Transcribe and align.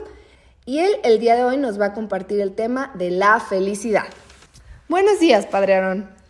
y 0.64 0.80
él 0.80 0.92
el 1.04 1.20
día 1.20 1.36
de 1.36 1.44
hoy 1.44 1.56
nos 1.56 1.80
va 1.80 1.86
a 1.86 1.94
compartir 1.94 2.40
el 2.40 2.54
tema 2.54 2.90
de 2.94 3.10
la 3.10 3.38
felicidad. 3.38 4.06
Buenos 4.88 5.20
días, 5.20 5.46
Padre 5.46 5.74
Aarón. 5.74 6.21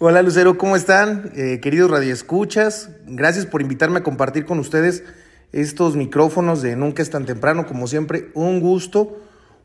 Hola 0.00 0.22
Lucero, 0.22 0.58
¿cómo 0.58 0.74
están? 0.74 1.30
Eh, 1.36 1.60
queridos 1.62 1.88
radioescuchas, 1.88 2.90
gracias 3.06 3.46
por 3.46 3.62
invitarme 3.62 4.00
a 4.00 4.02
compartir 4.02 4.44
con 4.44 4.58
ustedes 4.58 5.04
estos 5.52 5.94
micrófonos 5.94 6.62
de 6.62 6.74
Nunca 6.74 7.00
es 7.00 7.10
tan 7.10 7.26
temprano, 7.26 7.64
como 7.64 7.86
siempre, 7.86 8.32
un 8.34 8.58
gusto, 8.58 9.20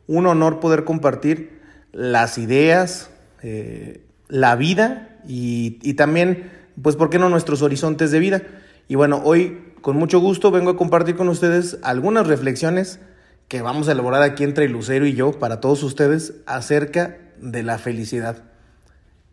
un 0.06 0.28
honor 0.28 0.60
poder 0.60 0.84
compartir 0.84 1.60
las 1.90 2.38
ideas, 2.38 3.10
eh, 3.42 4.04
la 4.28 4.54
vida 4.54 5.18
y, 5.26 5.80
y 5.82 5.94
también, 5.94 6.48
pues, 6.80 6.94
¿por 6.94 7.10
qué 7.10 7.18
no 7.18 7.28
nuestros 7.28 7.60
horizontes 7.60 8.12
de 8.12 8.20
vida? 8.20 8.42
Y 8.86 8.94
bueno, 8.94 9.20
hoy 9.24 9.58
con 9.80 9.96
mucho 9.96 10.20
gusto 10.20 10.52
vengo 10.52 10.70
a 10.70 10.76
compartir 10.76 11.16
con 11.16 11.28
ustedes 11.28 11.78
algunas 11.82 12.28
reflexiones 12.28 13.00
que 13.48 13.62
vamos 13.62 13.88
a 13.88 13.92
elaborar 13.92 14.22
aquí 14.22 14.44
entre 14.44 14.68
Lucero 14.68 15.06
y 15.06 15.14
yo 15.14 15.32
para 15.40 15.60
todos 15.60 15.82
ustedes 15.82 16.34
acerca 16.46 17.18
de 17.40 17.64
la 17.64 17.78
felicidad. 17.78 18.49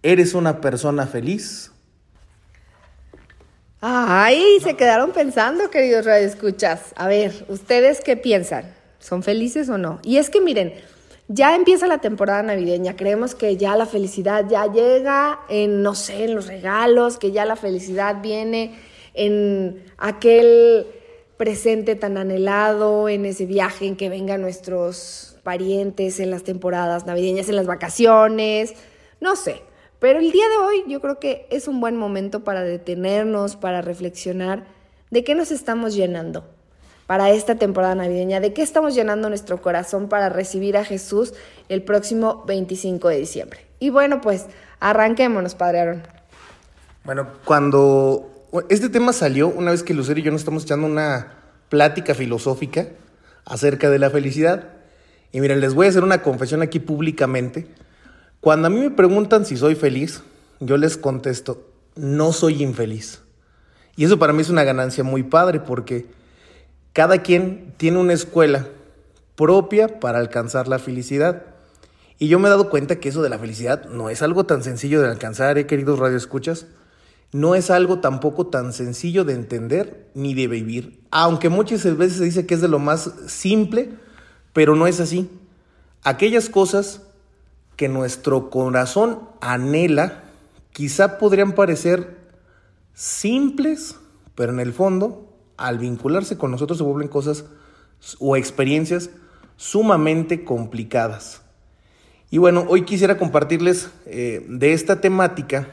¿Eres 0.07 0.35
una 0.35 0.62
persona 0.62 1.06
feliz? 1.06 1.73
Ay, 3.81 4.41
se 4.63 4.78
quedaron 4.78 5.12
pensando, 5.12 5.69
queridos 5.69 6.06
radioescuchas. 6.06 6.94
A 6.95 7.09
ver, 7.09 7.45
¿ustedes 7.50 8.00
qué 8.00 8.16
piensan? 8.16 8.73
¿Son 9.00 9.22
felices 9.22 9.68
o 9.68 9.78
no? 9.78 10.00
Y 10.03 10.16
es 10.16 10.29
que 10.29 10.40
miren, 10.40 10.75
ya 11.28 11.57
empieza 11.57 11.88
la 11.88 11.97
temporada 11.97 12.41
navideña. 12.41 12.95
Creemos 12.95 13.35
que 13.35 13.57
ya 13.57 13.75
la 13.75 13.85
felicidad 13.85 14.45
ya 14.50 14.72
llega 14.72 15.41
en, 15.50 15.84
no 15.84 15.94
sé, 15.94 16.24
en 16.24 16.35
los 16.35 16.47
regalos, 16.47 17.18
que 17.18 17.34
ya 17.34 17.44
la 17.44 17.57
felicidad 17.57 18.22
viene 18.22 18.79
en 19.13 19.84
aquel 19.97 20.88
presente 21.35 21.95
tan 21.95 22.16
anhelado, 22.16 23.09
en 23.09 23.25
ese 23.25 23.45
viaje 23.45 23.85
en 23.85 23.97
que 23.97 24.07
vengan 24.07 24.39
nuestros 24.39 25.35
parientes, 25.44 26.22
en 26.22 26.31
las 26.31 26.44
temporadas 26.44 27.06
navideñas, 27.06 27.50
en 27.50 27.57
las 27.57 27.68
vacaciones, 27.68 28.74
no 29.19 29.35
sé. 29.35 29.68
Pero 29.99 30.19
el 30.19 30.31
día 30.31 30.47
de 30.47 30.57
hoy 30.57 30.83
yo 30.87 31.01
creo 31.01 31.19
que 31.19 31.47
es 31.49 31.67
un 31.67 31.79
buen 31.79 31.95
momento 31.95 32.43
para 32.43 32.63
detenernos, 32.63 33.55
para 33.55 33.81
reflexionar 33.81 34.65
de 35.09 35.23
qué 35.23 35.33
nos 35.35 35.51
estamos 35.51 35.95
llenando 35.95 36.45
para 37.07 37.31
esta 37.31 37.55
temporada 37.55 37.95
navideña, 37.95 38.41
de 38.41 38.53
qué 38.53 38.61
estamos 38.61 38.93
llenando 38.93 39.29
nuestro 39.29 39.61
corazón 39.61 40.09
para 40.09 40.29
recibir 40.29 40.75
a 40.75 40.83
Jesús 40.83 41.33
el 41.69 41.81
próximo 41.81 42.43
25 42.45 43.07
de 43.07 43.17
diciembre. 43.17 43.59
Y 43.79 43.89
bueno, 43.89 44.19
pues 44.21 44.45
arranquémonos, 44.81 45.55
Padre 45.55 45.79
Aaron. 45.79 46.03
Bueno, 47.05 47.29
cuando 47.45 48.29
este 48.69 48.89
tema 48.89 49.13
salió, 49.13 49.47
una 49.47 49.71
vez 49.71 49.83
que 49.83 49.93
Lucero 49.93 50.19
y 50.19 50.23
yo 50.23 50.31
nos 50.31 50.41
estamos 50.41 50.63
echando 50.63 50.85
una 50.85 51.35
plática 51.69 52.13
filosófica 52.13 52.89
acerca 53.45 53.89
de 53.89 53.99
la 53.99 54.09
felicidad, 54.09 54.73
y 55.31 55.39
miren, 55.39 55.61
les 55.61 55.73
voy 55.73 55.85
a 55.85 55.89
hacer 55.89 56.03
una 56.03 56.21
confesión 56.21 56.61
aquí 56.61 56.79
públicamente. 56.79 57.67
Cuando 58.39 58.67
a 58.67 58.69
mí 58.69 58.79
me 58.79 58.91
preguntan 58.91 59.45
si 59.45 59.57
soy 59.57 59.75
feliz, 59.75 60.21
yo 60.59 60.77
les 60.77 60.97
contesto, 60.97 61.67
no 61.95 62.33
soy 62.33 62.63
infeliz. 62.63 63.21
Y 63.95 64.05
eso 64.05 64.19
para 64.19 64.33
mí 64.33 64.41
es 64.41 64.49
una 64.49 64.63
ganancia 64.63 65.03
muy 65.03 65.23
padre 65.23 65.59
porque 65.59 66.05
cada 66.93 67.23
quien 67.23 67.73
tiene 67.77 67.97
una 67.97 68.13
escuela 68.13 68.67
propia 69.35 69.99
para 69.99 70.19
alcanzar 70.19 70.67
la 70.67 70.79
felicidad. 70.79 71.43
Y 72.19 72.27
yo 72.27 72.39
me 72.39 72.47
he 72.47 72.51
dado 72.51 72.69
cuenta 72.69 72.99
que 72.99 73.09
eso 73.09 73.21
de 73.21 73.29
la 73.29 73.39
felicidad 73.39 73.85
no 73.89 74.09
es 74.09 74.21
algo 74.21 74.45
tan 74.45 74.63
sencillo 74.63 75.01
de 75.01 75.09
alcanzar, 75.09 75.57
¿eh, 75.57 75.65
queridos 75.65 76.00
radioescuchas. 76.00 76.67
No 77.31 77.56
es 77.56 77.69
algo 77.69 78.00
tampoco 78.00 78.47
tan 78.47 78.71
sencillo 78.71 79.25
de 79.25 79.33
entender 79.33 80.09
ni 80.13 80.33
de 80.33 80.47
vivir. 80.47 81.01
Aunque 81.12 81.50
muchas 81.50 81.83
veces 81.97 82.17
se 82.17 82.23
dice 82.23 82.45
que 82.45 82.53
es 82.53 82.62
de 82.62 82.67
lo 82.67 82.79
más 82.79 83.12
simple, 83.27 83.89
pero 84.53 84.75
no 84.75 84.88
es 84.88 85.00
así. 85.00 85.29
Aquellas 86.03 86.50
cosas 86.50 87.01
que 87.77 87.88
nuestro 87.88 88.50
corazón 88.50 89.19
anhela, 89.39 90.24
quizá 90.74 91.18
podrían 91.19 91.53
parecer 91.53 92.18
simples, 92.94 93.95
pero 94.35 94.51
en 94.51 94.59
el 94.59 94.74
fondo, 94.74 95.31
al 95.56 95.77
vincularse 95.77 96.38
con 96.38 96.51
nosotros 96.51 96.79
se 96.79 96.83
vuelven 96.83 97.07
cosas 97.07 97.45
o 98.19 98.35
experiencias 98.35 99.12
sumamente 99.56 100.44
complicadas. 100.44 101.44
Y 102.29 102.39
bueno, 102.39 102.65
hoy 102.68 102.81
quisiera 102.83 103.18
compartirles 103.18 103.89
eh, 104.06 104.45
de 104.50 104.74
esta 104.74 105.00
temática, 105.00 105.69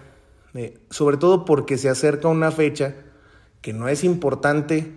eh, 0.55 0.79
sobre 0.91 1.17
todo 1.17 1.45
porque 1.45 1.79
se 1.79 1.89
acerca 1.89 2.29
una 2.29 2.51
fecha 2.51 2.95
que 3.61 3.73
no 3.73 3.89
es 3.89 4.05
importante, 4.05 4.93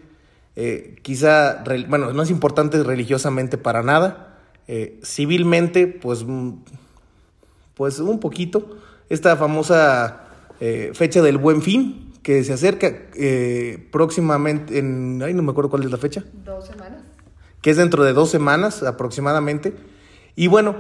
eh, 0.58 0.98
quizá, 1.02 1.64
bueno, 1.88 2.12
no 2.12 2.22
es 2.22 2.30
importante 2.30 2.84
religiosamente 2.84 3.58
para 3.58 3.82
nada, 3.82 4.26
civilmente, 5.02 5.88
pues 5.88 6.26
Pues 7.78 8.00
un 8.00 8.20
poquito. 8.20 8.78
Esta 9.08 9.38
famosa 9.38 10.28
eh, 10.60 10.92
fecha 10.94 11.22
del 11.22 11.38
buen 11.38 11.62
fin 11.62 12.12
que 12.24 12.44
se 12.44 12.52
acerca 12.52 12.88
eh, 13.16 13.88
próximamente 13.92 14.80
en... 14.80 15.22
Ay, 15.24 15.34
no 15.34 15.44
me 15.44 15.52
acuerdo 15.52 15.70
cuál 15.70 15.84
es 15.84 15.92
la 15.92 15.98
fecha. 15.98 16.26
Dos 16.44 16.66
semanas. 16.66 17.04
que 17.62 17.70
es 17.70 17.78
dentro 17.78 18.04
de 18.04 18.12
dos 18.12 18.30
semanas 18.30 18.84
aproximadamente. 18.84 19.74
Y 20.36 20.48
bueno, 20.48 20.76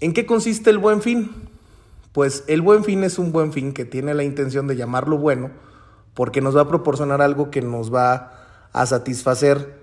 ¿en 0.00 0.12
qué 0.12 0.26
consiste 0.26 0.70
el 0.70 0.78
buen 0.78 1.00
fin? 1.00 1.30
Pues 2.12 2.44
el 2.48 2.60
buen 2.62 2.82
fin 2.82 3.04
es 3.04 3.18
un 3.18 3.30
buen 3.30 3.52
fin 3.52 3.72
que 3.72 3.84
tiene 3.84 4.14
la 4.14 4.24
intención 4.24 4.66
de 4.66 4.76
llamarlo 4.76 5.18
bueno 5.18 5.50
porque 6.14 6.40
nos 6.40 6.56
va 6.56 6.62
a 6.62 6.68
proporcionar 6.68 7.20
algo 7.20 7.50
que 7.50 7.60
nos 7.60 7.92
va 7.92 8.32
a 8.72 8.86
satisfacer 8.86 9.78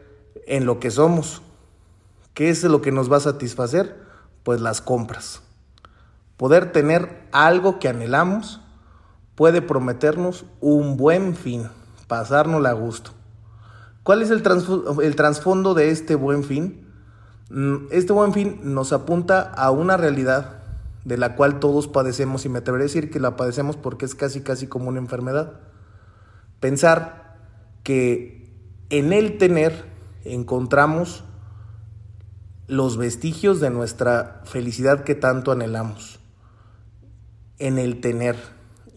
en 0.48 0.66
lo 0.66 0.80
que 0.80 0.92
somos. 0.92 1.42
¿Qué 2.34 2.50
es 2.50 2.64
lo 2.64 2.82
que 2.82 2.92
nos 2.92 3.12
va 3.12 3.18
a 3.18 3.22
satisfacer? 3.22 3.96
Pues 4.44 4.62
las 4.62 4.82
compras. 4.82 5.42
Poder 6.42 6.72
tener 6.72 7.28
algo 7.32 7.78
que 7.78 7.88
anhelamos 7.88 8.62
puede 9.36 9.62
prometernos 9.62 10.44
un 10.60 10.98
buen 10.98 11.36
fin, 11.36 11.68
pasárnosla 12.08 12.72
a 12.72 12.74
gusto. 12.74 13.12
¿Cuál 14.02 14.24
es 14.24 14.32
el, 14.32 14.42
el 15.04 15.16
trasfondo 15.16 15.76
de 15.76 15.92
este 15.92 16.16
buen 16.16 16.44
fin? 16.44 16.88
Mm, 17.52 17.90
Este 17.92 18.12
buen 18.12 18.34
fin 18.34 18.60
nos 18.64 18.92
apunta 18.92 19.40
a 19.40 19.70
una 19.70 19.98
realidad 19.98 20.64
de 21.06 21.20
la 21.20 21.36
cual 21.36 21.60
todos 21.60 21.88
padecemos 21.88 22.44
y 22.44 22.50
me 22.50 22.58
atreveré 22.58 22.86
a 22.86 22.88
decir 22.88 23.12
que 23.12 23.20
la 23.20 23.36
padecemos 23.36 23.78
porque 23.78 24.06
es 24.06 24.16
casi 24.16 24.42
casi 24.42 24.66
como 24.66 24.90
una 24.90 24.98
enfermedad. 24.98 25.60
Pensar 26.60 27.38
que 27.84 28.52
en 28.90 29.14
el 29.14 29.38
tener 29.38 29.86
encontramos 30.26 31.24
los 32.66 32.98
vestigios 32.98 33.60
de 33.60 33.70
nuestra 33.70 34.42
felicidad 34.46 35.04
que 35.04 35.14
tanto 35.14 35.52
anhelamos. 35.52 36.18
En 37.62 37.78
el 37.78 38.02
tener. 38.02 38.36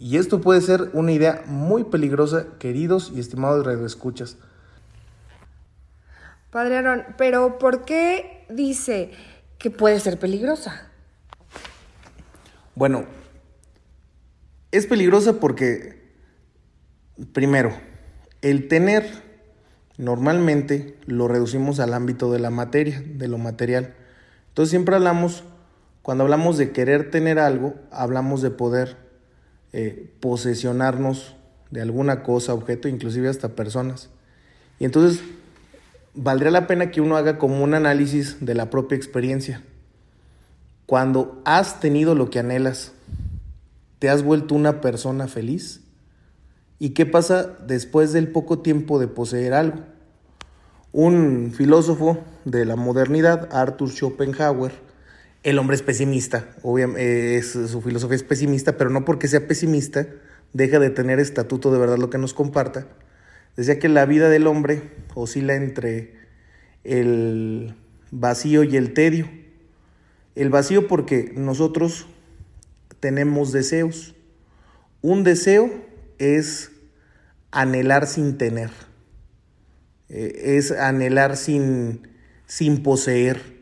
Y 0.01 0.17
esto 0.17 0.41
puede 0.41 0.61
ser 0.61 0.91
una 0.95 1.13
idea 1.13 1.43
muy 1.47 1.85
peligrosa, 1.85 2.47
queridos 2.59 3.13
y 3.15 3.21
estimados 3.21 3.65
radioescuchas. 3.65 4.39
Padre 6.51 6.79
Aaron, 6.79 7.05
pero 7.19 7.59
¿por 7.59 7.85
qué 7.85 8.47
dice 8.49 9.11
que 9.59 9.71
puede 9.71 10.01
ser 10.01 10.19
peligrosa? 10.19 10.89
Bueno, 12.75 13.05
es 14.73 14.87
peligrosa 14.87 15.35
porque, 15.35 16.11
primero, 17.33 17.73
el 18.43 18.69
tener 18.69 19.05
normalmente 19.97 20.99
lo 21.07 21.29
reducimos 21.29 21.81
al 21.81 21.95
ámbito 21.95 22.33
de 22.33 22.39
la 22.39 22.51
materia, 22.51 23.03
de 23.05 23.29
lo 23.29 23.39
material. 23.39 23.95
Entonces 24.49 24.71
siempre 24.71 24.97
hablamos, 24.97 25.45
cuando 26.05 26.25
hablamos 26.25 26.59
de 26.59 26.71
querer 26.71 27.11
tener 27.11 27.39
algo, 27.39 27.77
hablamos 27.91 28.43
de 28.43 28.51
poder 28.51 28.99
eh, 29.73 30.13
posesionarnos 30.21 31.35
de 31.71 31.81
alguna 31.81 32.23
cosa, 32.23 32.53
objeto, 32.53 32.89
inclusive 32.89 33.31
hasta 33.31 33.57
personas. 33.57 34.11
Y 34.79 34.85
entonces 34.85 35.25
valdría 36.13 36.51
la 36.51 36.67
pena 36.67 36.91
que 36.91 37.01
uno 37.01 37.17
haga 37.17 37.39
como 37.39 37.65
un 37.65 37.73
análisis 37.73 38.45
de 38.45 38.55
la 38.55 38.69
propia 38.69 38.97
experiencia. 38.97 39.63
Cuando 40.85 41.41
has 41.47 41.81
tenido 41.81 42.15
lo 42.15 42.29
que 42.29 42.39
anhelas, 42.39 42.93
¿te 43.99 44.11
has 44.11 44.23
vuelto 44.23 44.55
una 44.55 44.83
persona 44.83 45.27
feliz? 45.27 45.81
¿Y 46.79 46.91
qué 46.91 47.07
pasa 47.07 47.45
después 47.67 48.13
del 48.13 48.29
poco 48.29 48.59
tiempo 48.59 48.99
de 48.99 49.09
poseer 49.09 49.55
algo? 49.55 49.79
Un 50.93 51.51
filósofo 51.57 52.19
de 52.45 52.67
la 52.67 52.77
modernidad, 52.77 53.49
Arthur 53.51 53.91
Schopenhauer, 53.91 54.85
el 55.45 55.59
hombre 55.59 55.77
es 55.77 55.83
pesimista, 55.83 56.49
obviamente 56.63 57.37
es, 57.37 57.53
su 57.53 57.81
filosofía 57.83 58.17
es 58.17 58.23
pesimista, 58.23 58.77
pero 58.77 58.91
no 58.91 59.05
porque 59.05 59.29
sea 59.29 59.47
pesimista 59.47 60.07
deja 60.55 60.79
de 60.79 60.89
tener 60.89 61.21
estatuto 61.21 61.71
de 61.71 61.79
verdad 61.79 61.99
lo 61.99 62.09
que 62.09 62.19
nos 62.19 62.33
comparta. 62.33 62.87
Decía 63.57 63.79
que 63.79 63.89
la 63.89 64.07
vida 64.07 64.31
del 64.31 64.47
hombre 64.47 64.83
oscila 65.15 65.55
entre 65.55 66.15
el 66.83 67.75
vacío 68.11 68.65
y 68.65 68.77
el 68.77 68.95
tedio. 68.95 69.29
El 70.35 70.51
vacío 70.51 70.89
porque 70.89 71.33
nosotros 71.37 72.07
tenemos 73.01 73.53
deseos. 73.53 74.15
Un 75.03 75.25
deseo 75.25 75.71
es 76.19 76.73
anhelar 77.51 78.07
sin 78.07 78.39
tener. 78.39 78.71
Eh, 80.09 80.57
es 80.57 80.73
anhelar 80.73 81.37
sin, 81.37 82.09
sin 82.47 82.83
poseer. 82.83 83.54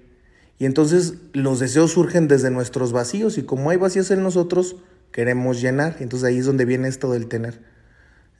Y 0.63 0.65
entonces 0.65 1.15
los 1.33 1.59
deseos 1.59 1.91
surgen 1.91 2.29
desde 2.29 2.49
nuestros 2.49 2.93
vacíos 2.93 3.37
y 3.37 3.43
como 3.43 3.71
hay 3.71 3.79
vacíos 3.79 4.13
en 4.13 4.23
nosotros, 4.23 4.77
queremos 5.11 5.61
llenar. 5.61 5.97
Entonces 5.99 6.29
ahí 6.29 6.39
es 6.39 6.47
donde 6.47 6.65
viene 6.65 6.87
esto 6.87 7.11
del 7.11 7.27
tener. 7.27 7.59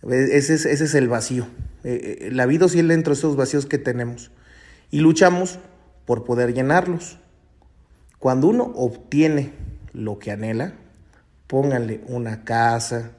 Ese 0.09 0.55
es, 0.55 0.65
ese 0.67 0.85
es 0.85 0.95
el 0.95 1.09
vacío. 1.09 1.49
Eh, 1.83 2.21
eh, 2.21 2.31
la 2.31 2.47
vida 2.47 2.67
oscila 2.67 2.95
entre 2.95 3.15
esos 3.15 3.35
vacíos 3.35 3.67
que 3.67 3.79
tenemos. 3.79 4.31
Y 4.93 5.01
luchamos 5.01 5.59
por 6.07 6.25
poder 6.25 6.55
llenarlos. 6.55 7.19
Cuando 8.21 8.47
uno 8.47 8.73
obtiene 8.77 9.51
lo 9.93 10.21
que 10.21 10.31
anhela, 10.31 10.75
pónganle 11.49 12.03
una 12.07 12.45
casa, 12.45 13.11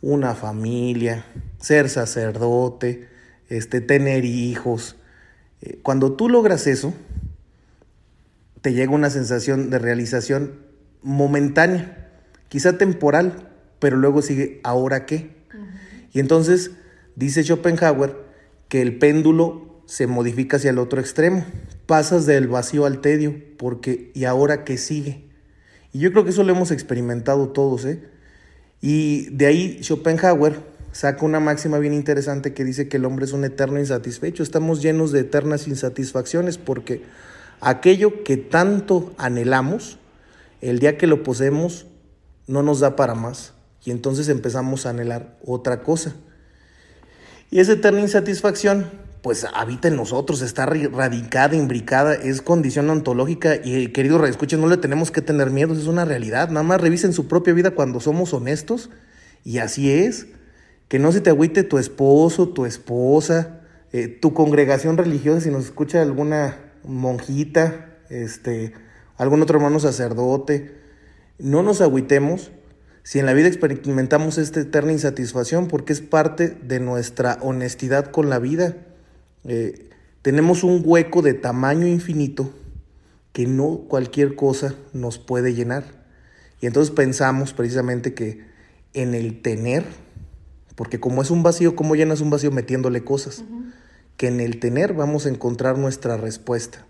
una 0.00 0.34
familia, 0.34 1.26
ser 1.58 1.90
sacerdote, 1.90 3.08
este, 3.50 3.82
tener 3.82 4.24
hijos. 4.24 4.96
Eh, 5.60 5.80
Cuando 5.82 6.12
tú 6.12 6.30
logras 6.30 6.66
eso, 6.66 6.94
te 8.68 8.74
llega 8.74 8.92
una 8.92 9.08
sensación 9.08 9.70
de 9.70 9.78
realización 9.78 10.56
momentánea, 11.00 12.10
quizá 12.48 12.76
temporal, 12.76 13.48
pero 13.78 13.96
luego 13.96 14.20
sigue, 14.20 14.60
¿ahora 14.62 15.06
qué? 15.06 15.30
Y 16.12 16.20
entonces 16.20 16.72
dice 17.16 17.42
Schopenhauer 17.42 18.14
que 18.68 18.82
el 18.82 18.98
péndulo 18.98 19.80
se 19.86 20.06
modifica 20.06 20.58
hacia 20.58 20.68
el 20.68 20.76
otro 20.76 21.00
extremo, 21.00 21.46
pasas 21.86 22.26
del 22.26 22.46
vacío 22.46 22.84
al 22.84 23.00
tedio, 23.00 23.36
porque 23.56 24.10
¿y 24.12 24.24
ahora 24.24 24.64
qué 24.64 24.76
sigue? 24.76 25.24
Y 25.94 26.00
yo 26.00 26.12
creo 26.12 26.24
que 26.24 26.30
eso 26.30 26.44
lo 26.44 26.52
hemos 26.52 26.70
experimentado 26.70 27.48
todos, 27.48 27.86
¿eh? 27.86 28.02
Y 28.82 29.30
de 29.30 29.46
ahí 29.46 29.82
Schopenhauer 29.82 30.60
saca 30.92 31.24
una 31.24 31.40
máxima 31.40 31.78
bien 31.78 31.94
interesante 31.94 32.52
que 32.52 32.66
dice 32.66 32.86
que 32.86 32.98
el 32.98 33.06
hombre 33.06 33.24
es 33.24 33.32
un 33.32 33.46
eterno 33.46 33.78
insatisfecho. 33.78 34.42
Estamos 34.42 34.82
llenos 34.82 35.10
de 35.10 35.20
eternas 35.20 35.68
insatisfacciones 35.68 36.58
porque 36.58 37.00
aquello 37.60 38.24
que 38.24 38.36
tanto 38.36 39.12
anhelamos, 39.18 39.98
el 40.60 40.78
día 40.78 40.96
que 40.96 41.06
lo 41.06 41.22
poseemos, 41.22 41.86
no 42.46 42.62
nos 42.62 42.80
da 42.80 42.96
para 42.96 43.14
más. 43.14 43.54
Y 43.84 43.90
entonces 43.90 44.28
empezamos 44.28 44.86
a 44.86 44.90
anhelar 44.90 45.38
otra 45.44 45.82
cosa. 45.82 46.14
Y 47.50 47.60
esa 47.60 47.72
eterna 47.72 48.00
insatisfacción, 48.00 48.86
pues 49.22 49.46
habita 49.54 49.88
en 49.88 49.96
nosotros, 49.96 50.42
está 50.42 50.66
radicada, 50.66 51.56
imbricada, 51.56 52.14
es 52.14 52.42
condición 52.42 52.90
ontológica. 52.90 53.56
Y 53.62 53.88
queridos 53.88 54.20
reescuchen, 54.20 54.60
no 54.60 54.68
le 54.68 54.76
tenemos 54.76 55.10
que 55.10 55.22
tener 55.22 55.50
miedo, 55.50 55.74
es 55.74 55.86
una 55.86 56.04
realidad. 56.04 56.48
Nada 56.48 56.64
más 56.64 56.80
revisen 56.80 57.12
su 57.12 57.28
propia 57.28 57.54
vida 57.54 57.70
cuando 57.70 58.00
somos 58.00 58.34
honestos. 58.34 58.90
Y 59.44 59.58
así 59.58 59.90
es. 59.90 60.26
Que 60.88 60.98
no 60.98 61.12
se 61.12 61.20
te 61.20 61.30
agüite 61.30 61.62
tu 61.62 61.78
esposo, 61.78 62.48
tu 62.48 62.64
esposa, 62.66 63.60
eh, 63.92 64.08
tu 64.08 64.32
congregación 64.34 64.96
religiosa, 64.96 65.42
si 65.42 65.50
nos 65.50 65.66
escucha 65.66 66.02
alguna 66.02 66.67
monjita, 66.88 67.98
este, 68.10 68.72
algún 69.16 69.42
otro 69.42 69.58
hermano 69.58 69.78
sacerdote. 69.78 70.74
No 71.38 71.62
nos 71.62 71.80
agüitemos 71.80 72.50
si 73.04 73.18
en 73.18 73.26
la 73.26 73.32
vida 73.32 73.48
experimentamos 73.48 74.36
esta 74.38 74.60
eterna 74.60 74.92
insatisfacción, 74.92 75.68
porque 75.68 75.92
es 75.92 76.00
parte 76.00 76.48
de 76.48 76.80
nuestra 76.80 77.38
honestidad 77.40 78.10
con 78.10 78.28
la 78.28 78.38
vida. 78.38 78.76
Eh, 79.44 79.88
tenemos 80.22 80.64
un 80.64 80.82
hueco 80.84 81.22
de 81.22 81.34
tamaño 81.34 81.86
infinito 81.86 82.52
que 83.32 83.46
no 83.46 83.84
cualquier 83.88 84.34
cosa 84.34 84.74
nos 84.92 85.18
puede 85.18 85.54
llenar. 85.54 85.84
Y 86.60 86.66
entonces 86.66 86.92
pensamos 86.94 87.52
precisamente 87.52 88.12
que 88.14 88.44
en 88.94 89.14
el 89.14 89.40
tener, 89.42 89.84
porque 90.74 91.00
como 91.00 91.22
es 91.22 91.30
un 91.30 91.42
vacío, 91.42 91.76
¿cómo 91.76 91.94
llenas 91.94 92.20
un 92.20 92.30
vacío 92.30 92.50
metiéndole 92.50 93.04
cosas? 93.04 93.44
Que 94.18 94.28
en 94.28 94.40
el 94.40 94.60
tener 94.60 94.92
vamos 94.92 95.24
a 95.24 95.30
encontrar 95.30 95.78
nuestra 95.78 96.18
respuesta. 96.18 96.84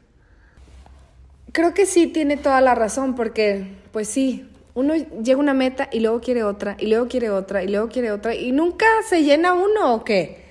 Creo 1.52 1.74
que 1.74 1.86
sí 1.86 2.08
tiene 2.08 2.36
toda 2.36 2.60
la 2.60 2.74
razón, 2.74 3.14
porque, 3.14 3.76
pues 3.92 4.08
sí, 4.08 4.50
uno 4.74 4.94
llega 4.96 5.38
a 5.38 5.42
una 5.42 5.54
meta 5.54 5.88
y 5.92 6.00
luego 6.00 6.20
quiere 6.20 6.42
otra, 6.42 6.76
y 6.80 6.88
luego 6.88 7.06
quiere 7.06 7.30
otra, 7.30 7.62
y 7.62 7.68
luego 7.68 7.88
quiere 7.88 8.10
otra, 8.10 8.34
y 8.34 8.50
nunca 8.50 8.86
se 9.08 9.22
llena 9.22 9.54
uno 9.54 9.94
o 9.94 10.02
qué. 10.02 10.48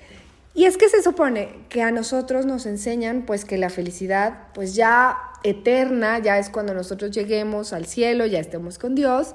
Y 0.54 0.64
es 0.64 0.78
que 0.78 0.88
se 0.88 1.02
supone 1.02 1.50
que 1.68 1.82
a 1.82 1.90
nosotros 1.90 2.46
nos 2.46 2.64
enseñan, 2.64 3.26
pues, 3.26 3.44
que 3.44 3.58
la 3.58 3.68
felicidad, 3.68 4.48
pues 4.54 4.74
ya 4.74 5.18
eterna, 5.44 6.18
ya 6.18 6.38
es 6.38 6.50
cuando 6.50 6.74
nosotros 6.74 7.10
lleguemos 7.10 7.72
al 7.72 7.86
cielo, 7.86 8.26
ya 8.26 8.40
estemos 8.40 8.78
con 8.78 8.94
Dios, 8.94 9.34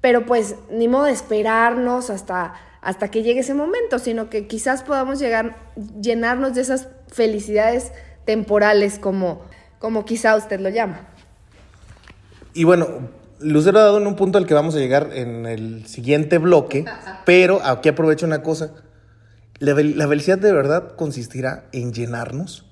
pero 0.00 0.26
pues 0.26 0.54
ni 0.70 0.88
modo 0.88 1.04
de 1.04 1.12
esperarnos 1.12 2.10
hasta, 2.10 2.54
hasta 2.86 3.10
que 3.10 3.24
llegue 3.24 3.40
ese 3.40 3.52
momento, 3.52 3.98
sino 3.98 4.30
que 4.30 4.46
quizás 4.46 4.84
podamos 4.84 5.18
llegar, 5.18 5.56
llenarnos 6.00 6.54
de 6.54 6.60
esas 6.60 6.86
felicidades 7.08 7.90
temporales 8.24 9.00
como, 9.00 9.42
como 9.80 10.04
quizá 10.04 10.36
usted 10.36 10.60
lo 10.60 10.68
llama. 10.68 11.08
Y 12.54 12.62
bueno, 12.62 12.86
Lucero 13.40 13.80
ha 13.80 13.82
dado 13.82 13.98
en 13.98 14.06
un 14.06 14.14
punto 14.14 14.38
al 14.38 14.46
que 14.46 14.54
vamos 14.54 14.76
a 14.76 14.78
llegar 14.78 15.10
en 15.14 15.46
el 15.46 15.84
siguiente 15.88 16.38
bloque, 16.38 16.84
pero 17.24 17.60
aquí 17.64 17.88
aprovecho 17.88 18.24
una 18.24 18.44
cosa. 18.44 18.70
La, 19.58 19.74
la 19.74 20.06
felicidad 20.06 20.38
de 20.38 20.52
verdad 20.52 20.94
consistirá 20.94 21.64
en 21.72 21.92
llenarnos. 21.92 22.66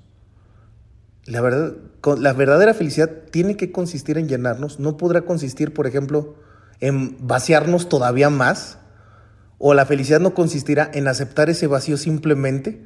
La, 1.25 1.41
verdad, 1.41 1.73
la 2.17 2.31
verdadera 2.31 2.73
felicidad 2.73 3.11
tiene 3.31 3.57
que 3.57 3.73
consistir 3.73 4.17
en 4.17 4.29
llenarnos. 4.29 4.79
No 4.79 4.95
podrá 4.95 5.23
consistir, 5.23 5.73
por 5.73 5.87
ejemplo, 5.87 6.35
en 6.79 7.17
vaciarnos 7.27 7.89
todavía 7.89 8.29
más. 8.29 8.77
O 9.57 9.73
la 9.73 9.85
felicidad 9.85 10.19
no 10.19 10.33
consistirá 10.33 10.89
en 10.93 11.07
aceptar 11.07 11.49
ese 11.49 11.67
vacío 11.67 11.97
simplemente 11.97 12.81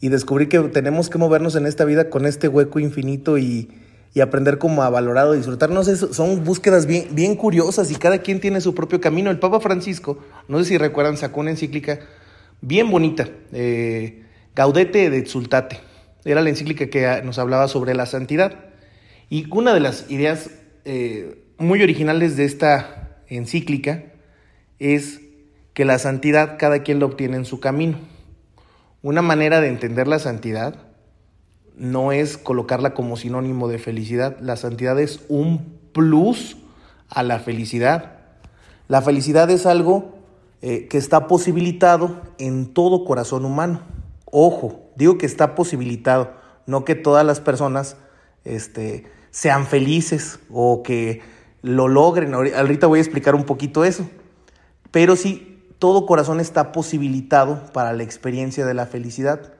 y 0.00 0.10
descubrir 0.10 0.48
que 0.48 0.60
tenemos 0.60 1.10
que 1.10 1.18
movernos 1.18 1.56
en 1.56 1.66
esta 1.66 1.84
vida 1.84 2.08
con 2.08 2.24
este 2.24 2.46
hueco 2.46 2.78
infinito 2.78 3.36
y, 3.36 3.68
y 4.14 4.20
aprender 4.20 4.58
como 4.58 4.82
a 4.84 4.90
valorar 4.90 5.26
o 5.26 5.32
disfrutar. 5.32 5.70
No 5.70 5.82
sé, 5.82 5.96
so- 5.96 6.14
son 6.14 6.44
búsquedas 6.44 6.86
bien, 6.86 7.08
bien 7.12 7.34
curiosas 7.34 7.90
y 7.90 7.96
cada 7.96 8.18
quien 8.18 8.40
tiene 8.40 8.60
su 8.60 8.74
propio 8.74 9.00
camino. 9.00 9.30
El 9.30 9.40
Papa 9.40 9.58
Francisco, 9.58 10.18
no 10.46 10.58
sé 10.60 10.66
si 10.66 10.78
recuerdan, 10.78 11.16
sacó 11.16 11.40
una 11.40 11.50
encíclica 11.50 11.98
bien 12.60 12.90
bonita, 12.90 13.28
eh, 13.52 14.22
Gaudete 14.54 15.10
de 15.10 15.18
Exultate. 15.18 15.80
Era 16.24 16.42
la 16.42 16.50
encíclica 16.50 16.88
que 16.88 17.06
ah, 17.06 17.22
nos 17.22 17.38
hablaba 17.38 17.66
sobre 17.68 17.94
la 17.94 18.06
santidad. 18.06 18.66
Y 19.30 19.46
una 19.52 19.74
de 19.74 19.80
las 19.80 20.10
ideas 20.10 20.50
eh, 20.84 21.42
muy 21.58 21.82
originales 21.82 22.36
de 22.36 22.44
esta 22.44 23.18
encíclica 23.28 24.04
es 24.78 25.20
que 25.78 25.84
la 25.84 26.00
santidad 26.00 26.56
cada 26.58 26.82
quien 26.82 26.98
la 26.98 27.06
obtiene 27.06 27.36
en 27.36 27.44
su 27.44 27.60
camino. 27.60 27.98
Una 29.00 29.22
manera 29.22 29.60
de 29.60 29.68
entender 29.68 30.08
la 30.08 30.18
santidad 30.18 30.74
no 31.76 32.10
es 32.10 32.36
colocarla 32.36 32.94
como 32.94 33.16
sinónimo 33.16 33.68
de 33.68 33.78
felicidad. 33.78 34.36
La 34.40 34.56
santidad 34.56 34.98
es 34.98 35.20
un 35.28 35.78
plus 35.92 36.56
a 37.08 37.22
la 37.22 37.38
felicidad. 37.38 38.16
La 38.88 39.02
felicidad 39.02 39.48
es 39.50 39.66
algo 39.66 40.16
eh, 40.62 40.88
que 40.88 40.98
está 40.98 41.28
posibilitado 41.28 42.22
en 42.38 42.74
todo 42.74 43.04
corazón 43.04 43.44
humano. 43.44 43.82
Ojo, 44.24 44.90
digo 44.96 45.16
que 45.16 45.26
está 45.26 45.54
posibilitado, 45.54 46.32
no 46.66 46.84
que 46.84 46.96
todas 46.96 47.24
las 47.24 47.38
personas 47.38 47.96
este, 48.44 49.04
sean 49.30 49.64
felices 49.64 50.40
o 50.50 50.82
que 50.82 51.20
lo 51.62 51.86
logren. 51.86 52.32
Ahori- 52.32 52.52
Ahorita 52.56 52.88
voy 52.88 52.98
a 52.98 53.02
explicar 53.02 53.36
un 53.36 53.44
poquito 53.44 53.84
eso. 53.84 54.10
Pero 54.90 55.14
sí, 55.14 55.54
todo 55.78 56.06
corazón 56.06 56.40
está 56.40 56.72
posibilitado 56.72 57.60
para 57.72 57.92
la 57.92 58.02
experiencia 58.02 58.66
de 58.66 58.74
la 58.74 58.86
felicidad. 58.86 59.52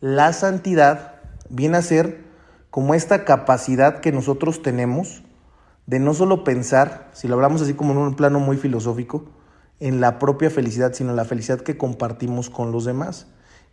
La 0.00 0.32
santidad 0.32 1.14
viene 1.48 1.78
a 1.78 1.82
ser 1.82 2.24
como 2.70 2.94
esta 2.94 3.24
capacidad 3.24 4.00
que 4.00 4.12
nosotros 4.12 4.62
tenemos 4.62 5.22
de 5.86 5.98
no 5.98 6.14
solo 6.14 6.44
pensar, 6.44 7.10
si 7.12 7.28
lo 7.28 7.34
hablamos 7.34 7.62
así 7.62 7.74
como 7.74 7.92
en 7.92 7.98
un 7.98 8.14
plano 8.14 8.40
muy 8.40 8.56
filosófico, 8.56 9.24
en 9.80 10.00
la 10.00 10.18
propia 10.18 10.48
felicidad, 10.48 10.92
sino 10.92 11.12
la 11.12 11.24
felicidad 11.24 11.60
que 11.60 11.76
compartimos 11.76 12.50
con 12.50 12.70
los 12.70 12.84
demás. 12.84 13.26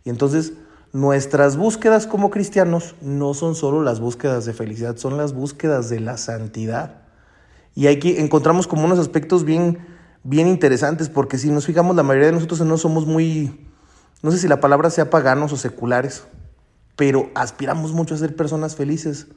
Y 0.04 0.10
entonces 0.10 0.54
nuestras 0.92 1.56
búsquedas 1.56 2.06
como 2.06 2.30
cristianos 2.30 2.96
no 3.00 3.32
son 3.32 3.54
solo 3.54 3.82
las 3.82 4.00
búsquedas 4.00 4.44
de 4.44 4.52
felicidad, 4.52 4.96
son 4.96 5.16
las 5.16 5.32
búsquedas 5.32 5.88
de 5.88 6.00
la 6.00 6.16
santidad. 6.16 7.02
Y 7.76 7.86
aquí 7.86 8.16
encontramos 8.18 8.66
como 8.66 8.84
unos 8.84 8.98
aspectos 8.98 9.44
bien, 9.44 9.78
bien 10.22 10.46
interesantes, 10.48 11.08
porque 11.08 11.38
si 11.38 11.50
nos 11.50 11.66
fijamos, 11.66 11.96
la 11.96 12.02
mayoría 12.02 12.26
de 12.26 12.34
nosotros 12.34 12.60
no 12.60 12.76
somos 12.78 13.06
muy, 13.06 13.66
no 14.22 14.30
sé 14.30 14.38
si 14.38 14.48
la 14.48 14.60
palabra 14.60 14.90
sea 14.90 15.10
paganos 15.10 15.52
o 15.52 15.56
seculares, 15.56 16.24
pero 16.96 17.30
aspiramos 17.34 17.92
mucho 17.92 18.14
a 18.14 18.18
ser 18.18 18.36
personas 18.36 18.76
felices, 18.76 19.28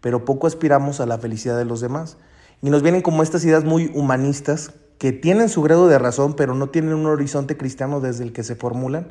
pero 0.00 0.24
poco 0.24 0.46
aspiramos 0.46 1.00
a 1.00 1.06
la 1.06 1.18
felicidad 1.18 1.58
de 1.58 1.64
los 1.64 1.80
demás. 1.80 2.16
Y 2.62 2.70
nos 2.70 2.82
vienen 2.82 3.02
como 3.02 3.22
estas 3.22 3.44
ideas 3.44 3.64
muy 3.64 3.90
humanistas, 3.94 4.72
que 4.98 5.12
tienen 5.12 5.48
su 5.48 5.62
grado 5.62 5.88
de 5.88 5.98
razón, 5.98 6.34
pero 6.34 6.54
no 6.54 6.68
tienen 6.68 6.94
un 6.94 7.06
horizonte 7.06 7.56
cristiano 7.56 8.00
desde 8.00 8.22
el 8.22 8.32
que 8.32 8.44
se 8.44 8.54
formulan, 8.54 9.08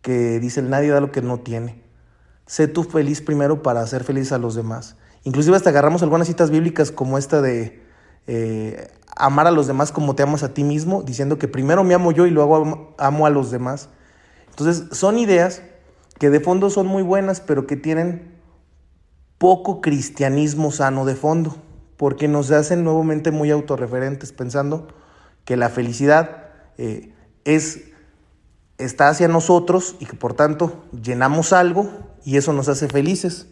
que 0.00 0.40
dicen 0.40 0.70
nadie 0.70 0.88
da 0.88 1.00
lo 1.00 1.12
que 1.12 1.20
no 1.20 1.40
tiene. 1.40 1.82
Sé 2.46 2.66
tú 2.66 2.82
feliz 2.84 3.20
primero 3.20 3.62
para 3.62 3.82
hacer 3.82 4.04
feliz 4.04 4.32
a 4.32 4.38
los 4.38 4.54
demás. 4.54 4.96
Inclusive 5.24 5.54
hasta 5.54 5.68
agarramos 5.68 6.02
algunas 6.02 6.28
citas 6.28 6.50
bíblicas 6.50 6.90
como 6.90 7.18
esta 7.18 7.42
de 7.42 7.82
eh, 8.26 8.88
amar 9.16 9.46
a 9.46 9.50
los 9.50 9.66
demás 9.66 9.92
como 9.92 10.14
te 10.14 10.22
amas 10.22 10.42
a 10.42 10.54
ti 10.54 10.64
mismo, 10.64 11.02
diciendo 11.02 11.38
que 11.38 11.48
primero 11.48 11.84
me 11.84 11.94
amo 11.94 12.12
yo 12.12 12.26
y 12.26 12.30
luego 12.30 12.94
amo, 12.98 13.26
a 13.26 13.30
los 13.30 13.50
demás. 13.50 13.88
Entonces 14.50 14.96
son 14.96 15.18
ideas 15.18 15.62
que 16.18 16.30
de 16.30 16.40
fondo 16.40 16.70
son 16.70 16.86
muy 16.86 17.02
buenas, 17.02 17.40
pero 17.40 17.66
que 17.66 17.76
tienen 17.76 18.38
poco 19.38 19.80
cristianismo 19.80 20.70
sano 20.70 21.04
de 21.04 21.16
fondo, 21.16 21.56
porque 21.96 22.28
nos 22.28 22.50
hacen 22.50 22.84
nuevamente 22.84 23.30
muy 23.30 23.50
autorreferentes, 23.50 24.32
pensando 24.32 24.88
que 25.44 25.56
la 25.56 25.68
felicidad 25.68 26.46
eh, 26.78 27.12
es 27.44 27.92
está 28.78 29.08
hacia 29.08 29.28
nosotros 29.28 29.96
y 30.00 30.06
que 30.06 30.16
por 30.16 30.34
tanto 30.34 30.84
llenamos 30.92 31.52
algo 31.52 31.90
y 32.24 32.36
eso 32.36 32.52
nos 32.52 32.68
hace 32.68 32.88
felices. 32.88 33.48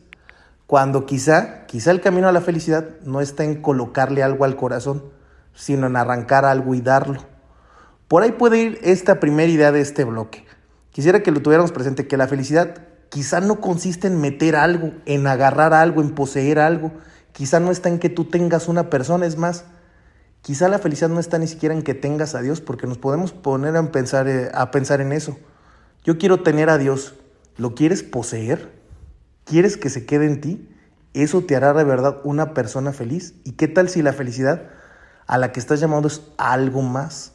Cuando 0.66 1.06
quizá, 1.06 1.66
quizá 1.66 1.90
el 1.90 2.00
camino 2.00 2.28
a 2.28 2.32
la 2.32 2.40
felicidad 2.40 2.88
no 3.04 3.20
está 3.20 3.44
en 3.44 3.60
colocarle 3.60 4.22
algo 4.22 4.44
al 4.44 4.56
corazón, 4.56 5.04
sino 5.54 5.86
en 5.86 5.96
arrancar 5.96 6.44
algo 6.44 6.74
y 6.74 6.80
darlo. 6.80 7.26
Por 8.08 8.22
ahí 8.22 8.32
puede 8.32 8.58
ir 8.58 8.78
esta 8.82 9.20
primera 9.20 9.50
idea 9.50 9.72
de 9.72 9.80
este 9.80 10.04
bloque. 10.04 10.44
Quisiera 10.90 11.22
que 11.22 11.30
lo 11.30 11.42
tuviéramos 11.42 11.70
presente, 11.70 12.08
que 12.08 12.16
la 12.16 12.26
felicidad 12.26 12.88
quizá 13.08 13.40
no 13.40 13.60
consiste 13.60 14.06
en 14.06 14.20
meter 14.20 14.56
algo, 14.56 14.92
en 15.06 15.26
agarrar 15.26 15.74
algo, 15.74 16.00
en 16.00 16.14
poseer 16.14 16.58
algo. 16.58 16.92
Quizá 17.32 17.60
no 17.60 17.70
está 17.70 17.88
en 17.88 17.98
que 17.98 18.08
tú 18.08 18.24
tengas 18.24 18.68
una 18.68 18.90
persona, 18.90 19.26
es 19.26 19.36
más, 19.36 19.64
quizá 20.42 20.68
la 20.68 20.78
felicidad 20.78 21.10
no 21.10 21.20
está 21.20 21.38
ni 21.38 21.46
siquiera 21.46 21.74
en 21.74 21.82
que 21.82 21.94
tengas 21.94 22.34
a 22.34 22.42
Dios, 22.42 22.60
porque 22.60 22.86
nos 22.86 22.98
podemos 22.98 23.32
poner 23.32 23.76
a 23.76 23.92
pensar, 23.92 24.26
eh, 24.28 24.50
a 24.52 24.70
pensar 24.70 25.00
en 25.00 25.12
eso. 25.12 25.38
Yo 26.02 26.18
quiero 26.18 26.42
tener 26.42 26.70
a 26.70 26.78
Dios, 26.78 27.14
¿lo 27.56 27.74
quieres 27.74 28.02
poseer? 28.02 28.72
¿Quieres 29.44 29.76
que 29.76 29.90
se 29.90 30.06
quede 30.06 30.26
en 30.26 30.40
ti? 30.40 30.68
Eso 31.12 31.42
te 31.42 31.56
hará 31.56 31.72
de 31.74 31.84
verdad 31.84 32.18
una 32.24 32.54
persona 32.54 32.92
feliz. 32.92 33.34
¿Y 33.44 33.52
qué 33.52 33.68
tal 33.68 33.88
si 33.88 34.02
la 34.02 34.12
felicidad 34.12 34.70
a 35.30 35.38
la 35.38 35.52
que 35.52 35.60
estás 35.60 35.78
llamando 35.78 36.08
es 36.08 36.22
algo 36.38 36.82
más? 36.82 37.34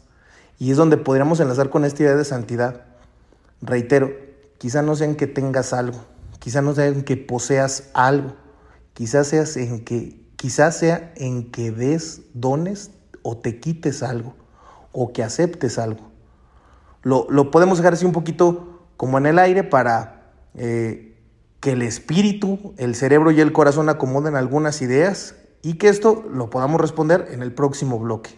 Y 0.59 0.69
es 0.69 0.75
donde 0.75 0.97
podríamos 0.97 1.39
enlazar 1.39 1.69
con 1.69 1.85
esta 1.85 2.03
idea 2.03 2.15
de 2.17 2.25
santidad. 2.25 2.81
Reitero, 3.61 4.11
quizá 4.57 4.81
no 4.81 4.97
sea 4.97 5.07
en 5.07 5.15
que 5.15 5.27
tengas 5.27 5.71
algo, 5.71 6.03
quizá 6.39 6.61
no 6.61 6.75
sea 6.75 6.87
en 6.87 7.03
que 7.03 7.15
poseas 7.15 7.89
algo, 7.93 8.35
quizás 8.93 9.27
seas 9.27 9.55
en 9.55 9.85
que, 9.85 10.21
quizás 10.35 10.75
sea 10.75 11.13
en 11.15 11.49
que 11.51 11.71
des 11.71 12.19
dones 12.33 12.91
o 13.21 13.37
te 13.37 13.61
quites 13.61 14.03
algo, 14.03 14.35
o 14.91 15.13
que 15.13 15.23
aceptes 15.23 15.79
algo. 15.79 16.11
Lo, 17.01 17.27
lo 17.29 17.49
podemos 17.49 17.77
dejar 17.77 17.93
así 17.93 18.05
un 18.05 18.11
poquito 18.11 18.87
como 18.97 19.17
en 19.19 19.25
el 19.25 19.39
aire 19.39 19.63
para 19.63 20.33
eh, 20.53 21.17
que 21.61 21.71
el 21.71 21.81
espíritu, 21.81 22.73
el 22.75 22.93
cerebro 22.93 23.31
y 23.31 23.39
el 23.39 23.53
corazón 23.53 23.87
acomoden 23.87 24.35
algunas 24.35 24.81
ideas 24.81 25.35
y 25.65 25.73
que 25.79 25.89
esto 25.89 26.23
lo 26.31 26.51
podamos 26.51 26.79
responder 26.79 27.29
en 27.31 27.41
el 27.41 27.51
próximo 27.51 27.97
bloque. 27.97 28.29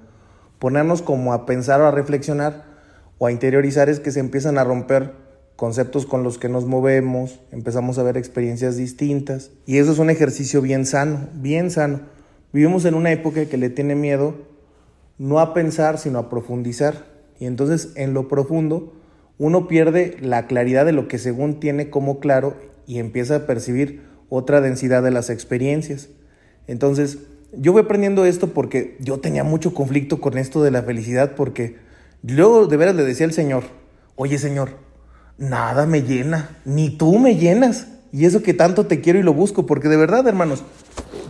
ponernos 0.59 1.01
como 1.03 1.33
a 1.33 1.47
pensar 1.47 1.81
o 1.81 1.87
a 1.87 1.91
reflexionar, 1.91 2.65
o 3.19 3.27
a 3.27 3.33
interiorizar 3.33 3.89
es 3.89 4.01
que 4.01 4.11
se 4.11 4.21
empiezan 4.21 4.59
a 4.59 4.65
romper 4.65 5.13
conceptos 5.57 6.07
con 6.07 6.25
los 6.25 6.39
que 6.39 6.49
nos 6.49 6.67
movemos, 6.67 7.39
empezamos 7.53 7.99
a 7.99 8.03
ver 8.03 8.17
experiencias 8.17 8.77
distintas 8.77 9.51
y 9.65 9.79
eso 9.79 9.93
es 9.93 9.99
un 9.99 10.11
ejercicio 10.11 10.61
bien 10.61 10.85
sano, 10.87 11.29
bien 11.35 11.71
sano. 11.71 12.01
Vivimos 12.53 12.85
en 12.85 12.95
una 12.95 13.13
época 13.13 13.47
que 13.47 13.57
le 13.57 13.71
tiene 13.71 13.95
miedo 13.95 14.35
no 15.23 15.39
a 15.39 15.55
pensar, 15.55 15.99
sino 15.99 16.19
a 16.19 16.29
profundizar. 16.29 17.07
Y 17.39 17.47
entonces 17.47 17.93
en 17.95 18.13
lo 18.13 18.27
profundo 18.27 18.93
uno 19.39 19.69
pierde 19.69 20.17
la 20.21 20.49
claridad 20.49 20.85
de 20.85 20.91
lo 20.91 21.07
que 21.07 21.19
según 21.19 21.61
tiene 21.61 21.91
como 21.91 22.19
claro 22.19 22.57
y 22.89 22.99
empieza 22.99 23.37
a 23.37 23.47
percibir 23.47 24.03
otra 24.29 24.61
densidad 24.61 25.01
de 25.01 25.13
las 25.13 25.31
experiencias. 25.31 26.09
Entonces, 26.67 27.19
yo 27.57 27.71
voy 27.71 27.83
aprendiendo 27.83 28.25
esto 28.25 28.49
porque 28.49 28.97
yo 28.99 29.21
tenía 29.21 29.45
mucho 29.45 29.75
conflicto 29.75 30.21
con 30.21 30.39
esto 30.39 30.61
de 30.61 30.73
la 30.73 30.83
felicidad 30.83 31.37
porque 31.37 31.77
luego 32.25 32.67
de 32.67 32.77
veras 32.77 32.97
le 32.97 33.05
decía 33.05 33.27
al 33.27 33.33
Señor, 33.33 33.63
oye 34.17 34.39
Señor, 34.39 34.71
nada 35.39 35.87
me 35.87 36.03
llena, 36.03 36.57
ni 36.65 36.91
tú 36.91 37.21
me 37.21 37.37
llenas. 37.37 37.87
Y 38.11 38.25
eso 38.25 38.43
que 38.43 38.55
tanto 38.55 38.87
te 38.87 39.01
quiero 39.01 39.21
y 39.21 39.23
lo 39.23 39.35
busco, 39.35 39.67
porque 39.67 39.89
de 39.89 39.97
verdad, 39.97 40.27
hermanos, 40.27 40.65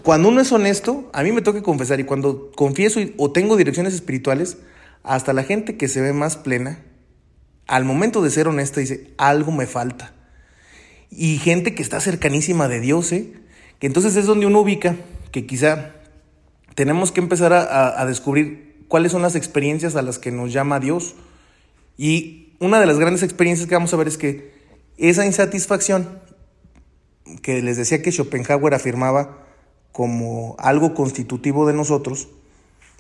cuando 0.03 0.29
uno 0.29 0.41
es 0.41 0.51
honesto, 0.53 1.11
a 1.13 1.23
mí 1.23 1.33
me 1.33 1.43
toca 1.43 1.63
confesar 1.63 2.01
y 2.01 2.05
cuando 2.05 2.51
confieso 2.57 3.01
y- 3.01 3.15
o 3.19 3.31
tengo 3.33 3.57
direcciones 3.57 3.95
espirituales, 3.95 4.59
hasta 5.03 5.33
la 5.33 5.43
gente 5.45 5.77
que 5.77 5.89
se 5.89 6.01
ve 6.01 6.13
más 6.13 6.37
plena, 6.37 6.81
al 7.67 7.85
momento 7.85 8.23
de 8.23 8.31
ser 8.31 8.49
honesta 8.49 8.81
dice, 8.81 9.13
algo 9.19 9.53
me 9.53 9.67
falta. 9.67 10.13
Y 11.11 11.39
gente 11.39 11.75
que 11.75 11.83
está 11.83 12.01
cercanísima 12.01 12.69
de 12.69 12.81
Dios, 12.81 13.13
¿eh? 13.13 13.33
que 13.79 13.87
entonces 13.87 14.17
es 14.17 14.27
donde 14.27 14.47
uno 14.47 14.61
ubica 14.61 14.97
que 15.31 15.47
quizá 15.47 15.93
tenemos 16.75 17.13
que 17.13 17.21
empezar 17.21 17.53
a, 17.53 17.63
a- 17.63 18.01
a 18.01 18.07
descubrir 18.07 18.85
cuáles 18.89 19.13
son 19.13 19.23
las 19.23 19.35
experiencias 19.35 19.97
a 19.97 20.03
las 20.03 20.19
que 20.19 20.31
nos 20.31 20.53
llama 20.53 20.81
Dios. 20.81 21.15
Y 21.99 22.55
una 22.61 22.81
de 22.81 22.87
las 22.87 22.99
grandes 22.99 23.23
experiencias 23.23 23.69
que 23.69 23.75
vamos 23.75 23.93
a 23.93 23.97
ver 23.97 24.09
es 24.09 24.17
que 24.19 24.53
esa 24.99 25.27
insatisfacción 25.27 26.21
que 27.43 27.63
les 27.63 27.77
decía 27.77 28.03
que 28.03 28.13
Schopenhauer 28.13 28.75
afirmaba 28.75 29.42
como 29.93 30.57
algo 30.59 30.95
constitutivo 30.95 31.67
de 31.67 31.75
nosotros, 31.75 32.29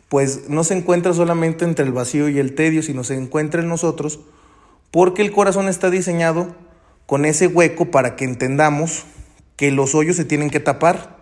pues 0.09 0.49
no 0.49 0.63
se 0.63 0.77
encuentra 0.77 1.15
solamente 1.15 1.65
entre 1.65 1.87
el 1.87 1.93
vacío 1.93 2.29
y 2.29 2.39
el 2.39 2.55
tedio, 2.55 2.83
sino 2.83 3.03
se 3.03 3.17
encuentra 3.17 3.63
en 3.63 3.69
nosotros 3.69 4.21
porque 4.91 5.23
el 5.23 5.33
corazón 5.33 5.69
está 5.69 5.91
diseñado 5.91 6.55
con 7.07 7.25
ese 7.25 7.47
hueco 7.47 7.91
para 7.91 8.15
que 8.15 8.25
entendamos 8.25 9.05
que 9.57 9.71
los 9.71 9.95
hoyos 9.95 10.17
se 10.17 10.25
tienen 10.25 10.51
que 10.51 10.61
tapar. 10.61 11.17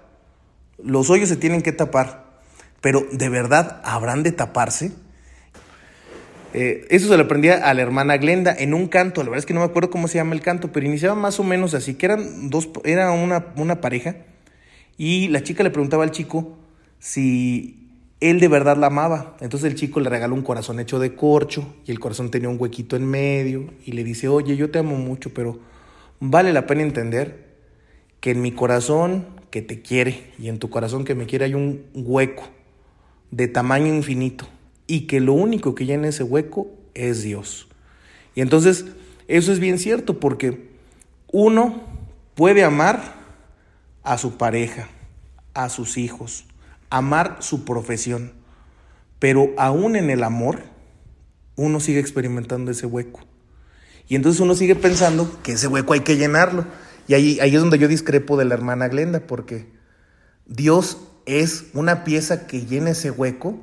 Los 0.83 1.09
hoyos 1.09 1.29
se 1.29 1.37
tienen 1.37 1.63
que 1.63 1.73
tapar. 1.73 2.31
Pero 2.81 3.07
¿de 3.13 3.29
verdad 3.29 3.81
habrán 3.85 4.23
de 4.23 4.33
taparse? 4.33 4.93
Eh, 6.53 6.87
eso 6.91 7.09
se 7.09 7.17
lo 7.17 7.23
aprendía 7.23 7.69
a 7.69 7.75
la 7.75 7.83
hermana 7.83 8.17
Glenda 8.17 8.53
en 8.59 8.75
un 8.75 8.89
canto, 8.89 9.23
la 9.23 9.31
verdad 9.31 9.39
es 9.39 9.47
que 9.47 9.55
no 9.55 9.61
me 9.61 9.67
acuerdo 9.67 9.91
cómo 9.91 10.09
se 10.09 10.17
llama 10.17 10.35
el 10.35 10.41
canto, 10.41 10.73
pero 10.73 10.85
iniciaba 10.85 11.15
más 11.15 11.39
o 11.39 11.45
menos 11.45 11.75
así, 11.75 11.95
que 11.95 12.07
eran 12.07 12.51
dos, 12.51 12.71
era 12.83 13.13
una, 13.13 13.47
una 13.55 13.81
pareja, 13.81 14.17
y 15.01 15.29
la 15.29 15.43
chica 15.43 15.63
le 15.63 15.71
preguntaba 15.71 16.05
al 16.05 16.11
chico 16.11 16.59
si 16.99 17.89
él 18.21 18.39
de 18.39 18.49
verdad 18.49 18.77
la 18.77 18.89
amaba. 18.89 19.35
Entonces 19.41 19.71
el 19.71 19.75
chico 19.75 19.99
le 19.99 20.11
regaló 20.11 20.35
un 20.35 20.43
corazón 20.43 20.79
hecho 20.79 20.99
de 20.99 21.15
corcho, 21.15 21.75
y 21.87 21.91
el 21.91 21.99
corazón 21.99 22.31
tenía 22.31 22.51
un 22.51 22.61
huequito 22.61 22.97
en 22.97 23.07
medio, 23.07 23.71
y 23.87 23.93
le 23.93 24.05
dice, 24.05 24.29
oye, 24.29 24.59
yo 24.59 24.71
te 24.71 24.79
amo 24.79 24.97
mucho, 24.97 25.33
pero 25.33 25.59
vale 26.21 26.53
la 26.53 26.67
pena 26.67 26.83
entender 26.83 27.47
que 28.21 28.33
en 28.33 28.43
mi 28.43 28.53
corazón 28.53 29.25
que 29.51 29.63
te 29.63 29.81
quiere, 29.81 30.35
y 30.39 30.51
en 30.51 30.59
tu 30.59 30.69
corazón 30.69 31.07
que 31.07 31.15
me 31.15 31.25
quiere 31.25 31.47
hay 31.47 31.55
un 31.55 31.87
hueco 31.95 32.43
de 33.31 33.49
tamaño 33.49 33.87
infinito 33.87 34.49
y 34.87 35.07
que 35.07 35.21
lo 35.21 35.33
único 35.33 35.75
que 35.75 35.87
llena 35.87 36.09
ese 36.09 36.25
hueco 36.25 36.67
es 36.93 37.23
Dios. 37.23 37.69
Y 38.35 38.43
entonces 38.43 38.85
eso 39.29 39.51
es 39.51 39.61
bien 39.61 39.79
cierto 39.79 40.21
porque 40.21 40.69
uno 41.33 41.81
puede 42.35 42.65
amar 42.65 43.20
a 44.11 44.19
su 44.19 44.37
pareja, 44.37 44.89
a 45.55 45.69
sus 45.69 45.97
hijos, 45.97 46.45
amar 46.91 47.37
su 47.39 47.65
profesión, 47.65 48.33
pero 49.21 49.51
aún 49.57 49.95
en 49.95 50.11
el 50.11 50.25
amor 50.25 50.65
uno 51.55 51.79
sigue 51.79 52.01
experimentando 52.01 52.73
ese 52.73 52.87
hueco. 52.87 53.21
Y 54.09 54.17
entonces 54.17 54.41
uno 54.41 54.57
sigue 54.57 54.75
pensando 54.75 55.41
que 55.45 55.53
ese 55.53 55.69
hueco 55.69 55.93
hay 55.93 56.01
que 56.01 56.17
llenarlo. 56.17 56.67
Y 57.07 57.15
ahí, 57.15 57.39
ahí 57.39 57.55
es 57.55 57.61
donde 57.61 57.79
yo 57.79 57.87
discrepo 57.87 58.37
de 58.37 58.47
la 58.47 58.55
hermana 58.55 58.89
Glenda, 58.89 59.21
porque 59.29 59.71
Dios 60.45 60.99
es 61.25 61.67
una 61.73 62.03
pieza 62.03 62.49
que 62.49 62.67
llena 62.67 62.91
ese 62.91 63.13
hueco. 63.13 63.61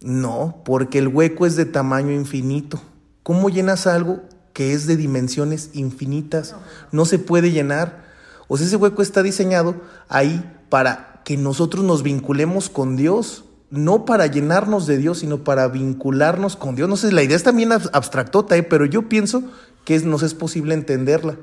No, 0.00 0.62
porque 0.64 0.98
el 0.98 1.08
hueco 1.08 1.46
es 1.46 1.56
de 1.56 1.64
tamaño 1.64 2.12
infinito. 2.12 2.80
¿Cómo 3.24 3.50
llenas 3.50 3.88
algo 3.88 4.22
que 4.52 4.72
es 4.72 4.86
de 4.86 4.96
dimensiones 4.96 5.70
infinitas? 5.72 6.54
No 6.92 7.06
se 7.06 7.18
puede 7.18 7.50
llenar. 7.50 8.08
O 8.52 8.56
sea, 8.56 8.66
ese 8.66 8.74
hueco 8.74 9.00
está 9.00 9.22
diseñado 9.22 9.76
ahí 10.08 10.44
para 10.68 11.22
que 11.24 11.36
nosotros 11.36 11.84
nos 11.84 12.02
vinculemos 12.02 12.68
con 12.68 12.96
Dios. 12.96 13.44
No 13.70 14.04
para 14.04 14.26
llenarnos 14.26 14.88
de 14.88 14.98
Dios, 14.98 15.20
sino 15.20 15.44
para 15.44 15.68
vincularnos 15.68 16.56
con 16.56 16.74
Dios. 16.74 16.88
No 16.88 16.96
sé, 16.96 17.12
la 17.12 17.22
idea 17.22 17.36
es 17.36 17.44
también 17.44 17.70
ab- 17.70 17.88
abstractota, 17.92 18.56
¿eh? 18.56 18.64
pero 18.64 18.84
yo 18.84 19.08
pienso 19.08 19.44
que 19.84 19.96
nos 20.00 20.24
es 20.24 20.34
posible 20.34 20.74
entenderla. 20.74 21.36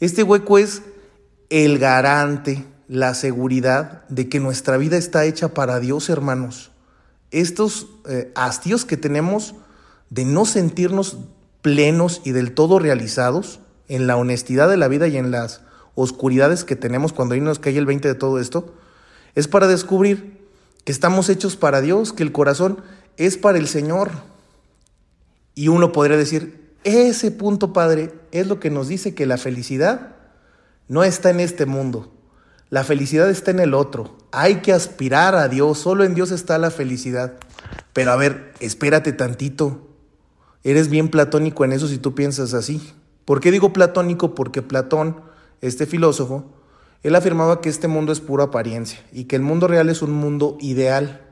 Este 0.00 0.22
hueco 0.22 0.56
es 0.56 0.80
el 1.50 1.78
garante, 1.78 2.64
la 2.88 3.12
seguridad 3.12 4.08
de 4.08 4.30
que 4.30 4.40
nuestra 4.40 4.78
vida 4.78 4.96
está 4.96 5.26
hecha 5.26 5.52
para 5.52 5.78
Dios, 5.80 6.08
hermanos. 6.08 6.70
Estos 7.30 7.88
eh, 8.08 8.32
hastíos 8.34 8.86
que 8.86 8.96
tenemos 8.96 9.54
de 10.08 10.24
no 10.24 10.46
sentirnos 10.46 11.18
plenos 11.60 12.22
y 12.24 12.30
del 12.30 12.54
todo 12.54 12.78
realizados 12.78 13.60
en 13.88 14.06
la 14.06 14.16
honestidad 14.16 14.70
de 14.70 14.78
la 14.78 14.88
vida 14.88 15.08
y 15.08 15.18
en 15.18 15.30
las 15.30 15.60
oscuridades 16.00 16.64
que 16.64 16.76
tenemos 16.76 17.12
cuando 17.12 17.34
ahí 17.34 17.40
nos 17.40 17.58
cae 17.58 17.76
el 17.76 17.86
20 17.86 18.08
de 18.08 18.14
todo 18.14 18.38
esto, 18.38 18.74
es 19.34 19.48
para 19.48 19.66
descubrir 19.66 20.40
que 20.84 20.92
estamos 20.92 21.28
hechos 21.28 21.56
para 21.56 21.80
Dios, 21.80 22.12
que 22.12 22.22
el 22.22 22.32
corazón 22.32 22.82
es 23.16 23.36
para 23.36 23.58
el 23.58 23.68
Señor. 23.68 24.10
Y 25.54 25.68
uno 25.68 25.92
podría 25.92 26.16
decir, 26.16 26.74
ese 26.84 27.30
punto, 27.30 27.72
Padre, 27.72 28.12
es 28.32 28.46
lo 28.46 28.60
que 28.60 28.70
nos 28.70 28.88
dice 28.88 29.14
que 29.14 29.26
la 29.26 29.36
felicidad 29.36 30.16
no 30.88 31.04
está 31.04 31.30
en 31.30 31.40
este 31.40 31.66
mundo. 31.66 32.12
La 32.70 32.84
felicidad 32.84 33.28
está 33.28 33.50
en 33.50 33.60
el 33.60 33.74
otro. 33.74 34.16
Hay 34.32 34.56
que 34.56 34.72
aspirar 34.72 35.34
a 35.34 35.48
Dios. 35.48 35.78
Solo 35.78 36.04
en 36.04 36.14
Dios 36.14 36.30
está 36.30 36.56
la 36.56 36.70
felicidad. 36.70 37.34
Pero 37.92 38.12
a 38.12 38.16
ver, 38.16 38.54
espérate 38.60 39.12
tantito. 39.12 39.88
Eres 40.62 40.88
bien 40.88 41.08
platónico 41.08 41.64
en 41.64 41.72
eso 41.72 41.88
si 41.88 41.98
tú 41.98 42.14
piensas 42.14 42.54
así. 42.54 42.94
¿Por 43.24 43.40
qué 43.40 43.50
digo 43.50 43.72
platónico? 43.72 44.34
Porque 44.34 44.62
Platón, 44.62 45.20
este 45.60 45.86
filósofo, 45.86 46.44
él 47.02 47.14
afirmaba 47.14 47.60
que 47.60 47.68
este 47.68 47.88
mundo 47.88 48.12
es 48.12 48.20
pura 48.20 48.44
apariencia 48.44 49.00
y 49.12 49.24
que 49.24 49.36
el 49.36 49.42
mundo 49.42 49.66
real 49.66 49.88
es 49.88 50.02
un 50.02 50.12
mundo 50.12 50.58
ideal 50.60 51.22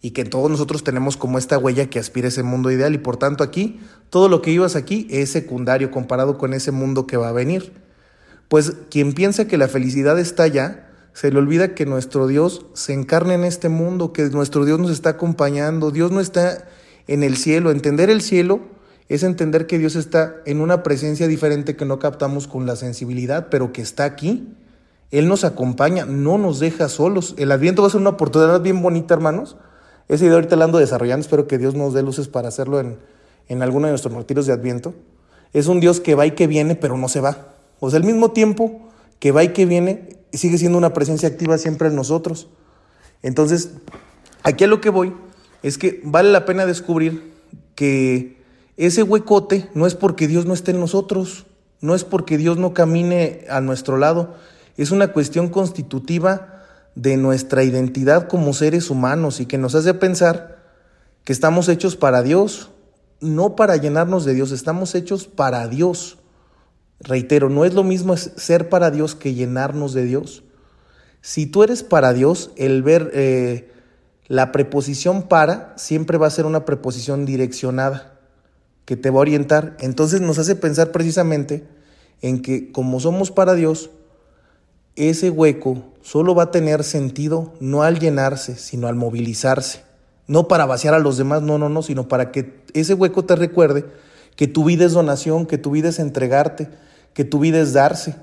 y 0.00 0.10
que 0.10 0.24
todos 0.24 0.50
nosotros 0.50 0.84
tenemos 0.84 1.16
como 1.16 1.38
esta 1.38 1.56
huella 1.56 1.88
que 1.88 1.98
aspira 1.98 2.26
a 2.26 2.28
ese 2.28 2.42
mundo 2.42 2.70
ideal 2.70 2.94
y 2.94 2.98
por 2.98 3.16
tanto 3.16 3.44
aquí 3.44 3.80
todo 4.10 4.28
lo 4.28 4.42
que 4.42 4.50
ibas 4.50 4.76
aquí 4.76 5.06
es 5.08 5.30
secundario 5.30 5.90
comparado 5.90 6.36
con 6.36 6.52
ese 6.52 6.72
mundo 6.72 7.06
que 7.06 7.16
va 7.16 7.28
a 7.28 7.32
venir. 7.32 7.72
Pues 8.48 8.72
quien 8.90 9.14
piensa 9.14 9.46
que 9.46 9.56
la 9.56 9.68
felicidad 9.68 10.18
está 10.18 10.42
allá, 10.42 10.90
se 11.14 11.30
le 11.30 11.38
olvida 11.38 11.74
que 11.74 11.86
nuestro 11.86 12.26
Dios 12.26 12.66
se 12.74 12.92
encarna 12.92 13.34
en 13.34 13.44
este 13.44 13.68
mundo, 13.68 14.12
que 14.12 14.24
nuestro 14.24 14.64
Dios 14.64 14.80
nos 14.80 14.90
está 14.90 15.10
acompañando, 15.10 15.90
Dios 15.90 16.10
no 16.10 16.20
está 16.20 16.66
en 17.06 17.22
el 17.22 17.36
cielo. 17.36 17.70
Entender 17.70 18.10
el 18.10 18.20
cielo 18.20 18.60
es 19.08 19.22
entender 19.22 19.66
que 19.66 19.78
Dios 19.78 19.96
está 19.96 20.36
en 20.46 20.60
una 20.60 20.82
presencia 20.82 21.28
diferente 21.28 21.76
que 21.76 21.84
no 21.84 21.98
captamos 21.98 22.48
con 22.48 22.66
la 22.66 22.76
sensibilidad, 22.76 23.48
pero 23.50 23.72
que 23.72 23.82
está 23.82 24.04
aquí. 24.04 24.48
Él 25.10 25.28
nos 25.28 25.44
acompaña, 25.44 26.06
no 26.06 26.38
nos 26.38 26.58
deja 26.58 26.88
solos. 26.88 27.34
El 27.36 27.52
Adviento 27.52 27.82
va 27.82 27.88
a 27.88 27.90
ser 27.90 28.00
una 28.00 28.10
oportunidad 28.10 28.60
bien 28.62 28.82
bonita, 28.82 29.14
hermanos. 29.14 29.56
Esa 30.08 30.24
idea 30.24 30.34
ahorita 30.34 30.56
la 30.56 30.64
ando 30.64 30.78
desarrollando, 30.78 31.22
espero 31.22 31.46
que 31.46 31.58
Dios 31.58 31.74
nos 31.74 31.94
dé 31.94 32.02
luces 32.02 32.28
para 32.28 32.48
hacerlo 32.48 32.80
en, 32.80 32.98
en 33.48 33.62
alguno 33.62 33.86
de 33.86 33.92
nuestros 33.92 34.14
retiros 34.14 34.46
de 34.46 34.52
Adviento. 34.52 34.94
Es 35.52 35.66
un 35.66 35.80
Dios 35.80 36.00
que 36.00 36.14
va 36.14 36.26
y 36.26 36.32
que 36.32 36.46
viene, 36.46 36.74
pero 36.74 36.96
no 36.96 37.08
se 37.08 37.20
va. 37.20 37.54
O 37.80 37.90
sea, 37.90 37.98
al 37.98 38.04
mismo 38.04 38.32
tiempo 38.32 38.88
que 39.18 39.32
va 39.32 39.44
y 39.44 39.48
que 39.48 39.66
viene, 39.66 40.18
sigue 40.32 40.58
siendo 40.58 40.78
una 40.78 40.92
presencia 40.92 41.28
activa 41.28 41.58
siempre 41.58 41.88
en 41.88 41.96
nosotros. 41.96 42.48
Entonces, 43.22 43.70
aquí 44.42 44.64
a 44.64 44.66
lo 44.66 44.80
que 44.80 44.90
voy 44.90 45.14
es 45.62 45.78
que 45.78 46.00
vale 46.04 46.30
la 46.30 46.44
pena 46.44 46.66
descubrir 46.66 47.32
que 47.74 48.33
ese 48.76 49.02
huecote 49.02 49.70
no 49.74 49.86
es 49.86 49.94
porque 49.94 50.26
Dios 50.26 50.46
no 50.46 50.54
esté 50.54 50.72
en 50.72 50.80
nosotros, 50.80 51.46
no 51.80 51.94
es 51.94 52.04
porque 52.04 52.38
Dios 52.38 52.56
no 52.58 52.74
camine 52.74 53.44
a 53.48 53.60
nuestro 53.60 53.96
lado, 53.98 54.34
es 54.76 54.90
una 54.90 55.12
cuestión 55.12 55.48
constitutiva 55.48 56.62
de 56.94 57.16
nuestra 57.16 57.62
identidad 57.64 58.28
como 58.28 58.52
seres 58.52 58.90
humanos 58.90 59.40
y 59.40 59.46
que 59.46 59.58
nos 59.58 59.74
hace 59.74 59.94
pensar 59.94 60.62
que 61.24 61.32
estamos 61.32 61.68
hechos 61.68 61.96
para 61.96 62.22
Dios, 62.22 62.70
no 63.20 63.56
para 63.56 63.76
llenarnos 63.76 64.24
de 64.24 64.34
Dios, 64.34 64.52
estamos 64.52 64.94
hechos 64.94 65.26
para 65.26 65.66
Dios. 65.68 66.18
Reitero, 67.00 67.48
no 67.48 67.64
es 67.64 67.74
lo 67.74 67.82
mismo 67.82 68.16
ser 68.16 68.68
para 68.68 68.90
Dios 68.90 69.14
que 69.14 69.34
llenarnos 69.34 69.94
de 69.94 70.04
Dios. 70.04 70.44
Si 71.20 71.46
tú 71.46 71.62
eres 71.62 71.82
para 71.82 72.12
Dios, 72.12 72.50
el 72.56 72.82
ver 72.82 73.10
eh, 73.14 73.72
la 74.26 74.52
preposición 74.52 75.22
para 75.22 75.72
siempre 75.76 76.18
va 76.18 76.26
a 76.26 76.30
ser 76.30 76.46
una 76.46 76.64
preposición 76.64 77.24
direccionada. 77.24 78.13
Que 78.84 78.96
te 78.96 79.10
va 79.10 79.18
a 79.18 79.22
orientar. 79.22 79.76
Entonces 79.80 80.20
nos 80.20 80.38
hace 80.38 80.56
pensar 80.56 80.92
precisamente 80.92 81.64
en 82.22 82.42
que 82.42 82.72
como 82.72 83.00
somos 83.00 83.30
para 83.30 83.54
Dios, 83.54 83.90
ese 84.96 85.30
hueco 85.30 85.82
solo 86.02 86.34
va 86.34 86.44
a 86.44 86.50
tener 86.50 86.84
sentido 86.84 87.52
no 87.60 87.82
al 87.82 87.98
llenarse, 87.98 88.56
sino 88.56 88.86
al 88.88 88.94
movilizarse. 88.94 89.82
No 90.26 90.48
para 90.48 90.66
vaciar 90.66 90.94
a 90.94 90.98
los 90.98 91.16
demás, 91.16 91.42
no, 91.42 91.58
no, 91.58 91.68
no, 91.68 91.82
sino 91.82 92.08
para 92.08 92.32
que 92.32 92.62
ese 92.72 92.94
hueco 92.94 93.24
te 93.24 93.36
recuerde 93.36 93.84
que 94.36 94.46
tu 94.46 94.64
vida 94.64 94.84
es 94.84 94.92
donación, 94.92 95.46
que 95.46 95.58
tu 95.58 95.70
vida 95.70 95.90
es 95.90 95.98
entregarte, 95.98 96.68
que 97.12 97.24
tu 97.24 97.38
vida 97.38 97.60
es 97.60 97.72
darse. 97.72 98.16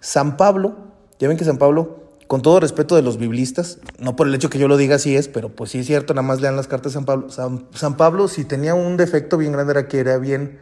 San 0.00 0.36
Pablo, 0.36 0.76
ya 1.18 1.28
ven 1.28 1.36
que 1.36 1.44
San 1.44 1.58
Pablo, 1.58 2.07
con 2.28 2.42
todo 2.42 2.60
respeto 2.60 2.94
de 2.94 3.00
los 3.00 3.16
biblistas, 3.16 3.78
no 3.98 4.14
por 4.14 4.28
el 4.28 4.34
hecho 4.34 4.50
que 4.50 4.58
yo 4.58 4.68
lo 4.68 4.76
diga 4.76 4.96
así 4.96 5.16
es, 5.16 5.28
pero 5.28 5.48
pues 5.48 5.70
sí 5.70 5.78
es 5.78 5.86
cierto, 5.86 6.12
nada 6.12 6.26
más 6.26 6.42
lean 6.42 6.56
las 6.56 6.68
cartas 6.68 6.92
de 6.92 6.98
San 6.98 7.06
Pablo. 7.06 7.30
San, 7.30 7.96
Pablo, 7.96 8.28
si 8.28 8.44
tenía 8.44 8.74
un 8.74 8.98
defecto 8.98 9.38
bien 9.38 9.52
grande, 9.52 9.72
era 9.72 9.88
que 9.88 9.98
era 9.98 10.18
bien 10.18 10.58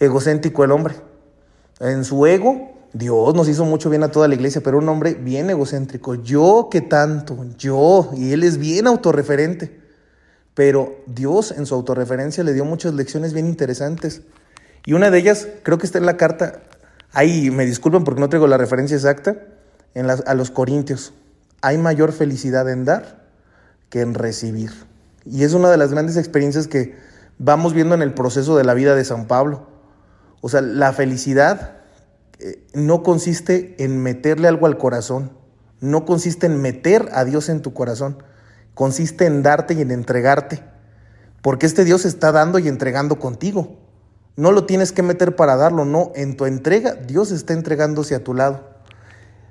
egocéntrico 0.00 0.64
el 0.64 0.72
hombre. 0.72 0.94
En 1.80 2.02
su 2.04 2.26
ego, 2.26 2.72
Dios 2.94 3.34
nos 3.34 3.46
hizo 3.46 3.66
mucho 3.66 3.90
bien 3.90 4.04
a 4.04 4.10
toda 4.10 4.26
la 4.26 4.36
iglesia, 4.36 4.62
pero 4.62 4.78
un 4.78 4.88
hombre 4.88 5.12
bien 5.12 5.50
egocéntrico. 5.50 6.14
Yo 6.14 6.68
que 6.70 6.80
tanto, 6.80 7.44
yo, 7.58 8.10
y 8.16 8.32
él 8.32 8.42
es 8.42 8.56
bien 8.56 8.86
autorreferente. 8.86 9.78
Pero 10.54 11.04
Dios 11.06 11.52
en 11.52 11.66
su 11.66 11.74
autorreferencia 11.74 12.42
le 12.42 12.54
dio 12.54 12.64
muchas 12.64 12.94
lecciones 12.94 13.34
bien 13.34 13.46
interesantes. 13.46 14.22
Y 14.86 14.94
una 14.94 15.10
de 15.10 15.18
ellas, 15.18 15.46
creo 15.62 15.76
que 15.76 15.84
está 15.84 15.98
en 15.98 16.06
la 16.06 16.16
carta, 16.16 16.62
ahí 17.12 17.50
me 17.50 17.66
disculpen 17.66 18.04
porque 18.04 18.22
no 18.22 18.30
traigo 18.30 18.46
la 18.46 18.56
referencia 18.56 18.94
exacta, 18.94 19.36
a 19.96 20.34
los 20.34 20.50
Corintios. 20.50 21.14
Hay 21.62 21.78
mayor 21.78 22.12
felicidad 22.12 22.68
en 22.68 22.84
dar 22.84 23.24
que 23.88 24.00
en 24.00 24.14
recibir. 24.14 24.70
Y 25.24 25.44
es 25.44 25.54
una 25.54 25.70
de 25.70 25.76
las 25.76 25.90
grandes 25.90 26.16
experiencias 26.16 26.68
que 26.68 26.94
vamos 27.38 27.72
viendo 27.72 27.94
en 27.94 28.02
el 28.02 28.14
proceso 28.14 28.56
de 28.56 28.64
la 28.64 28.74
vida 28.74 28.94
de 28.94 29.04
San 29.04 29.26
Pablo. 29.26 29.66
O 30.40 30.48
sea, 30.48 30.60
la 30.60 30.92
felicidad 30.92 31.78
eh, 32.38 32.62
no 32.74 33.02
consiste 33.02 33.74
en 33.82 34.02
meterle 34.02 34.48
algo 34.48 34.66
al 34.66 34.78
corazón, 34.78 35.32
no 35.80 36.04
consiste 36.04 36.46
en 36.46 36.60
meter 36.60 37.08
a 37.12 37.24
Dios 37.24 37.48
en 37.48 37.62
tu 37.62 37.72
corazón, 37.72 38.22
consiste 38.74 39.26
en 39.26 39.42
darte 39.42 39.74
y 39.74 39.80
en 39.80 39.90
entregarte, 39.90 40.62
porque 41.42 41.66
este 41.66 41.84
Dios 41.84 42.04
está 42.04 42.32
dando 42.32 42.58
y 42.58 42.68
entregando 42.68 43.18
contigo. 43.18 43.78
No 44.36 44.52
lo 44.52 44.66
tienes 44.66 44.92
que 44.92 45.02
meter 45.02 45.34
para 45.34 45.56
darlo, 45.56 45.86
no, 45.86 46.12
en 46.14 46.36
tu 46.36 46.44
entrega 46.44 46.92
Dios 46.94 47.30
está 47.30 47.54
entregándose 47.54 48.14
a 48.14 48.22
tu 48.22 48.34
lado. 48.34 48.75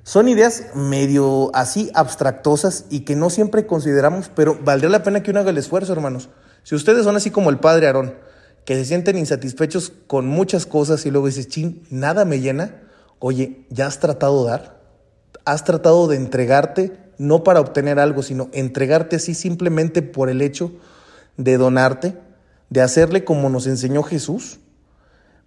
Son 0.06 0.28
ideas 0.28 0.66
medio 0.72 1.50
así 1.52 1.90
abstractosas 1.92 2.84
y 2.90 3.00
que 3.00 3.16
no 3.16 3.28
siempre 3.28 3.66
consideramos, 3.66 4.30
pero 4.32 4.56
valdría 4.62 4.88
la 4.88 5.02
pena 5.02 5.24
que 5.24 5.32
uno 5.32 5.40
haga 5.40 5.50
el 5.50 5.58
esfuerzo, 5.58 5.92
hermanos. 5.92 6.28
Si 6.62 6.76
ustedes 6.76 7.02
son 7.02 7.16
así 7.16 7.32
como 7.32 7.50
el 7.50 7.58
padre 7.58 7.88
Aarón, 7.88 8.14
que 8.64 8.76
se 8.76 8.84
sienten 8.84 9.18
insatisfechos 9.18 9.92
con 10.06 10.28
muchas 10.28 10.64
cosas 10.64 11.04
y 11.06 11.10
luego 11.10 11.26
dices, 11.26 11.48
chin, 11.48 11.82
nada 11.90 12.24
me 12.24 12.38
llena, 12.38 12.82
oye, 13.18 13.66
¿ya 13.68 13.88
has 13.88 13.98
tratado 13.98 14.44
de 14.44 14.50
dar? 14.50 14.80
¿Has 15.44 15.64
tratado 15.64 16.06
de 16.06 16.14
entregarte 16.14 16.96
no 17.18 17.42
para 17.42 17.58
obtener 17.58 17.98
algo, 17.98 18.22
sino 18.22 18.48
entregarte 18.52 19.16
así 19.16 19.34
simplemente 19.34 20.02
por 20.02 20.30
el 20.30 20.40
hecho 20.40 20.70
de 21.36 21.58
donarte, 21.58 22.16
de 22.70 22.80
hacerle 22.80 23.24
como 23.24 23.50
nos 23.50 23.66
enseñó 23.66 24.04
Jesús? 24.04 24.60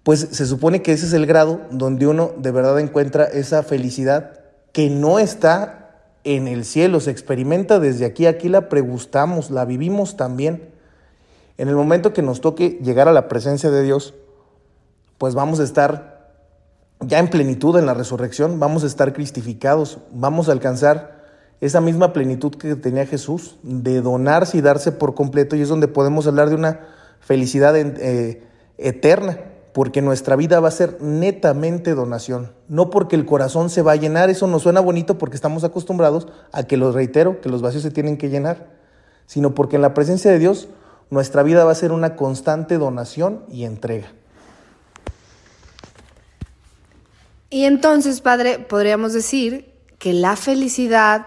Pues 0.03 0.27
se 0.31 0.45
supone 0.45 0.81
que 0.81 0.91
ese 0.91 1.05
es 1.05 1.13
el 1.13 1.25
grado 1.25 1.61
donde 1.71 2.07
uno 2.07 2.33
de 2.37 2.51
verdad 2.51 2.77
encuentra 2.81 3.23
esa 3.23 3.63
felicidad 3.63 4.38
que 4.71 4.89
no 4.89 5.19
está 5.19 5.79
en 6.23 6.47
el 6.47 6.65
cielo, 6.65 6.99
se 6.99 7.11
experimenta 7.11 7.79
desde 7.79 8.05
aquí, 8.05 8.25
aquí 8.25 8.49
la 8.49 8.69
pregustamos, 8.69 9.51
la 9.51 9.65
vivimos 9.65 10.17
también. 10.17 10.69
En 11.57 11.67
el 11.67 11.75
momento 11.75 12.13
que 12.13 12.21
nos 12.21 12.41
toque 12.41 12.79
llegar 12.83 13.07
a 13.07 13.13
la 13.13 13.27
presencia 13.27 13.71
de 13.71 13.83
Dios, 13.83 14.13
pues 15.17 15.33
vamos 15.33 15.59
a 15.59 15.63
estar 15.63 16.19
ya 17.01 17.19
en 17.19 17.29
plenitud 17.29 17.77
en 17.77 17.85
la 17.85 17.93
resurrección, 17.93 18.59
vamos 18.59 18.83
a 18.83 18.87
estar 18.87 19.13
cristificados, 19.13 19.99
vamos 20.11 20.49
a 20.49 20.51
alcanzar 20.51 21.19
esa 21.61 21.81
misma 21.81 22.13
plenitud 22.13 22.55
que 22.55 22.75
tenía 22.75 23.05
Jesús, 23.05 23.57
de 23.63 24.01
donarse 24.01 24.57
y 24.57 24.61
darse 24.61 24.91
por 24.91 25.15
completo, 25.15 25.55
y 25.55 25.61
es 25.61 25.69
donde 25.69 25.87
podemos 25.87 26.27
hablar 26.27 26.49
de 26.49 26.55
una 26.55 26.81
felicidad 27.19 27.75
eh, 27.77 28.43
eterna, 28.77 29.39
porque 29.73 30.01
nuestra 30.01 30.35
vida 30.35 30.59
va 30.59 30.69
a 30.69 30.71
ser 30.71 31.01
netamente 31.01 31.93
donación, 31.93 32.53
no 32.67 32.89
porque 32.89 33.15
el 33.15 33.25
corazón 33.25 33.69
se 33.69 33.81
va 33.81 33.93
a 33.93 33.97
llenar, 33.97 34.29
eso 34.29 34.47
nos 34.47 34.63
suena 34.63 34.79
bonito 34.79 35.17
porque 35.17 35.35
estamos 35.35 35.63
acostumbrados 35.63 36.27
a 36.51 36.63
que, 36.63 36.77
lo 36.77 36.91
reitero, 36.91 37.41
que 37.41 37.49
los 37.49 37.61
vacíos 37.61 37.83
se 37.83 37.91
tienen 37.91 38.17
que 38.17 38.29
llenar, 38.29 38.67
sino 39.25 39.53
porque 39.53 39.75
en 39.75 39.83
la 39.83 39.93
presencia 39.93 40.31
de 40.31 40.39
Dios 40.39 40.69
nuestra 41.09 41.43
vida 41.43 41.65
va 41.65 41.71
a 41.71 41.75
ser 41.75 41.91
una 41.91 42.15
constante 42.15 42.77
donación 42.77 43.45
y 43.49 43.63
entrega. 43.63 44.11
Y 47.49 47.65
entonces, 47.65 48.21
padre, 48.21 48.59
podríamos 48.59 49.13
decir 49.13 49.73
que 49.97 50.13
la 50.13 50.35
felicidad 50.35 51.25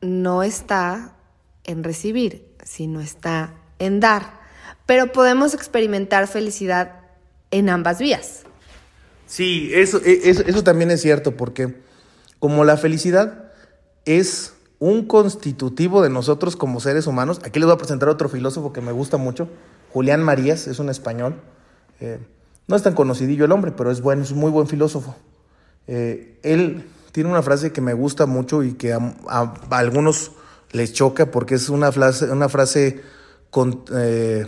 no 0.00 0.42
está 0.42 1.16
en 1.64 1.82
recibir, 1.82 2.54
sino 2.64 3.00
está 3.00 3.54
en 3.78 3.98
dar. 3.98 4.38
Pero 4.86 5.12
podemos 5.12 5.54
experimentar 5.54 6.28
felicidad 6.28 6.97
en 7.50 7.68
ambas 7.68 7.98
vías. 7.98 8.42
Sí, 9.26 9.70
eso, 9.74 10.00
e, 10.04 10.30
eso, 10.30 10.42
eso 10.46 10.64
también 10.64 10.90
es 10.90 11.02
cierto, 11.02 11.36
porque 11.36 11.76
como 12.38 12.64
la 12.64 12.76
felicidad 12.76 13.50
es 14.04 14.54
un 14.78 15.06
constitutivo 15.06 16.02
de 16.02 16.10
nosotros 16.10 16.56
como 16.56 16.80
seres 16.80 17.06
humanos, 17.06 17.40
aquí 17.44 17.58
les 17.58 17.66
voy 17.66 17.74
a 17.74 17.78
presentar 17.78 18.08
otro 18.08 18.28
filósofo 18.28 18.72
que 18.72 18.80
me 18.80 18.92
gusta 18.92 19.16
mucho, 19.16 19.48
Julián 19.92 20.22
Marías, 20.22 20.66
es 20.66 20.78
un 20.78 20.88
español. 20.88 21.34
Eh, 22.00 22.18
no 22.66 22.76
es 22.76 22.82
tan 22.82 22.94
conocidillo 22.94 23.44
el 23.44 23.52
hombre, 23.52 23.72
pero 23.72 23.90
es 23.90 24.00
bueno, 24.00 24.22
es 24.22 24.30
un 24.30 24.38
muy 24.38 24.50
buen 24.50 24.66
filósofo. 24.66 25.16
Eh, 25.86 26.38
él 26.42 26.84
tiene 27.12 27.30
una 27.30 27.42
frase 27.42 27.72
que 27.72 27.80
me 27.80 27.94
gusta 27.94 28.26
mucho 28.26 28.62
y 28.62 28.74
que 28.74 28.92
a 28.92 29.54
algunos 29.70 30.32
les 30.72 30.92
choca 30.92 31.30
porque 31.30 31.54
es 31.54 31.68
una 31.70 31.90
frase, 31.92 32.30
una 32.30 32.48
frase 32.48 33.00
con, 33.50 33.84
eh, 33.94 34.46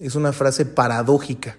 es 0.00 0.16
una 0.16 0.32
frase 0.32 0.66
paradójica, 0.66 1.56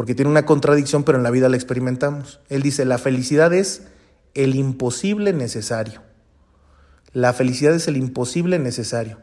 porque 0.00 0.14
tiene 0.14 0.30
una 0.30 0.46
contradicción, 0.46 1.04
pero 1.04 1.18
en 1.18 1.24
la 1.24 1.30
vida 1.30 1.50
la 1.50 1.56
experimentamos. 1.56 2.40
Él 2.48 2.62
dice, 2.62 2.86
la 2.86 2.96
felicidad 2.96 3.52
es 3.52 3.82
el 4.32 4.54
imposible 4.54 5.34
necesario. 5.34 6.00
La 7.12 7.34
felicidad 7.34 7.74
es 7.74 7.86
el 7.86 7.98
imposible 7.98 8.58
necesario. 8.58 9.18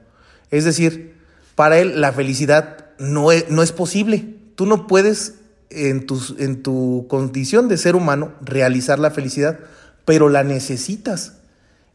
Es 0.51 0.65
decir, 0.65 1.15
para 1.55 1.79
él 1.79 1.99
la 1.99 2.13
felicidad 2.13 2.91
no 2.99 3.31
es, 3.31 3.71
posible. 3.71 4.35
Tú 4.53 4.67
no 4.67 4.85
puedes 4.85 5.39
en 5.71 6.05
tu 6.05 7.07
condición 7.09 7.69
de 7.69 7.77
ser 7.79 7.95
humano 7.95 8.33
realizar 8.41 8.99
la 8.99 9.09
felicidad, 9.09 9.57
pero 10.05 10.29
la 10.29 10.43
necesitas. 10.43 11.37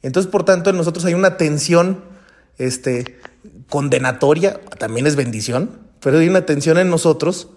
Entonces, 0.02 0.28
por 0.28 0.44
tanto, 0.44 0.70
en 0.70 0.76
nosotros 0.76 1.04
hay 1.04 1.14
una 1.14 1.36
tensión 1.36 2.02
este, 2.58 3.20
condenatoria, 3.68 4.60
también 4.80 5.06
es 5.06 5.14
bendición, 5.14 5.70
pero 6.00 6.18
hay 6.18 6.28
una 6.28 6.46
tensión 6.46 6.78
en 6.78 6.90
nosotros 6.90 7.48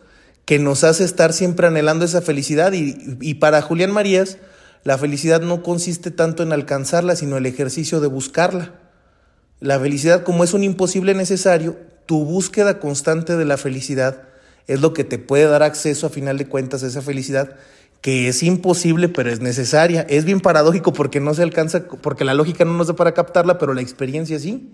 que 0.46 0.60
nos 0.60 0.84
hace 0.84 1.04
estar 1.04 1.34
siempre 1.34 1.68
anhelando 1.68 2.06
esa 2.06 2.22
felicidad. 2.22 2.74
Y, 2.74 3.18
y 3.20 3.36
para 3.36 3.62
Julián 3.62 3.92
Marías, 3.92 4.38
la 4.84 4.98
felicidad 4.98 5.42
no 5.42 5.64
consiste 5.64 6.12
tanto 6.12 6.44
en 6.44 6.54
alcanzarla, 6.54 7.16
sino 7.16 7.38
el 7.38 7.46
ejercicio 7.46 8.00
de 8.00 8.08
buscarla. 8.08 8.74
La 9.60 9.80
felicidad, 9.80 10.24
como 10.24 10.44
es 10.44 10.54
un 10.54 10.64
imposible 10.64 11.16
necesario, 11.16 11.78
tu 12.06 12.24
búsqueda 12.24 12.80
constante 12.80 13.36
de 13.36 13.46
la 13.46 13.58
felicidad 13.58 14.24
es 14.68 14.82
lo 14.82 14.94
que 14.94 15.04
te 15.04 15.18
puede 15.18 15.46
dar 15.46 15.64
acceso 15.64 16.08
a 16.08 16.10
final 16.10 16.38
de 16.38 16.48
cuentas 16.48 16.84
a 16.84 16.88
esa 16.88 17.02
felicidad 17.02 17.56
que 18.02 18.28
es 18.28 18.44
imposible 18.44 19.10
pero 19.10 19.32
es 19.32 19.40
necesaria. 19.40 20.06
Es 20.08 20.26
bien 20.26 20.40
paradójico 20.40 20.94
porque 20.94 21.20
no 21.20 21.34
se 21.34 21.42
alcanza, 21.42 21.88
porque 21.88 22.24
la 22.24 22.36
lógica 22.36 22.64
no 22.64 22.74
nos 22.74 22.86
da 22.86 22.96
para 22.96 23.16
captarla, 23.16 23.58
pero 23.58 23.74
la 23.74 23.82
experiencia 23.82 24.38
sí. 24.38 24.70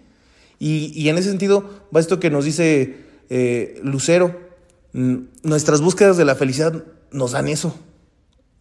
Y, 0.60 0.92
y 0.94 1.08
en 1.08 1.18
ese 1.18 1.30
sentido 1.30 1.70
va 1.96 2.02
esto 2.02 2.20
que 2.20 2.30
nos 2.30 2.44
dice 2.44 2.98
eh, 3.30 3.80
Lucero, 3.84 4.51
nuestras 4.94 5.82
búsquedas 5.82 6.18
de 6.18 6.26
la 6.26 6.36
felicidad 6.36 6.84
nos 7.12 7.32
dan 7.32 7.48
eso. 7.48 7.76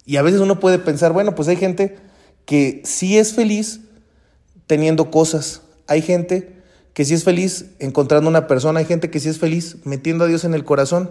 Y 0.05 0.17
a 0.17 0.23
veces 0.23 0.41
uno 0.41 0.61
puede 0.61 0.79
pensar, 0.79 1.13
bueno, 1.13 1.35
pues 1.35 1.49
hay 1.49 1.57
gente 1.57 1.97
que 2.45 2.83
sí 2.85 3.19
es 3.19 3.35
feliz 3.35 3.81
teniendo 4.67 5.11
cosas. 5.11 5.63
Hay 5.87 6.03
gente 6.03 6.57
que 6.95 7.05
sí 7.05 7.15
es 7.15 7.25
feliz 7.25 7.67
encontrando 7.79 8.29
una 8.29 8.47
persona, 8.47 8.81
hay 8.81 8.87
gente 8.87 9.11
que 9.11 9.21
sí 9.21 9.29
es 9.29 9.39
feliz 9.39 9.79
metiendo 9.85 10.25
a 10.25 10.27
Dios 10.27 10.45
en 10.45 10.55
el 10.55 10.65
corazón. 10.65 11.11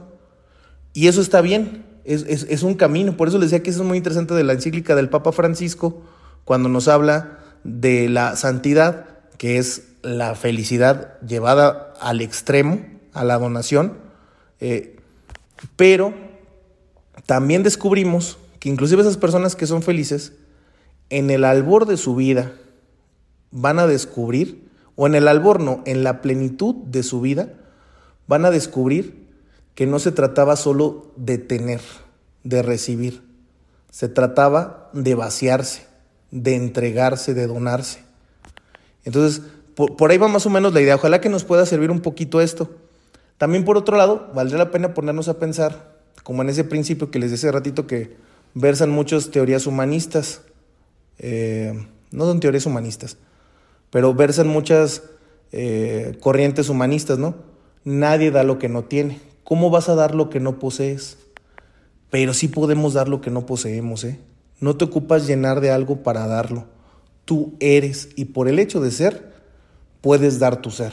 Y 0.93 1.07
eso 1.07 1.21
está 1.21 1.41
bien, 1.41 1.85
es, 2.03 2.25
es, 2.27 2.45
es 2.49 2.63
un 2.63 2.73
camino. 2.73 3.15
Por 3.15 3.27
eso 3.27 3.37
les 3.37 3.51
decía 3.51 3.63
que 3.63 3.69
eso 3.69 3.81
es 3.83 3.87
muy 3.87 3.97
interesante 3.97 4.33
de 4.33 4.43
la 4.43 4.53
encíclica 4.53 4.95
del 4.95 5.09
Papa 5.09 5.31
Francisco, 5.31 6.01
cuando 6.45 6.67
nos 6.67 6.87
habla 6.87 7.39
de 7.63 8.09
la 8.09 8.35
santidad, 8.35 9.05
que 9.37 9.57
es 9.57 9.83
la 10.01 10.35
felicidad 10.35 11.19
llevada 11.21 11.93
al 12.01 12.21
extremo, 12.21 12.81
a 13.13 13.23
la 13.23 13.37
donación. 13.37 13.97
Eh, 14.59 14.98
pero 15.75 16.13
también 17.25 17.63
descubrimos 17.63 18.37
que 18.59 18.69
inclusive 18.69 19.01
esas 19.01 19.17
personas 19.17 19.55
que 19.55 19.67
son 19.67 19.81
felices, 19.81 20.33
en 21.09 21.29
el 21.29 21.43
albor 21.43 21.85
de 21.85 21.97
su 21.97 22.15
vida, 22.15 22.53
van 23.51 23.79
a 23.79 23.87
descubrir, 23.87 24.69
o 24.95 25.07
en 25.07 25.15
el 25.15 25.27
albor 25.27 25.59
no, 25.59 25.81
en 25.85 26.03
la 26.03 26.21
plenitud 26.21 26.75
de 26.75 27.03
su 27.03 27.21
vida, 27.21 27.53
van 28.27 28.45
a 28.45 28.51
descubrir 28.51 29.27
que 29.75 29.87
no 29.87 29.99
se 29.99 30.11
trataba 30.11 30.55
solo 30.55 31.11
de 31.15 31.37
tener, 31.37 31.81
de 32.43 32.61
recibir, 32.61 33.23
se 33.89 34.09
trataba 34.09 34.89
de 34.93 35.15
vaciarse, 35.15 35.87
de 36.31 36.55
entregarse, 36.55 37.33
de 37.33 37.47
donarse. 37.47 38.03
Entonces, 39.05 39.41
por, 39.75 39.95
por 39.95 40.11
ahí 40.11 40.17
va 40.17 40.27
más 40.27 40.45
o 40.45 40.49
menos 40.49 40.73
la 40.73 40.81
idea. 40.81 40.95
Ojalá 40.95 41.21
que 41.21 41.29
nos 41.29 41.45
pueda 41.45 41.65
servir 41.65 41.89
un 41.89 42.01
poquito 42.01 42.41
esto. 42.41 42.69
También 43.39 43.63
por 43.63 43.77
otro 43.77 43.95
lado, 43.95 44.29
valdría 44.35 44.57
la 44.57 44.69
pena 44.69 44.93
ponernos 44.93 45.29
a 45.29 45.39
pensar, 45.39 45.95
como 46.23 46.41
en 46.41 46.49
ese 46.49 46.65
principio 46.65 47.09
que 47.09 47.19
les 47.19 47.31
decía 47.31 47.49
hace 47.49 47.57
ratito 47.57 47.87
que 47.87 48.17
versan 48.53 48.89
muchas 48.89 49.31
teorías 49.31 49.65
humanistas. 49.65 50.41
Eh, 51.19 51.87
no 52.11 52.25
son 52.25 52.41
teorías 52.41 52.65
humanistas, 52.65 53.15
pero 53.91 54.13
versan 54.13 54.49
muchas 54.49 55.03
eh, 55.53 56.17
corrientes 56.19 56.67
humanistas, 56.67 57.17
¿no? 57.17 57.35
Nadie 57.85 58.29
da 58.29 58.43
lo 58.43 58.59
que 58.59 58.67
no 58.67 58.83
tiene. 58.83 59.21
¿Cómo 59.45 59.69
vas 59.69 59.87
a 59.87 59.95
dar 59.95 60.15
lo 60.15 60.29
que 60.29 60.41
no 60.41 60.59
posees? 60.59 61.17
Pero 62.09 62.33
sí 62.33 62.49
podemos 62.49 62.93
dar 62.93 63.07
lo 63.07 63.21
que 63.21 63.31
no 63.31 63.45
poseemos, 63.45 64.03
¿eh? 64.03 64.19
No 64.59 64.75
te 64.75 64.83
ocupas 64.83 65.27
llenar 65.27 65.61
de 65.61 65.71
algo 65.71 66.03
para 66.03 66.27
darlo. 66.27 66.65
Tú 67.23 67.53
eres 67.61 68.09
y 68.17 68.25
por 68.25 68.49
el 68.49 68.59
hecho 68.59 68.81
de 68.81 68.91
ser, 68.91 69.31
puedes 70.01 70.39
dar 70.39 70.61
tu 70.61 70.71
ser. 70.71 70.91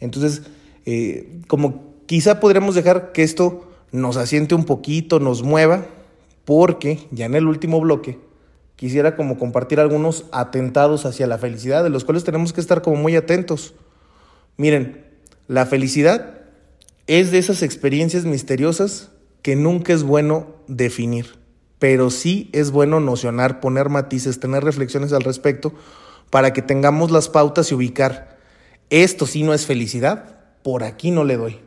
Entonces, 0.00 0.42
eh, 0.86 1.40
como 1.46 1.94
quizá 2.06 2.40
podríamos 2.40 2.74
dejar 2.74 3.12
que 3.12 3.22
esto 3.22 3.70
nos 3.92 4.16
asiente 4.16 4.54
un 4.54 4.64
poquito, 4.64 5.20
nos 5.20 5.42
mueva, 5.42 5.86
porque 6.44 7.06
ya 7.10 7.26
en 7.26 7.34
el 7.34 7.46
último 7.46 7.80
bloque 7.80 8.18
quisiera 8.76 9.14
como 9.14 9.38
compartir 9.38 9.78
algunos 9.78 10.24
atentados 10.32 11.04
hacia 11.04 11.26
la 11.26 11.38
felicidad, 11.38 11.84
de 11.84 11.90
los 11.90 12.04
cuales 12.04 12.24
tenemos 12.24 12.52
que 12.52 12.60
estar 12.60 12.80
como 12.82 12.96
muy 12.96 13.14
atentos. 13.14 13.74
Miren, 14.56 15.04
la 15.48 15.66
felicidad 15.66 16.38
es 17.06 17.30
de 17.30 17.38
esas 17.38 17.62
experiencias 17.62 18.24
misteriosas 18.24 19.10
que 19.42 19.54
nunca 19.54 19.92
es 19.92 20.02
bueno 20.02 20.46
definir, 20.66 21.36
pero 21.78 22.10
sí 22.10 22.48
es 22.52 22.70
bueno 22.70 23.00
nocionar, 23.00 23.60
poner 23.60 23.88
matices, 23.88 24.40
tener 24.40 24.64
reflexiones 24.64 25.12
al 25.12 25.24
respecto, 25.24 25.74
para 26.30 26.52
que 26.52 26.62
tengamos 26.62 27.10
las 27.10 27.28
pautas 27.28 27.70
y 27.70 27.74
ubicar, 27.74 28.38
esto 28.88 29.26
sí 29.26 29.42
no 29.42 29.52
es 29.54 29.66
felicidad, 29.66 30.39
por 30.62 30.84
aquí 30.84 31.10
no 31.10 31.24
le 31.24 31.36
doy. 31.36 31.60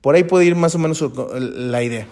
Por 0.00 0.14
ahí 0.14 0.24
puede 0.24 0.44
ir 0.44 0.54
más 0.54 0.74
o 0.74 0.78
menos 0.78 1.02
la 1.34 1.82
idea. 1.82 2.06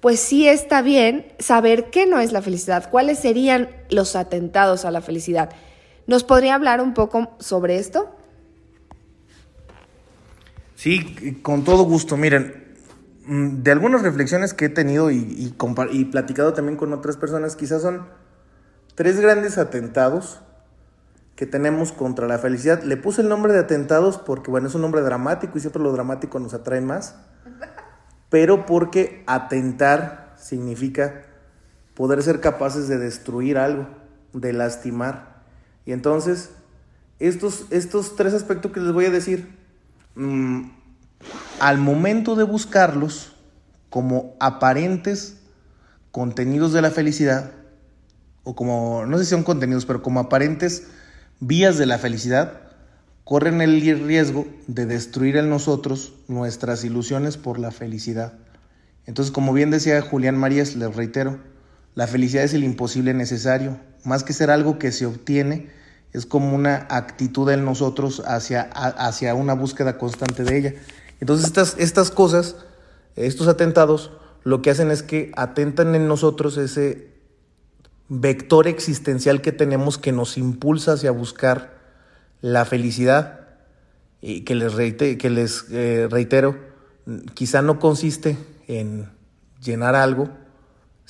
pues 0.00 0.20
sí 0.20 0.46
está 0.46 0.82
bien 0.82 1.32
saber 1.38 1.88
qué 1.88 2.04
no 2.04 2.20
es 2.20 2.32
la 2.32 2.42
felicidad, 2.42 2.90
cuáles 2.90 3.18
serían 3.18 3.70
los 3.88 4.14
atentados 4.14 4.84
a 4.84 4.90
la 4.90 5.00
felicidad. 5.00 5.48
¿Nos 6.06 6.22
podría 6.22 6.54
hablar 6.54 6.82
un 6.82 6.92
poco 6.92 7.30
sobre 7.38 7.78
esto? 7.78 8.14
Sí, 10.80 11.38
con 11.42 11.62
todo 11.62 11.82
gusto. 11.82 12.16
Miren, 12.16 12.54
mm, 13.26 13.62
de 13.62 13.70
algunas 13.70 14.00
reflexiones 14.00 14.54
que 14.54 14.64
he 14.64 14.68
tenido 14.70 15.10
y, 15.10 15.54
platicado 16.10 16.54
también 16.54 16.78
con 16.78 16.94
otras 16.94 17.18
personas, 17.18 17.54
quizás 17.54 17.82
son 17.82 18.06
tres 18.94 19.20
grandes 19.20 19.58
atentados 19.58 20.40
que 21.36 21.44
tenemos 21.44 21.92
contra 21.92 22.26
la 22.26 22.38
felicidad. 22.38 22.82
Le 22.82 22.96
puse 22.96 23.20
el 23.20 23.28
nombre 23.28 23.52
de 23.52 23.58
atentados 23.58 24.16
porque, 24.16 24.50
bueno, 24.50 24.68
es 24.68 24.74
un 24.74 24.80
nombre 24.80 25.02
dramático 25.02 25.58
y 25.58 25.60
siempre 25.60 25.82
lo 25.82 25.92
dramático 25.92 26.40
nos 26.40 26.54
atrae 26.54 26.80
más, 26.80 27.14
pero 28.30 28.64
porque 28.64 29.22
atentar 29.26 30.34
significa 30.38 31.24
poder 31.92 32.22
ser 32.22 32.40
capaces 32.40 32.88
de 32.88 32.96
destruir 32.96 33.58
algo, 33.58 33.86
de 34.32 34.54
lastimar. 34.54 35.42
Y 35.84 35.92
entonces, 35.92 36.52
estos, 37.18 37.66
estos 37.68 38.16
tres 38.16 38.32
aspectos 38.32 38.72
que 38.72 38.80
les 38.80 38.94
voy 38.94 39.04
a 39.04 39.10
decir, 39.10 39.59
mmm, 40.20 40.70
al 41.60 41.78
momento 41.78 42.36
de 42.36 42.44
buscarlos 42.44 43.32
como 43.88 44.36
aparentes 44.38 45.38
contenidos 46.10 46.72
de 46.72 46.82
la 46.82 46.90
felicidad, 46.90 47.52
o 48.42 48.54
como, 48.54 49.06
no 49.06 49.18
sé 49.18 49.24
si 49.24 49.30
son 49.30 49.42
contenidos, 49.42 49.86
pero 49.86 50.02
como 50.02 50.20
aparentes 50.20 50.88
vías 51.40 51.78
de 51.78 51.86
la 51.86 51.98
felicidad 51.98 52.60
corren 53.24 53.60
el 53.60 53.80
riesgo 53.80 54.46
de 54.66 54.86
destruir 54.86 55.36
en 55.36 55.50
nosotros 55.50 56.14
nuestras 56.28 56.84
ilusiones 56.84 57.36
por 57.36 57.58
la 57.58 57.70
felicidad. 57.70 58.34
Entonces, 59.06 59.32
como 59.32 59.52
bien 59.52 59.70
decía 59.70 60.00
Julián 60.02 60.36
Marías, 60.36 60.74
les 60.76 60.94
reitero, 60.94 61.38
la 61.94 62.06
felicidad 62.06 62.44
es 62.44 62.54
el 62.54 62.64
imposible 62.64 63.14
necesario, 63.14 63.78
más 64.04 64.24
que 64.24 64.32
ser 64.32 64.50
algo 64.50 64.78
que 64.78 64.92
se 64.92 65.06
obtiene, 65.06 65.68
es 66.12 66.26
como 66.26 66.54
una 66.54 66.86
actitud 66.90 67.50
en 67.50 67.64
nosotros 67.64 68.22
hacia, 68.26 68.62
hacia 68.62 69.34
una 69.34 69.54
búsqueda 69.54 69.98
constante 69.98 70.44
de 70.44 70.58
ella. 70.58 70.74
Entonces, 71.20 71.46
estas, 71.46 71.76
estas 71.78 72.10
cosas, 72.10 72.56
estos 73.16 73.46
atentados, 73.48 74.10
lo 74.42 74.62
que 74.62 74.70
hacen 74.70 74.90
es 74.90 75.02
que 75.02 75.30
atentan 75.36 75.94
en 75.94 76.08
nosotros 76.08 76.56
ese 76.56 77.10
vector 78.08 78.66
existencial 78.66 79.40
que 79.40 79.52
tenemos 79.52 79.98
que 79.98 80.12
nos 80.12 80.36
impulsa 80.36 80.94
hacia 80.94 81.12
buscar 81.12 81.78
la 82.40 82.64
felicidad 82.64 83.40
y 84.20 84.42
que 84.42 84.54
les, 84.54 84.74
que 85.16 85.30
les 85.30 85.66
eh, 85.70 86.08
reitero, 86.10 86.58
quizá 87.34 87.62
no 87.62 87.78
consiste 87.78 88.36
en 88.66 89.10
llenar 89.62 89.94
algo, 89.94 90.30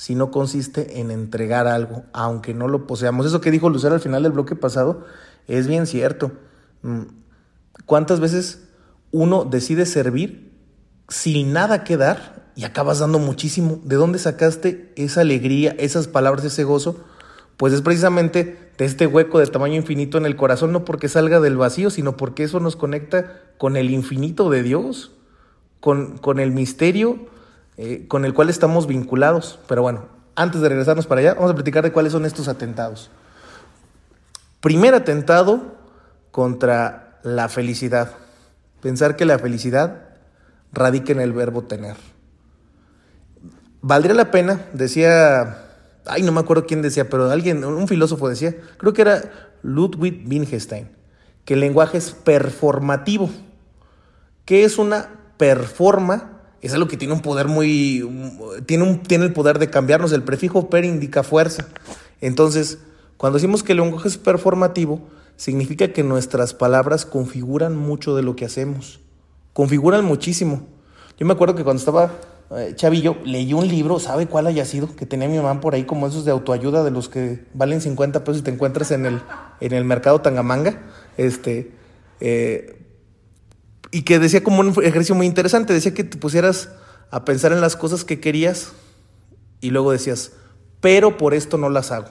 sino 0.01 0.31
consiste 0.31 0.99
en 0.99 1.11
entregar 1.11 1.67
algo, 1.67 2.05
aunque 2.15 2.55
no 2.55 2.69
lo 2.69 2.87
poseamos. 2.87 3.27
Eso 3.27 3.43
que 3.43 3.51
dijo 3.51 3.69
Lucero 3.69 3.95
al 3.95 4.01
final 4.01 4.23
del 4.23 4.33
bloque 4.33 4.57
pasado 4.57 5.05
es 5.47 5.67
bien 5.67 5.87
cierto. 5.87 6.33
Mm, 6.81 7.03
¿Cuántas 7.85 8.19
veces 8.19 8.63
uno 9.11 9.45
decide 9.45 9.85
servir 9.85 10.55
sin 11.11 11.53
nada 11.53 11.85
que 11.85 11.99
dar 11.99 12.51
y 12.57 12.65
acabas 12.65 13.01
dando 13.01 13.19
muchísimo. 13.19 13.79
¿De 13.85 13.97
dónde 13.97 14.19
sacaste 14.19 14.91
esa 14.97 15.21
alegría, 15.21 15.77
esas 15.79 16.09
palabras, 16.09 16.47
ese 16.47 16.65
gozo? 16.65 17.05
Pues 17.59 17.75
es 17.75 17.83
precisamente 17.83 18.71
de 18.79 18.85
este 18.87 19.07
hueco 19.07 19.39
de 19.39 19.49
tamaño 19.49 19.75
infinito 19.75 20.17
en 20.17 20.25
el 20.25 20.35
corazón, 20.35 20.73
no 20.73 20.87
porque 20.87 21.11
salga 21.11 21.41
del 21.41 21.59
vacío, 21.59 21.91
sino 21.91 22.17
porque 22.17 22.45
eso 22.45 22.59
nos 22.59 22.75
conecta 22.75 23.43
con 23.59 23.77
el 23.77 23.91
infinito 23.91 24.49
de 24.49 24.63
Dios, 24.63 25.13
con, 25.79 26.17
con 26.17 26.41
el 26.41 26.53
misterio 26.53 27.29
eh, 27.81 28.07
con 28.07 28.25
el 28.25 28.35
cual 28.35 28.51
estamos 28.51 28.87
vinculados. 28.87 29.59
Pero 29.67 29.83
bueno, 29.83 30.07
antes 30.37 30.61
de 30.61 30.69
regresarnos 30.69 31.07
para 31.07 31.21
allá, 31.21 31.35
vamos 31.35 31.51
a 31.51 31.55
platicar 31.55 31.83
de 31.83 31.93
cuáles 31.93 32.13
son 32.13 32.27
estos 32.27 32.49
atentados. 32.49 33.11
Primer 34.61 34.95
atentado 34.95 35.77
contra 36.31 37.19
la 37.23 37.49
felicidad. 37.49 38.13
Pensar 38.83 39.17
que 39.17 39.25
la 39.25 39.39
felicidad 39.39 40.11
radica 40.73 41.13
en 41.13 41.21
el 41.21 41.33
verbo 41.33 41.63
tener 41.63 41.97
valdría 43.83 44.15
la 44.15 44.31
pena, 44.31 44.67
decía, 44.73 45.65
ay, 46.07 46.23
no 46.23 46.33
me 46.33 46.41
acuerdo 46.41 46.67
quién 46.67 46.83
decía, 46.83 47.09
pero 47.09 47.31
alguien, 47.31 47.65
un 47.65 47.89
filósofo 47.89 48.29
decía, 48.29 48.57
creo 48.77 48.93
que 48.93 49.03
era 49.03 49.23
Ludwig 49.63 50.27
Wittgenstein, 50.29 50.91
que 51.45 51.55
el 51.55 51.61
lenguaje 51.61 51.99
es 51.99 52.13
performativo. 52.13 53.31
¿Qué 54.45 54.65
es 54.65 54.79
una 54.79 55.11
performa? 55.37 56.40
Es 56.63 56.75
algo 56.75 56.89
que 56.89 56.97
tiene 56.97 57.15
un 57.15 57.21
poder 57.21 57.49
muy, 57.49 58.07
tiene, 58.67 58.85
un, 58.85 59.03
tiene 59.03 59.25
el 59.25 59.33
poder 59.33 59.59
de 59.59 59.71
cambiarnos. 59.71 60.13
El 60.13 60.23
prefijo 60.23 60.69
per 60.69 60.85
indica 60.85 61.23
fuerza. 61.23 61.69
Entonces, 62.21 62.79
cuando 63.17 63.39
decimos 63.39 63.63
que 63.63 63.73
el 63.73 63.79
lenguaje 63.79 64.09
es 64.09 64.19
performativo, 64.19 65.01
significa 65.37 65.93
que 65.93 66.03
nuestras 66.03 66.53
palabras 66.53 67.07
configuran 67.07 67.77
mucho 67.77 68.15
de 68.15 68.23
lo 68.23 68.37
que 68.37 68.45
hacemos. 68.45 69.01
Configuran 69.55 70.05
muchísimo. 70.05 70.67
Yo 71.19 71.27
me 71.27 71.33
acuerdo 71.33 71.55
que 71.55 71.65
cuando 71.65 71.81
estaba 71.81 72.13
eh, 72.57 72.73
chavillo, 72.75 73.17
leí 73.25 73.55
un 73.55 73.69
libro, 73.69 74.01
¿sabe 74.01 74.27
cuál 74.27 74.47
haya 74.47 74.65
sido? 74.65 74.95
Que 74.97 75.07
tenía 75.07 75.29
mi 75.29 75.37
mamá 75.37 75.61
por 75.61 75.75
ahí, 75.75 75.85
como 75.85 76.07
esos 76.07 76.25
de 76.25 76.33
autoayuda, 76.33 76.83
de 76.83 76.91
los 76.91 77.09
que 77.09 77.45
valen 77.55 77.81
50 77.81 78.25
pesos 78.25 78.41
y 78.41 78.45
te 78.45 78.51
encuentras 78.51 78.91
en 78.91 79.07
el, 79.07 79.21
en 79.61 79.73
el 79.73 79.85
mercado 79.85 80.21
Tangamanga. 80.21 80.81
Este, 81.17 81.71
eh, 82.21 82.80
y 83.91 84.03
que 84.03 84.19
decía 84.19 84.43
como 84.43 84.61
un 84.61 84.69
ejercicio 84.83 85.15
muy 85.15 85.27
interesante, 85.27 85.73
decía 85.73 85.95
que 85.95 86.05
te 86.05 86.17
pusieras 86.17 86.71
a 87.11 87.25
pensar 87.25 87.53
en 87.53 87.61
las 87.61 87.77
cosas 87.77 88.05
que 88.05 88.21
querías 88.21 88.73
y 89.61 89.71
luego 89.71 89.93
decías, 89.93 90.33
pero 90.81 91.17
por 91.17 91.35
esto 91.35 91.59
no 91.59 91.69
las 91.69 91.91
hago. 91.91 92.09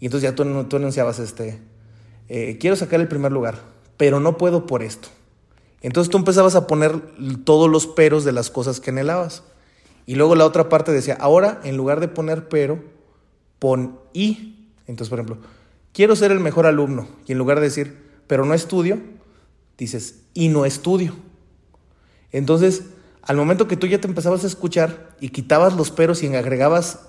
Y 0.00 0.06
entonces 0.06 0.30
ya 0.30 0.34
tú, 0.34 0.64
tú 0.64 0.76
anunciabas, 0.76 1.18
este, 1.18 1.58
eh, 2.28 2.58
quiero 2.60 2.76
sacar 2.76 3.00
el 3.00 3.08
primer 3.08 3.32
lugar, 3.32 3.58
pero 3.96 4.20
no 4.20 4.36
puedo 4.36 4.66
por 4.66 4.82
esto. 4.82 5.08
Entonces 5.80 6.10
tú 6.10 6.18
empezabas 6.18 6.54
a 6.54 6.66
poner 6.66 7.00
todos 7.44 7.70
los 7.70 7.86
peros 7.86 8.24
de 8.24 8.32
las 8.32 8.50
cosas 8.50 8.80
que 8.80 8.90
anhelabas. 8.90 9.42
Y 10.06 10.14
luego 10.14 10.34
la 10.34 10.46
otra 10.46 10.68
parte 10.68 10.92
decía, 10.92 11.16
ahora 11.20 11.60
en 11.64 11.76
lugar 11.76 12.00
de 12.00 12.08
poner 12.08 12.48
pero, 12.48 12.82
pon 13.58 13.98
y. 14.12 14.70
Entonces, 14.86 15.10
por 15.10 15.18
ejemplo, 15.18 15.38
quiero 15.92 16.16
ser 16.16 16.32
el 16.32 16.40
mejor 16.40 16.66
alumno. 16.66 17.08
Y 17.26 17.32
en 17.32 17.38
lugar 17.38 17.60
de 17.60 17.66
decir, 17.66 18.08
pero 18.26 18.44
no 18.44 18.54
estudio, 18.54 18.98
dices, 19.78 20.24
y 20.34 20.48
no 20.48 20.64
estudio. 20.64 21.14
Entonces, 22.32 22.82
al 23.22 23.36
momento 23.36 23.68
que 23.68 23.76
tú 23.76 23.86
ya 23.86 24.00
te 24.00 24.08
empezabas 24.08 24.44
a 24.44 24.48
escuchar 24.48 25.16
y 25.20 25.30
quitabas 25.30 25.74
los 25.74 25.90
peros 25.90 26.22
y 26.22 26.34
agregabas 26.34 27.00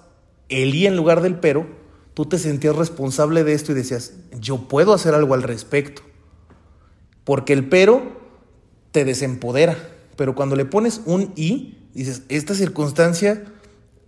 el 0.49 0.73
y 0.75 0.85
en 0.85 0.95
lugar 0.95 1.21
del 1.21 1.39
pero, 1.39 1.67
tú 2.13 2.25
te 2.25 2.37
sentías 2.37 2.75
responsable 2.75 3.43
de 3.43 3.53
esto 3.53 3.71
y 3.71 3.75
decías, 3.75 4.13
yo 4.39 4.67
puedo 4.67 4.93
hacer 4.93 5.13
algo 5.13 5.33
al 5.33 5.43
respecto. 5.43 6.01
Porque 7.23 7.53
el 7.53 7.69
pero 7.69 8.19
te 8.91 9.05
desempodera. 9.05 9.77
Pero 10.15 10.35
cuando 10.35 10.55
le 10.55 10.65
pones 10.65 11.01
un 11.05 11.31
y, 11.35 11.77
dices, 11.93 12.23
esta 12.29 12.55
circunstancia, 12.55 13.45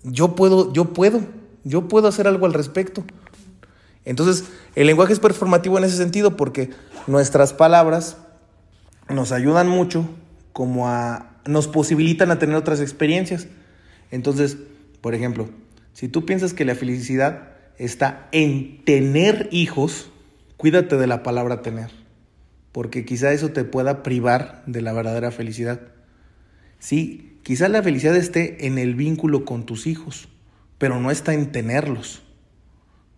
yo 0.04 0.36
puedo, 0.36 0.74
yo 0.74 0.94
puedo, 0.94 1.22
yo 1.64 1.88
puedo 1.88 2.08
hacer 2.08 2.28
algo 2.28 2.46
al 2.46 2.54
respecto. 2.54 3.04
Entonces, 4.04 4.46
el 4.76 4.88
lenguaje 4.88 5.14
es 5.14 5.20
performativo 5.20 5.78
en 5.78 5.84
ese 5.84 5.98
sentido 5.98 6.36
porque 6.36 6.72
nuestras 7.08 7.54
palabras 7.54 8.18
nos 9.12 9.32
ayudan 9.32 9.68
mucho 9.68 10.10
como 10.54 10.88
a, 10.88 11.40
nos 11.46 11.68
posibilitan 11.68 12.32
a 12.32 12.40
tener 12.40 12.56
otras 12.56 12.82
experiencias. 12.82 13.48
Entonces, 14.12 14.58
por 15.02 15.16
ejemplo, 15.16 15.50
si 15.94 16.08
tú 16.08 16.26
piensas 16.26 16.54
que 16.54 16.66
la 16.66 16.76
felicidad 16.76 17.50
está 17.78 18.28
en 18.32 18.84
tener 18.86 19.50
hijos, 19.52 20.12
cuídate 20.58 20.98
de 20.98 21.08
la 21.08 21.24
palabra 21.24 21.62
tener, 21.62 21.92
porque 22.72 23.06
quizá 23.06 23.32
eso 23.32 23.50
te 23.50 23.64
pueda 23.64 24.04
privar 24.04 24.64
de 24.66 24.82
la 24.82 24.94
verdadera 24.94 25.32
felicidad. 25.32 25.82
Sí, 26.80 27.38
quizá 27.44 27.68
la 27.70 27.84
felicidad 27.84 28.16
esté 28.16 28.68
en 28.68 28.78
el 28.78 28.96
vínculo 28.96 29.46
con 29.46 29.66
tus 29.66 29.88
hijos, 29.88 30.30
pero 30.78 31.00
no 31.00 31.12
está 31.12 31.34
en 31.34 31.52
tenerlos. 31.52 32.24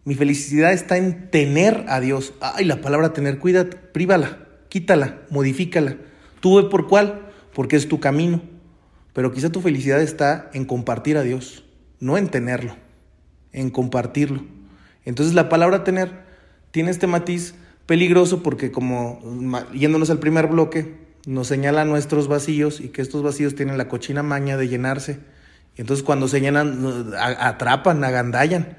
Mi 0.05 0.15
felicidad 0.15 0.73
está 0.73 0.97
en 0.97 1.29
tener 1.29 1.85
a 1.87 2.01
Dios. 2.01 2.33
Ay, 2.41 2.65
la 2.65 2.81
palabra 2.81 3.13
tener, 3.13 3.39
cuídate, 3.39 3.77
prívala, 3.77 4.42
quítala, 4.73 5.19
modifícala. 5.29 5.97
Tú 6.39 6.55
ve 6.55 6.63
por 6.63 6.87
cuál, 6.87 7.27
porque 7.53 7.75
es 7.75 7.87
tu 7.87 7.99
camino. 7.99 8.41
Pero 9.13 9.31
quizá 9.31 9.51
tu 9.51 9.61
felicidad 9.61 10.01
está 10.01 10.49
en 10.51 10.65
compartir 10.65 11.15
a 11.15 11.21
Dios, 11.21 11.63
no 11.99 12.17
en 12.17 12.27
tenerlo, 12.27 12.75
en 13.51 13.69
compartirlo. 13.69 14.43
Entonces 15.05 15.35
la 15.35 15.47
palabra 15.47 15.83
tener 15.83 16.23
tiene 16.71 16.89
este 16.89 17.05
matiz 17.05 17.53
peligroso 17.85 18.41
porque 18.41 18.71
como 18.71 19.21
yéndonos 19.75 20.09
al 20.09 20.17
primer 20.17 20.47
bloque, 20.47 20.95
nos 21.27 21.45
señala 21.45 21.85
nuestros 21.85 22.27
vacíos 22.27 22.81
y 22.81 22.87
que 22.87 23.03
estos 23.03 23.21
vacíos 23.21 23.53
tienen 23.53 23.77
la 23.77 23.87
cochina 23.87 24.23
maña 24.23 24.57
de 24.57 24.69
llenarse. 24.69 25.19
Y 25.77 25.81
entonces 25.81 26.03
cuando 26.03 26.27
se 26.27 26.41
llenan, 26.41 27.13
atrapan, 27.15 28.03
agandallan 28.03 28.75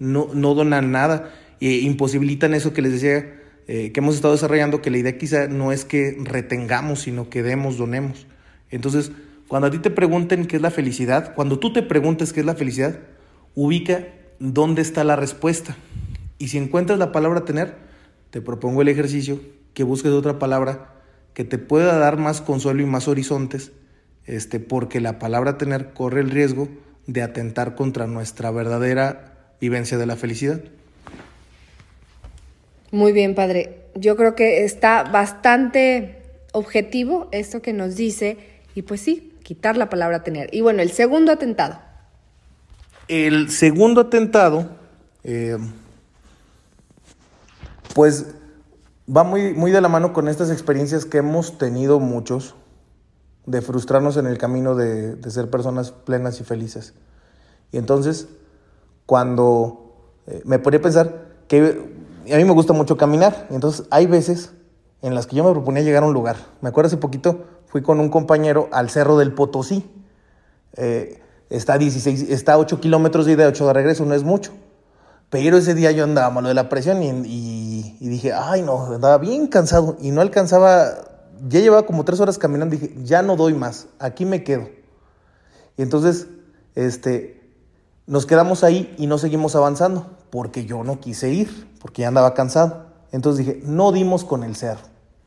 no, 0.00 0.30
no 0.34 0.54
donan 0.54 0.90
nada 0.90 1.30
e 1.60 1.70
imposibilitan 1.70 2.52
eso 2.52 2.72
que 2.72 2.82
les 2.82 2.94
decía 2.94 3.39
eh, 3.66 3.92
que 3.92 4.00
hemos 4.00 4.14
estado 4.14 4.34
desarrollando, 4.34 4.82
que 4.82 4.90
la 4.90 4.98
idea 4.98 5.18
quizá 5.18 5.48
no 5.48 5.72
es 5.72 5.84
que 5.84 6.16
retengamos, 6.18 7.02
sino 7.02 7.30
que 7.30 7.42
demos, 7.42 7.78
donemos. 7.78 8.26
Entonces, 8.70 9.12
cuando 9.48 9.68
a 9.68 9.70
ti 9.70 9.78
te 9.78 9.90
pregunten 9.90 10.46
qué 10.46 10.56
es 10.56 10.62
la 10.62 10.70
felicidad, 10.70 11.34
cuando 11.34 11.58
tú 11.58 11.72
te 11.72 11.82
preguntes 11.82 12.32
qué 12.32 12.40
es 12.40 12.46
la 12.46 12.54
felicidad, 12.54 12.98
ubica 13.54 14.06
dónde 14.38 14.82
está 14.82 15.04
la 15.04 15.16
respuesta. 15.16 15.76
Y 16.38 16.48
si 16.48 16.58
encuentras 16.58 16.98
la 16.98 17.12
palabra 17.12 17.44
tener, 17.44 17.76
te 18.30 18.40
propongo 18.40 18.82
el 18.82 18.88
ejercicio 18.88 19.40
que 19.74 19.84
busques 19.84 20.12
otra 20.12 20.38
palabra 20.38 20.94
que 21.34 21.44
te 21.44 21.58
pueda 21.58 21.98
dar 21.98 22.16
más 22.16 22.40
consuelo 22.40 22.82
y 22.82 22.86
más 22.86 23.08
horizontes, 23.08 23.72
este, 24.24 24.60
porque 24.60 25.00
la 25.00 25.18
palabra 25.18 25.58
tener 25.58 25.92
corre 25.92 26.20
el 26.20 26.30
riesgo 26.30 26.68
de 27.06 27.22
atentar 27.22 27.74
contra 27.74 28.06
nuestra 28.06 28.50
verdadera 28.50 29.54
vivencia 29.60 29.98
de 29.98 30.06
la 30.06 30.16
felicidad. 30.16 30.60
Muy 32.90 33.12
bien, 33.12 33.34
padre. 33.34 33.86
Yo 33.94 34.16
creo 34.16 34.34
que 34.34 34.64
está 34.64 35.04
bastante 35.04 36.22
objetivo 36.52 37.28
esto 37.32 37.62
que 37.62 37.72
nos 37.72 37.96
dice 37.96 38.38
y 38.74 38.82
pues 38.82 39.00
sí, 39.00 39.36
quitar 39.42 39.76
la 39.76 39.88
palabra 39.88 40.22
tener. 40.22 40.48
Y 40.52 40.60
bueno, 40.60 40.82
el 40.82 40.90
segundo 40.90 41.32
atentado. 41.32 41.80
El 43.08 43.50
segundo 43.50 44.02
atentado, 44.02 44.68
eh, 45.24 45.58
pues 47.94 48.26
va 49.14 49.24
muy, 49.24 49.52
muy 49.54 49.72
de 49.72 49.80
la 49.80 49.88
mano 49.88 50.12
con 50.12 50.28
estas 50.28 50.50
experiencias 50.50 51.04
que 51.04 51.18
hemos 51.18 51.58
tenido 51.58 51.98
muchos 51.98 52.54
de 53.46 53.62
frustrarnos 53.62 54.16
en 54.16 54.26
el 54.26 54.38
camino 54.38 54.76
de, 54.76 55.16
de 55.16 55.30
ser 55.30 55.50
personas 55.50 55.90
plenas 55.90 56.40
y 56.40 56.44
felices. 56.44 56.94
Y 57.72 57.78
entonces 57.78 58.28
cuando 59.06 59.96
eh, 60.28 60.42
me 60.44 60.60
podría 60.60 60.80
pensar 60.80 61.26
que 61.48 61.99
a 62.32 62.36
mí 62.36 62.44
me 62.44 62.52
gusta 62.52 62.72
mucho 62.72 62.96
caminar, 62.96 63.46
entonces 63.50 63.86
hay 63.90 64.06
veces 64.06 64.52
en 65.02 65.14
las 65.14 65.26
que 65.26 65.36
yo 65.36 65.44
me 65.44 65.50
proponía 65.52 65.82
llegar 65.82 66.02
a 66.02 66.06
un 66.06 66.12
lugar. 66.12 66.36
Me 66.60 66.68
acuerdo 66.68 66.88
hace 66.88 66.96
poquito 66.96 67.44
fui 67.70 67.82
con 67.82 68.00
un 68.00 68.08
compañero 68.08 68.68
al 68.72 68.90
Cerro 68.90 69.16
del 69.16 69.32
Potosí. 69.32 69.88
Eh, 70.76 71.22
está, 71.48 71.78
16, 71.78 72.30
está 72.30 72.54
a 72.54 72.58
8 72.58 72.80
kilómetros 72.80 73.26
de 73.26 73.32
ida, 73.32 73.46
8 73.46 73.68
de 73.68 73.72
regreso, 73.72 74.04
no 74.04 74.14
es 74.14 74.24
mucho. 74.24 74.52
Pero 75.30 75.56
ese 75.56 75.74
día 75.74 75.92
yo 75.92 76.02
andaba 76.02 76.30
malo 76.30 76.48
de 76.48 76.54
la 76.54 76.68
presión 76.68 77.00
y, 77.02 77.96
y, 78.00 78.08
dije, 78.08 78.32
ay 78.32 78.62
no, 78.62 78.86
andaba 78.86 79.18
bien 79.18 79.46
cansado 79.46 79.96
y 80.00 80.10
no 80.10 80.20
alcanzaba, 80.20 80.90
ya 81.48 81.60
llevaba 81.60 81.86
como 81.86 82.04
tres 82.04 82.18
horas 82.18 82.36
caminando, 82.36 82.74
dije, 82.74 82.92
ya 83.04 83.22
no 83.22 83.36
doy 83.36 83.54
más, 83.54 83.86
aquí 84.00 84.26
me 84.26 84.42
quedo. 84.42 84.68
Y 85.76 85.82
entonces, 85.82 86.26
este, 86.74 87.39
nos 88.10 88.26
quedamos 88.26 88.64
ahí 88.64 88.92
y 88.98 89.06
no 89.06 89.18
seguimos 89.18 89.54
avanzando, 89.54 90.04
porque 90.30 90.64
yo 90.64 90.82
no 90.82 90.98
quise 90.98 91.30
ir, 91.30 91.68
porque 91.80 92.02
ya 92.02 92.08
andaba 92.08 92.34
cansado. 92.34 92.86
Entonces 93.12 93.46
dije, 93.46 93.60
no 93.64 93.92
dimos 93.92 94.24
con 94.24 94.42
el 94.42 94.56
cerro. 94.56 94.80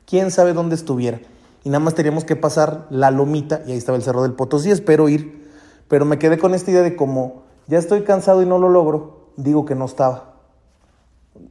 ¿Quién 0.06 0.32
sabe 0.32 0.52
dónde 0.52 0.76
estuviera? 0.76 1.22
Y 1.64 1.70
nada 1.70 1.80
más 1.80 1.96
teníamos 1.96 2.26
que 2.26 2.36
pasar 2.36 2.86
la 2.90 3.10
lomita 3.10 3.62
y 3.66 3.72
ahí 3.72 3.78
estaba 3.78 3.98
el 3.98 4.04
cerro 4.04 4.22
del 4.24 4.34
Potosí, 4.34 4.70
espero 4.70 5.08
ir. 5.08 5.50
Pero 5.88 6.04
me 6.04 6.20
quedé 6.20 6.38
con 6.38 6.54
esta 6.54 6.72
idea 6.72 6.82
de 6.82 6.98
como 6.98 7.44
ya 7.68 7.78
estoy 7.78 8.04
cansado 8.04 8.42
y 8.42 8.46
no 8.46 8.60
lo 8.60 8.68
logro, 8.68 9.30
digo 9.38 9.64
que 9.64 9.76
no 9.76 9.86
estaba. 9.86 10.34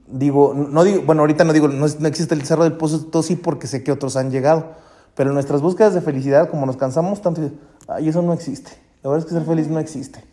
Digo, 0.09 0.53
no 0.53 0.85
digo, 0.85 1.03
bueno, 1.07 1.23
ahorita 1.23 1.45
no 1.45 1.55
digo, 1.55 1.67
no, 1.67 1.87
existe 1.87 2.35
el 2.35 2.45
cerro 2.45 2.65
del 2.65 2.75
Potosí 2.75 3.37
porque 3.37 3.67
sé 3.67 3.83
que 3.83 3.91
otros 3.91 4.17
han 4.17 4.31
llegado. 4.31 4.73
Pero 5.15 5.31
en 5.31 5.35
nuestras 5.35 5.63
búsquedas 5.63 5.95
de 5.95 6.03
felicidad, 6.03 6.51
como 6.51 6.67
nos 6.67 6.77
cansamos 6.77 7.23
tanto, 7.23 7.41
ay, 7.89 8.11
eso 8.11 8.21
no 8.21 8.35
existe. 8.35 8.73
La 9.03 9.09
verdad 9.09 9.25
es 9.25 9.33
que 9.33 9.39
ser 9.39 9.47
feliz 9.47 9.69
no 9.69 9.79
existe 9.79 10.31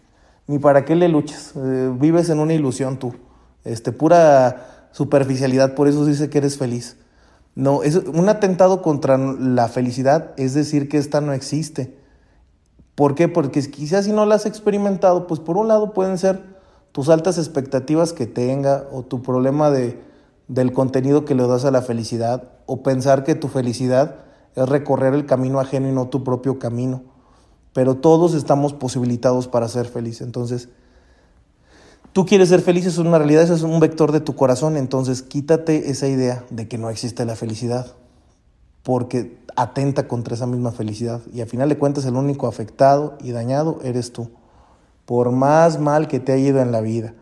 ni 0.49 0.57
para 0.57 0.83
qué 0.83 0.95
le 0.95 1.07
luchas. 1.09 1.53
Eh, 1.55 1.93
vives 1.93 2.27
en 2.31 2.39
una 2.39 2.55
ilusión 2.55 2.97
tú. 2.97 3.13
Este, 3.63 3.91
pura 3.91 4.87
superficialidad, 4.91 5.75
por 5.75 5.87
eso 5.87 6.07
dice 6.07 6.31
que 6.31 6.39
eres 6.39 6.57
feliz. 6.57 6.97
No, 7.53 7.83
es 7.83 7.95
un 7.95 8.27
atentado 8.29 8.81
contra 8.81 9.19
la 9.19 9.67
felicidad, 9.67 10.31
es 10.37 10.55
decir, 10.55 10.89
que 10.89 10.97
esta 10.97 11.21
no 11.21 11.33
existe. 11.33 11.95
¿Por 12.95 13.13
qué? 13.13 13.27
Porque 13.27 13.61
quizás 13.69 14.05
si 14.05 14.11
no 14.11 14.25
la 14.25 14.35
has 14.35 14.47
experimentado, 14.47 15.27
pues 15.27 15.39
por 15.39 15.55
un 15.55 15.67
lado 15.67 15.93
pueden 15.93 16.17
ser 16.17 16.41
tus 16.93 17.09
altas 17.09 17.37
expectativas 17.37 18.11
que 18.11 18.25
tenga 18.25 18.87
o 18.91 19.03
tu 19.03 19.21
problema 19.21 19.69
de, 19.69 20.01
del 20.47 20.73
contenido 20.73 21.25
que 21.25 21.35
le 21.35 21.45
das 21.45 21.63
a 21.63 21.69
la 21.69 21.83
felicidad 21.83 22.49
o 22.65 22.81
pensar 22.81 23.23
que 23.23 23.35
tu 23.35 23.49
felicidad 23.49 24.15
es 24.55 24.67
recorrer 24.67 25.13
el 25.13 25.27
camino 25.27 25.59
ajeno 25.59 25.87
y 25.87 25.91
no 25.91 26.07
tu 26.07 26.23
propio 26.23 26.57
camino. 26.57 27.03
Pero 27.74 27.95
todos 27.95 28.34
estamos 28.34 28.74
posibilitados 28.74 29.47
para 29.47 29.67
ser 29.67 29.86
felices. 29.86 30.22
Entonces, 30.22 30.70
tú 32.13 32.26
quieres 32.26 32.49
ser 32.49 32.61
feliz, 32.61 32.86
eso 32.86 33.01
es 33.01 33.07
una 33.07 33.17
realidad, 33.17 33.43
eso 33.43 33.55
es 33.55 33.63
un 33.63 33.80
vector 33.80 34.11
de 34.11 34.20
tu 34.20 34.36
corazón, 34.36 34.78
entonces 34.78 35.22
quítate 35.22 35.89
esa 35.89 36.07
idea 36.07 36.43
de 36.49 36.67
que 36.67 36.78
no 36.78 36.89
existe 36.89 37.26
la 37.26 37.36
felicidad, 37.36 37.95
porque 38.84 39.38
atenta 39.55 40.07
contra 40.07 40.36
esa 40.36 40.47
misma 40.47 40.72
felicidad 40.72 41.22
y 41.34 41.41
al 41.41 41.47
final 41.47 41.70
de 41.70 41.78
cuentas 41.78 42.05
el 42.05 42.15
único 42.15 42.47
afectado 42.47 43.17
y 43.22 43.32
dañado 43.32 43.80
eres 43.84 44.13
tú. 44.13 44.30
Por 45.05 45.32
más 45.32 45.80
mal 45.80 46.07
que 46.07 46.20
te 46.20 46.32
haya 46.32 46.49
ido 46.49 46.61
en 46.61 46.72
la 46.72 46.82
vida, 46.82 47.13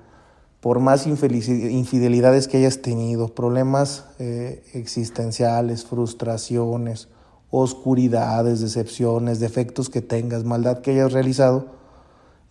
por 0.60 0.80
más 0.80 1.08
infidelidades 1.08 2.48
que 2.48 2.58
hayas 2.58 2.82
tenido, 2.82 3.30
problemas 3.30 4.06
eh, 4.20 4.64
existenciales, 4.74 5.86
frustraciones, 5.86 7.08
oscuridades, 7.50 8.60
decepciones, 8.60 9.40
defectos 9.40 9.90
que 9.90 10.02
tengas, 10.02 10.44
maldad 10.44 10.80
que 10.80 10.92
hayas 10.92 11.14
realizado, 11.14 11.78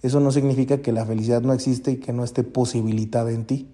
eso 0.02 0.20
no 0.20 0.30
significa 0.30 0.78
que 0.78 0.92
la 0.92 1.04
felicidad 1.04 1.42
no 1.42 1.52
existe 1.52 1.92
y 1.92 1.96
que 1.96 2.12
no 2.12 2.24
esté 2.24 2.44
posibilitada 2.44 3.30
en 3.32 3.44
ti. 3.44 3.68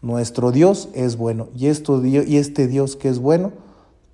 Nuestro 0.00 0.50
Dios 0.50 0.88
es 0.94 1.16
bueno 1.16 1.48
y, 1.54 1.66
y 1.66 2.36
este 2.36 2.66
Dios 2.66 2.96
que 2.96 3.08
es 3.08 3.18
bueno 3.18 3.52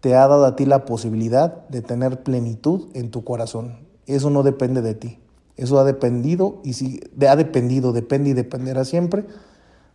te 0.01 0.15
ha 0.15 0.29
dado 0.29 0.45
a 0.45 0.57
ti 0.57 0.67
la 0.67 0.85
posibilidad 0.85 1.67
de 1.69 1.83
tener 1.83 2.23
plenitud 2.23 2.89
en 2.95 3.11
tu 3.11 3.25
corazón. 3.25 3.79
Eso 4.07 4.31
no 4.31 4.43
depende 4.43 4.83
de 4.83 4.95
ti. 4.95 5.19
Eso 5.57 5.81
ha 5.81 5.85
dependido 5.85 6.61
y 6.63 7.01
ha 7.27 7.35
dependido, 7.35 7.93
depende 7.93 8.31
y 8.31 8.33
dependerá 8.33 8.85
siempre 8.85 9.27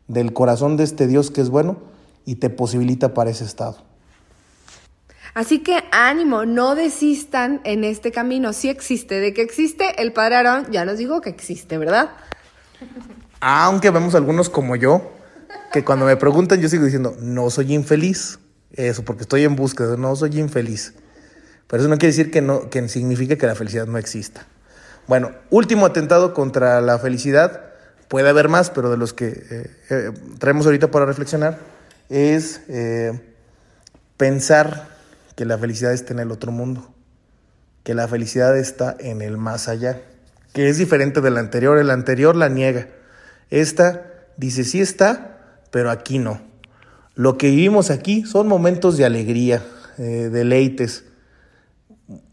del 0.08 0.34
corazón 0.34 0.76
de 0.76 0.84
este 0.84 1.08
Dios 1.08 1.32
que 1.32 1.42
es 1.42 1.50
bueno 1.50 1.78
y 2.26 2.36
te 2.36 2.50
posibilita 2.50 3.14
para 3.14 3.30
ese 3.30 3.46
estado. 3.46 3.78
Así 5.34 5.60
que 5.60 5.84
ánimo, 5.92 6.46
no 6.46 6.76
desistan 6.76 7.62
en 7.64 7.84
este 7.84 8.12
camino. 8.12 8.54
Sí 8.54 8.70
existe, 8.70 9.20
de 9.20 9.34
que 9.34 9.42
existe, 9.42 10.02
el 10.02 10.14
Padre 10.14 10.36
Aarón 10.36 10.72
ya 10.72 10.86
nos 10.86 10.98
dijo 10.98 11.22
que 11.22 11.30
existe, 11.30 11.78
¿verdad? 11.78 12.12
Aunque 13.40 13.90
vemos 13.90 14.14
algunos 14.14 14.50
como 14.50 14.76
yo, 14.76 15.12
que 15.72 15.84
cuando 15.84 16.06
me 16.06 16.16
preguntan 16.18 16.62
yo 16.62 16.70
sigo 16.70 16.86
diciendo, 16.86 17.16
no 17.20 17.50
soy 17.50 17.74
infeliz. 17.74 18.40
Eso, 18.74 19.04
porque 19.04 19.24
estoy 19.24 19.44
en 19.44 19.56
búsqueda, 19.56 19.98
no 19.98 20.16
soy 20.16 20.40
infeliz. 20.40 20.94
Pero 21.68 21.82
eso 21.82 21.90
no 21.90 21.98
quiere 21.98 22.12
decir 22.16 22.32
que, 22.32 22.42
no, 22.42 22.70
que 22.70 22.88
significa 22.88 23.36
que 23.36 23.48
la 23.48 23.56
felicidad 23.56 23.88
no 23.88 23.98
exista. 23.98 24.46
Bueno, 25.08 25.32
último 25.50 25.86
atentado 25.86 26.34
contra 26.34 26.80
la 26.82 27.00
felicidad, 27.00 27.74
puede 28.08 28.30
haber 28.30 28.50
más, 28.50 28.70
pero 28.70 28.90
de 28.90 28.98
los 28.98 29.14
que 29.14 29.28
eh, 29.28 29.72
eh, 29.90 30.12
traemos 30.40 30.66
ahorita 30.66 30.92
para 30.92 31.06
reflexionar, 31.06 31.60
es 32.10 32.62
eh, 32.68 33.20
pensar 34.18 34.93
que 35.36 35.46
la 35.46 35.58
felicidad 35.58 35.94
está 35.94 36.14
en 36.14 36.20
el 36.20 36.32
otro 36.32 36.52
mundo, 36.52 36.94
que 37.84 37.94
la 37.94 38.08
felicidad 38.08 38.58
está 38.58 38.96
en 39.00 39.22
el 39.22 39.38
más 39.38 39.68
allá, 39.68 40.02
que 40.54 40.70
es 40.70 40.78
diferente 40.78 41.22
del 41.22 41.38
anterior. 41.38 41.78
El 41.78 41.90
anterior 41.90 42.36
la 42.36 42.50
niega. 42.50 42.88
Esta 43.50 44.06
dice 44.38 44.64
sí 44.64 44.82
está, 44.82 45.40
pero 45.72 45.90
aquí 45.90 46.20
no. 46.20 46.42
Lo 47.16 47.38
que 47.38 47.50
vivimos 47.50 47.92
aquí 47.92 48.24
son 48.26 48.48
momentos 48.48 48.98
de 48.98 49.06
alegría, 49.06 49.64
eh, 49.98 50.30
deleites. 50.32 51.06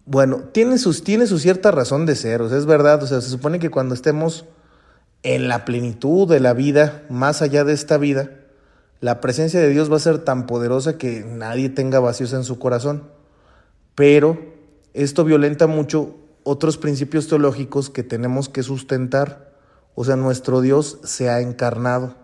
Bueno, 0.06 0.38
tiene, 0.52 0.78
sus, 0.78 1.04
tiene 1.04 1.26
su 1.26 1.38
cierta 1.38 1.70
razón 1.70 2.06
de 2.06 2.16
ser, 2.16 2.42
o 2.42 2.48
sea, 2.48 2.58
es 2.58 2.66
verdad, 2.66 3.02
o 3.02 3.06
sea, 3.06 3.20
se 3.20 3.28
supone 3.28 3.58
que 3.58 3.70
cuando 3.70 3.94
estemos 3.94 4.46
en 5.22 5.48
la 5.48 5.64
plenitud 5.64 6.28
de 6.28 6.40
la 6.40 6.52
vida, 6.54 7.02
más 7.10 7.42
allá 7.42 7.64
de 7.64 7.74
esta 7.74 7.98
vida, 7.98 8.30
la 9.00 9.20
presencia 9.20 9.60
de 9.60 9.70
Dios 9.70 9.90
va 9.90 9.96
a 9.96 10.00
ser 10.00 10.18
tan 10.18 10.46
poderosa 10.46 10.98
que 10.98 11.24
nadie 11.24 11.70
tenga 11.70 12.00
vacíos 12.00 12.32
en 12.34 12.44
su 12.44 12.58
corazón. 12.58 13.04
Pero 13.94 14.38
esto 14.92 15.24
violenta 15.24 15.66
mucho 15.66 16.16
otros 16.42 16.76
principios 16.76 17.26
teológicos 17.26 17.88
que 17.88 18.02
tenemos 18.02 18.48
que 18.48 18.62
sustentar. 18.62 19.52
O 19.94 20.04
sea, 20.04 20.16
nuestro 20.16 20.60
Dios 20.60 20.98
se 21.02 21.30
ha 21.30 21.40
encarnado. 21.40 22.14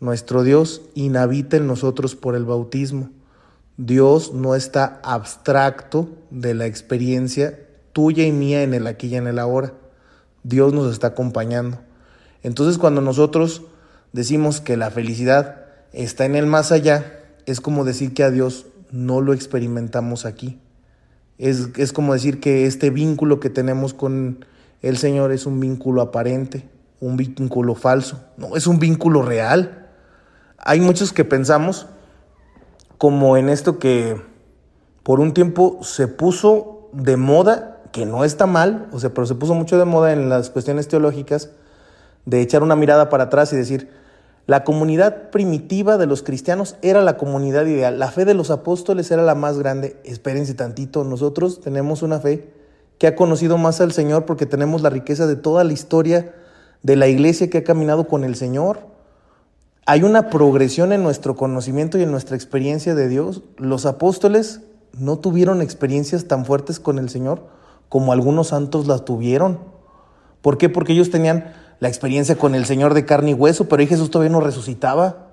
Nuestro 0.00 0.42
Dios 0.42 0.82
inhabita 0.94 1.58
en 1.58 1.66
nosotros 1.66 2.16
por 2.16 2.34
el 2.34 2.44
bautismo. 2.44 3.10
Dios 3.76 4.34
no 4.34 4.54
está 4.54 5.00
abstracto 5.04 6.08
de 6.30 6.54
la 6.54 6.66
experiencia 6.66 7.66
tuya 7.92 8.24
y 8.24 8.32
mía 8.32 8.62
en 8.62 8.74
el 8.74 8.86
aquí 8.86 9.06
y 9.06 9.16
en 9.16 9.26
el 9.26 9.38
ahora. 9.38 9.74
Dios 10.42 10.72
nos 10.72 10.92
está 10.92 11.08
acompañando. 11.08 11.78
Entonces 12.42 12.78
cuando 12.78 13.00
nosotros 13.00 13.62
decimos 14.12 14.60
que 14.60 14.76
la 14.76 14.90
felicidad 14.90 15.59
está 15.92 16.24
en 16.24 16.36
el 16.36 16.46
más 16.46 16.72
allá, 16.72 17.20
es 17.46 17.60
como 17.60 17.84
decir 17.84 18.14
que 18.14 18.22
a 18.22 18.30
Dios 18.30 18.66
no 18.90 19.20
lo 19.20 19.32
experimentamos 19.32 20.24
aquí. 20.24 20.60
Es, 21.38 21.68
es 21.76 21.92
como 21.92 22.12
decir 22.12 22.40
que 22.40 22.66
este 22.66 22.90
vínculo 22.90 23.40
que 23.40 23.50
tenemos 23.50 23.94
con 23.94 24.44
el 24.82 24.98
Señor 24.98 25.32
es 25.32 25.46
un 25.46 25.60
vínculo 25.60 26.02
aparente, 26.02 26.68
un 27.00 27.16
vínculo 27.16 27.74
falso. 27.74 28.20
No, 28.36 28.56
es 28.56 28.66
un 28.66 28.78
vínculo 28.78 29.22
real. 29.22 29.88
Hay 30.58 30.80
muchos 30.80 31.12
que 31.12 31.24
pensamos 31.24 31.86
como 32.98 33.36
en 33.36 33.48
esto 33.48 33.78
que 33.78 34.20
por 35.02 35.20
un 35.20 35.32
tiempo 35.32 35.78
se 35.82 36.06
puso 36.06 36.90
de 36.92 37.16
moda, 37.16 37.80
que 37.92 38.06
no 38.06 38.24
está 38.24 38.46
mal, 38.46 38.88
o 38.92 39.00
sea, 39.00 39.10
pero 39.14 39.26
se 39.26 39.34
puso 39.34 39.54
mucho 39.54 39.78
de 39.78 39.84
moda 39.84 40.12
en 40.12 40.28
las 40.28 40.50
cuestiones 40.50 40.88
teológicas, 40.88 41.50
de 42.26 42.42
echar 42.42 42.62
una 42.62 42.76
mirada 42.76 43.08
para 43.08 43.24
atrás 43.24 43.52
y 43.52 43.56
decir, 43.56 43.90
la 44.50 44.64
comunidad 44.64 45.30
primitiva 45.30 45.96
de 45.96 46.06
los 46.06 46.24
cristianos 46.24 46.74
era 46.82 47.02
la 47.02 47.16
comunidad 47.16 47.66
ideal, 47.66 48.00
la 48.00 48.10
fe 48.10 48.24
de 48.24 48.34
los 48.34 48.50
apóstoles 48.50 49.08
era 49.12 49.22
la 49.22 49.36
más 49.36 49.56
grande. 49.60 49.96
Espérense 50.02 50.54
tantito, 50.54 51.04
nosotros 51.04 51.60
tenemos 51.60 52.02
una 52.02 52.18
fe 52.18 52.50
que 52.98 53.06
ha 53.06 53.14
conocido 53.14 53.58
más 53.58 53.80
al 53.80 53.92
Señor 53.92 54.24
porque 54.24 54.46
tenemos 54.46 54.82
la 54.82 54.90
riqueza 54.90 55.28
de 55.28 55.36
toda 55.36 55.62
la 55.62 55.72
historia 55.72 56.34
de 56.82 56.96
la 56.96 57.06
iglesia 57.06 57.48
que 57.48 57.58
ha 57.58 57.62
caminado 57.62 58.08
con 58.08 58.24
el 58.24 58.34
Señor. 58.34 58.80
Hay 59.86 60.02
una 60.02 60.30
progresión 60.30 60.92
en 60.92 61.04
nuestro 61.04 61.36
conocimiento 61.36 61.96
y 61.96 62.02
en 62.02 62.10
nuestra 62.10 62.34
experiencia 62.34 62.96
de 62.96 63.08
Dios. 63.08 63.44
Los 63.56 63.86
apóstoles 63.86 64.62
no 64.98 65.20
tuvieron 65.20 65.62
experiencias 65.62 66.24
tan 66.24 66.44
fuertes 66.44 66.80
con 66.80 66.98
el 66.98 67.08
Señor 67.08 67.44
como 67.88 68.12
algunos 68.12 68.48
santos 68.48 68.88
las 68.88 69.04
tuvieron. 69.04 69.60
¿Por 70.42 70.58
qué? 70.58 70.68
Porque 70.68 70.94
ellos 70.94 71.10
tenían 71.10 71.52
la 71.80 71.88
experiencia 71.88 72.36
con 72.36 72.54
el 72.54 72.66
Señor 72.66 72.94
de 72.94 73.06
carne 73.06 73.30
y 73.30 73.34
hueso, 73.34 73.68
pero 73.68 73.80
ahí 73.80 73.86
Jesús 73.86 74.10
todavía 74.10 74.30
no 74.30 74.40
resucitaba. 74.40 75.30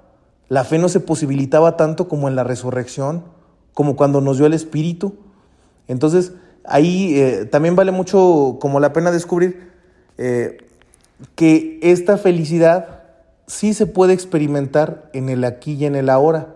La 0.47 0.63
fe 0.63 0.79
no 0.79 0.87
se 0.87 1.01
posibilitaba 1.01 1.75
tanto 1.75 2.07
como 2.07 2.29
en 2.29 2.35
la 2.35 2.45
resurrección, 2.45 3.25
como 3.73 3.97
cuando 3.97 4.21
nos 4.21 4.37
dio 4.37 4.45
el 4.45 4.53
Espíritu. 4.53 5.15
Entonces, 5.89 6.31
ahí 6.63 7.19
eh, 7.19 7.45
también 7.45 7.75
vale 7.75 7.91
mucho 7.91 8.57
como 8.61 8.79
la 8.79 8.93
pena 8.93 9.11
descubrir 9.11 9.71
eh, 10.17 10.57
que 11.35 11.79
esta 11.81 12.17
felicidad 12.17 13.03
sí 13.45 13.73
se 13.73 13.85
puede 13.85 14.13
experimentar 14.13 15.09
en 15.13 15.27
el 15.27 15.43
aquí 15.43 15.73
y 15.73 15.85
en 15.85 15.95
el 15.95 16.09
ahora. 16.09 16.55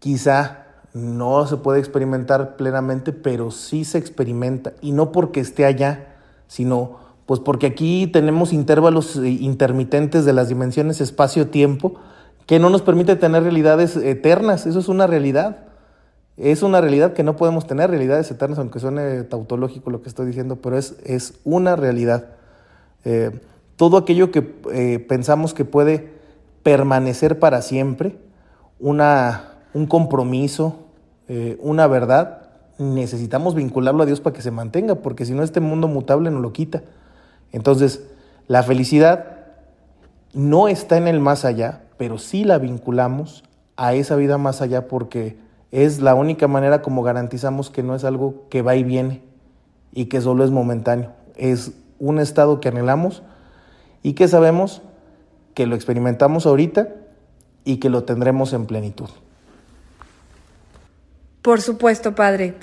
Quizá 0.00 0.66
no 0.92 1.46
se 1.46 1.56
puede 1.56 1.78
experimentar 1.78 2.56
plenamente, 2.56 3.12
pero 3.12 3.50
sí 3.50 3.84
se 3.84 3.96
experimenta. 3.96 4.74
Y 4.82 4.92
no 4.92 5.12
porque 5.12 5.40
esté 5.40 5.64
allá, 5.64 6.14
sino 6.46 6.98
pues 7.26 7.40
porque 7.40 7.66
aquí 7.66 8.06
tenemos 8.06 8.52
intervalos 8.52 9.16
eh, 9.16 9.28
intermitentes 9.28 10.24
de 10.24 10.32
las 10.32 10.48
dimensiones 10.48 11.00
espacio-tiempo 11.00 11.94
que 12.46 12.58
no 12.58 12.70
nos 12.70 12.82
permite 12.82 13.16
tener 13.16 13.44
realidades 13.44 13.96
eternas. 13.96 14.66
Eso 14.66 14.80
es 14.80 14.88
una 14.88 15.06
realidad. 15.06 15.64
Es 16.36 16.62
una 16.62 16.80
realidad 16.80 17.12
que 17.12 17.22
no 17.22 17.36
podemos 17.36 17.66
tener, 17.66 17.90
realidades 17.90 18.30
eternas, 18.30 18.58
aunque 18.58 18.80
suene 18.80 19.22
tautológico 19.22 19.90
lo 19.90 20.02
que 20.02 20.08
estoy 20.08 20.26
diciendo, 20.26 20.56
pero 20.56 20.76
es, 20.76 20.96
es 21.04 21.34
una 21.44 21.76
realidad. 21.76 22.30
Eh, 23.04 23.30
todo 23.76 23.96
aquello 23.98 24.32
que 24.32 24.54
eh, 24.72 24.98
pensamos 24.98 25.54
que 25.54 25.64
puede 25.64 26.10
permanecer 26.62 27.38
para 27.38 27.62
siempre, 27.62 28.16
una, 28.80 29.58
un 29.74 29.86
compromiso, 29.86 30.78
una 31.60 31.86
verdad, 31.86 32.50
necesitamos 32.78 33.54
vincularlo 33.54 34.02
a 34.02 34.06
Dios 34.06 34.20
para 34.20 34.34
que 34.34 34.42
se 34.42 34.50
mantenga, 34.50 34.96
porque 34.96 35.24
si 35.24 35.32
no 35.32 35.42
este 35.42 35.60
mundo 35.60 35.88
mutable 35.88 36.30
nos 36.30 36.42
lo 36.42 36.52
quita. 36.52 36.82
Entonces, 37.52 38.02
la 38.48 38.62
felicidad 38.62 39.36
no 40.32 40.68
está 40.68 40.96
en 40.96 41.08
el 41.08 41.20
más 41.20 41.44
allá, 41.44 41.82
pero 41.98 42.18
sí 42.18 42.44
la 42.44 42.58
vinculamos 42.58 43.44
a 43.76 43.94
esa 43.94 44.16
vida 44.16 44.38
más 44.38 44.62
allá 44.62 44.88
porque 44.88 45.36
es 45.70 46.00
la 46.00 46.14
única 46.14 46.48
manera 46.48 46.82
como 46.82 47.02
garantizamos 47.02 47.70
que 47.70 47.82
no 47.82 47.94
es 47.94 48.04
algo 48.04 48.46
que 48.50 48.62
va 48.62 48.74
y 48.76 48.82
viene 48.82 49.22
y 49.92 50.06
que 50.06 50.20
solo 50.20 50.44
es 50.44 50.50
momentáneo. 50.50 51.12
Es 51.36 51.72
un 51.98 52.18
estado 52.18 52.60
que 52.60 52.68
anhelamos 52.68 53.22
y 54.02 54.14
que 54.14 54.28
sabemos 54.28 54.82
que 55.54 55.66
lo 55.66 55.74
experimentamos 55.74 56.46
ahorita 56.46 56.88
y 57.64 57.76
que 57.76 57.90
lo 57.90 58.04
tendremos 58.04 58.52
en 58.52 58.66
plenitud. 58.66 59.08
Por 61.42 61.60
supuesto, 61.60 62.14
Padre. 62.14 62.54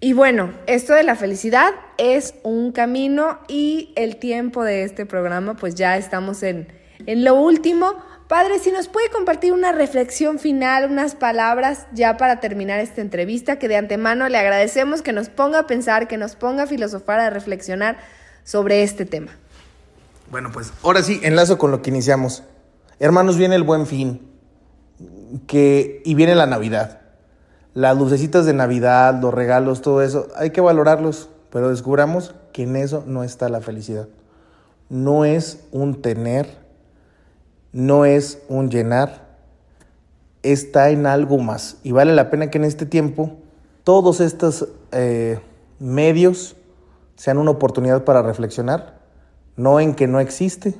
Y 0.00 0.12
bueno, 0.12 0.52
esto 0.66 0.94
de 0.94 1.02
la 1.02 1.16
felicidad 1.16 1.74
es 1.96 2.34
un 2.44 2.72
camino 2.72 3.40
y 3.48 3.92
el 3.96 4.16
tiempo 4.16 4.62
de 4.62 4.84
este 4.84 5.06
programa, 5.06 5.56
pues 5.56 5.74
ya 5.74 5.96
estamos 5.96 6.42
en, 6.42 6.68
en 7.06 7.24
lo 7.24 7.34
último, 7.34 7.96
Padre, 8.28 8.58
si 8.58 8.70
nos 8.70 8.88
puede 8.88 9.08
compartir 9.08 9.54
una 9.54 9.72
reflexión 9.72 10.38
final, 10.38 10.90
unas 10.90 11.14
palabras 11.14 11.86
ya 11.94 12.18
para 12.18 12.40
terminar 12.40 12.78
esta 12.78 13.00
entrevista, 13.00 13.58
que 13.58 13.68
de 13.68 13.76
antemano 13.76 14.28
le 14.28 14.36
agradecemos 14.36 15.00
que 15.00 15.14
nos 15.14 15.30
ponga 15.30 15.60
a 15.60 15.66
pensar, 15.66 16.08
que 16.08 16.18
nos 16.18 16.36
ponga 16.36 16.64
a 16.64 16.66
filosofar, 16.66 17.20
a 17.20 17.30
reflexionar 17.30 17.96
sobre 18.44 18.82
este 18.82 19.06
tema. 19.06 19.32
Bueno, 20.30 20.50
pues 20.52 20.74
ahora 20.82 21.02
sí, 21.02 21.20
enlazo 21.22 21.56
con 21.56 21.70
lo 21.70 21.80
que 21.80 21.88
iniciamos. 21.88 22.44
Hermanos, 23.00 23.38
viene 23.38 23.54
el 23.54 23.62
buen 23.62 23.86
fin 23.86 24.30
que, 25.46 26.02
y 26.04 26.14
viene 26.14 26.34
la 26.34 26.46
Navidad. 26.46 27.00
Las 27.78 27.96
lucecitas 27.96 28.44
de 28.44 28.54
Navidad, 28.54 29.20
los 29.22 29.32
regalos, 29.32 29.82
todo 29.82 30.02
eso, 30.02 30.26
hay 30.34 30.50
que 30.50 30.60
valorarlos, 30.60 31.28
pero 31.48 31.70
descubramos 31.70 32.34
que 32.52 32.64
en 32.64 32.74
eso 32.74 33.04
no 33.06 33.22
está 33.22 33.48
la 33.48 33.60
felicidad. 33.60 34.08
No 34.88 35.24
es 35.24 35.64
un 35.70 36.02
tener, 36.02 36.58
no 37.70 38.04
es 38.04 38.42
un 38.48 38.68
llenar, 38.68 39.28
está 40.42 40.90
en 40.90 41.06
algo 41.06 41.38
más. 41.38 41.76
Y 41.84 41.92
vale 41.92 42.16
la 42.16 42.30
pena 42.30 42.50
que 42.50 42.58
en 42.58 42.64
este 42.64 42.84
tiempo 42.84 43.36
todos 43.84 44.20
estos 44.20 44.70
eh, 44.90 45.38
medios 45.78 46.56
sean 47.14 47.38
una 47.38 47.52
oportunidad 47.52 48.02
para 48.02 48.22
reflexionar, 48.22 48.98
no 49.54 49.78
en 49.78 49.94
que 49.94 50.08
no 50.08 50.18
existe, 50.18 50.74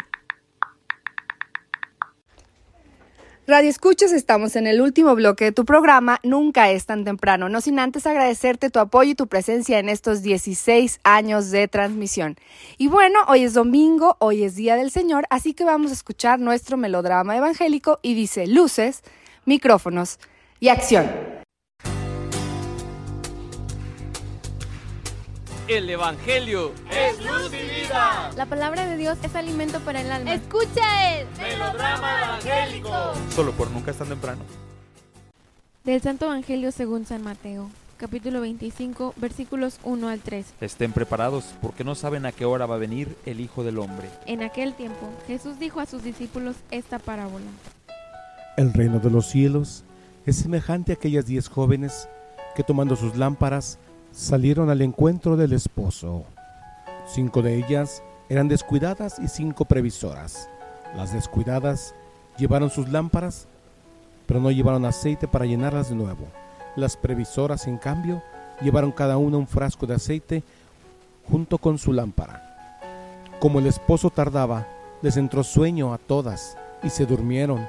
Radio 3.48 3.70
Escuchas, 3.70 4.10
estamos 4.10 4.56
en 4.56 4.66
el 4.66 4.80
último 4.80 5.14
bloque 5.14 5.44
de 5.44 5.52
tu 5.52 5.64
programa, 5.64 6.18
Nunca 6.24 6.72
es 6.72 6.84
tan 6.84 7.04
temprano, 7.04 7.48
no 7.48 7.60
sin 7.60 7.78
antes 7.78 8.04
agradecerte 8.04 8.70
tu 8.70 8.80
apoyo 8.80 9.12
y 9.12 9.14
tu 9.14 9.28
presencia 9.28 9.78
en 9.78 9.88
estos 9.88 10.22
16 10.22 10.98
años 11.04 11.52
de 11.52 11.68
transmisión. 11.68 12.34
Y 12.76 12.88
bueno, 12.88 13.20
hoy 13.28 13.44
es 13.44 13.54
domingo, 13.54 14.16
hoy 14.18 14.42
es 14.42 14.56
Día 14.56 14.74
del 14.74 14.90
Señor, 14.90 15.26
así 15.30 15.54
que 15.54 15.64
vamos 15.64 15.92
a 15.92 15.94
escuchar 15.94 16.40
nuestro 16.40 16.76
melodrama 16.76 17.36
evangélico 17.36 18.00
y 18.02 18.14
dice 18.14 18.48
luces, 18.48 19.04
micrófonos 19.44 20.18
y 20.58 20.66
acción. 20.66 21.35
El 25.68 25.90
Evangelio 25.90 26.72
Es 26.90 27.18
luz 27.18 27.52
y 27.52 27.82
vida. 27.82 28.30
La 28.36 28.46
palabra 28.46 28.86
de 28.86 28.96
Dios 28.96 29.18
es 29.24 29.34
alimento 29.34 29.80
para 29.80 30.00
el 30.00 30.12
alma. 30.12 30.34
Escucha 30.34 31.18
el 31.18 31.26
Melodrama 31.38 32.22
evangélico. 32.22 32.90
solo 33.34 33.50
por 33.52 33.70
nunca 33.72 33.90
es 33.90 33.96
tan 33.96 34.08
temprano. 34.08 34.42
Del 35.82 36.00
Santo 36.00 36.26
Evangelio 36.26 36.70
según 36.70 37.04
San 37.04 37.22
Mateo, 37.22 37.68
capítulo 37.96 38.40
25, 38.42 39.14
versículos 39.16 39.80
1 39.82 40.08
al 40.08 40.20
3. 40.20 40.46
Estén 40.60 40.92
preparados 40.92 41.46
porque 41.60 41.82
no 41.82 41.96
saben 41.96 42.26
a 42.26 42.32
qué 42.32 42.44
hora 42.44 42.66
va 42.66 42.76
a 42.76 42.78
venir 42.78 43.16
el 43.26 43.40
Hijo 43.40 43.64
del 43.64 43.78
Hombre. 43.78 44.08
En 44.26 44.44
aquel 44.44 44.74
tiempo, 44.74 45.10
Jesús 45.26 45.58
dijo 45.58 45.80
a 45.80 45.86
sus 45.86 46.04
discípulos 46.04 46.54
esta 46.70 47.00
parábola. 47.00 47.46
El 48.56 48.72
reino 48.72 49.00
de 49.00 49.10
los 49.10 49.26
cielos 49.26 49.82
es 50.26 50.36
semejante 50.36 50.92
a 50.92 50.94
aquellas 50.94 51.26
diez 51.26 51.48
jóvenes 51.48 52.08
que 52.54 52.62
tomando 52.62 52.94
sus 52.94 53.16
lámparas 53.16 53.78
salieron 54.16 54.70
al 54.70 54.80
encuentro 54.80 55.36
del 55.36 55.52
esposo. 55.52 56.24
Cinco 57.06 57.42
de 57.42 57.56
ellas 57.56 58.02
eran 58.30 58.48
descuidadas 58.48 59.18
y 59.18 59.28
cinco 59.28 59.66
previsoras. 59.66 60.48
Las 60.96 61.12
descuidadas 61.12 61.94
llevaron 62.38 62.70
sus 62.70 62.88
lámparas, 62.88 63.46
pero 64.26 64.40
no 64.40 64.50
llevaron 64.50 64.86
aceite 64.86 65.28
para 65.28 65.44
llenarlas 65.44 65.90
de 65.90 65.96
nuevo. 65.96 66.26
Las 66.76 66.96
previsoras, 66.96 67.66
en 67.66 67.76
cambio, 67.76 68.22
llevaron 68.62 68.90
cada 68.90 69.18
una 69.18 69.36
un 69.36 69.46
frasco 69.46 69.86
de 69.86 69.96
aceite 69.96 70.42
junto 71.28 71.58
con 71.58 71.76
su 71.76 71.92
lámpara. 71.92 72.78
Como 73.38 73.58
el 73.58 73.66
esposo 73.66 74.08
tardaba, 74.08 74.66
les 75.02 75.18
entró 75.18 75.44
sueño 75.44 75.92
a 75.92 75.98
todas 75.98 76.56
y 76.82 76.88
se 76.88 77.04
durmieron. 77.04 77.68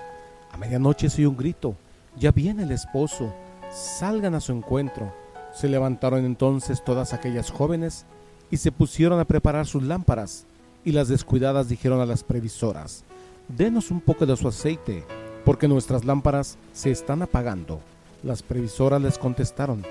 A 0.54 0.56
medianoche 0.58 1.10
se 1.10 1.24
oyó 1.24 1.32
un 1.32 1.38
grito, 1.38 1.76
ya 2.18 2.32
viene 2.32 2.64
el 2.64 2.72
esposo, 2.72 3.34
salgan 3.70 4.34
a 4.34 4.40
su 4.40 4.54
encuentro. 4.54 5.27
Se 5.58 5.68
levantaron 5.68 6.24
entonces 6.24 6.84
todas 6.84 7.14
aquellas 7.14 7.50
jóvenes 7.50 8.06
y 8.52 8.58
se 8.58 8.72
pusieron 8.72 9.20
a 9.20 9.26
preparar 9.26 9.66
sus 9.66 9.82
lámparas. 9.82 10.46
Y 10.86 10.92
las 10.92 11.08
descuidadas 11.08 11.68
dijeron 11.68 12.00
a 12.00 12.06
las 12.06 12.24
previsoras, 12.24 13.04
denos 13.48 13.90
un 13.90 14.00
poco 14.00 14.28
de 14.28 14.38
su 14.38 14.48
aceite, 14.48 15.04
porque 15.44 15.68
nuestras 15.68 16.06
lámparas 16.06 16.60
se 16.74 16.92
están 16.92 17.24
apagando. 17.24 17.80
Las 18.22 18.44
previsoras 18.44 19.02
les 19.02 19.18
contestaron, 19.18 19.84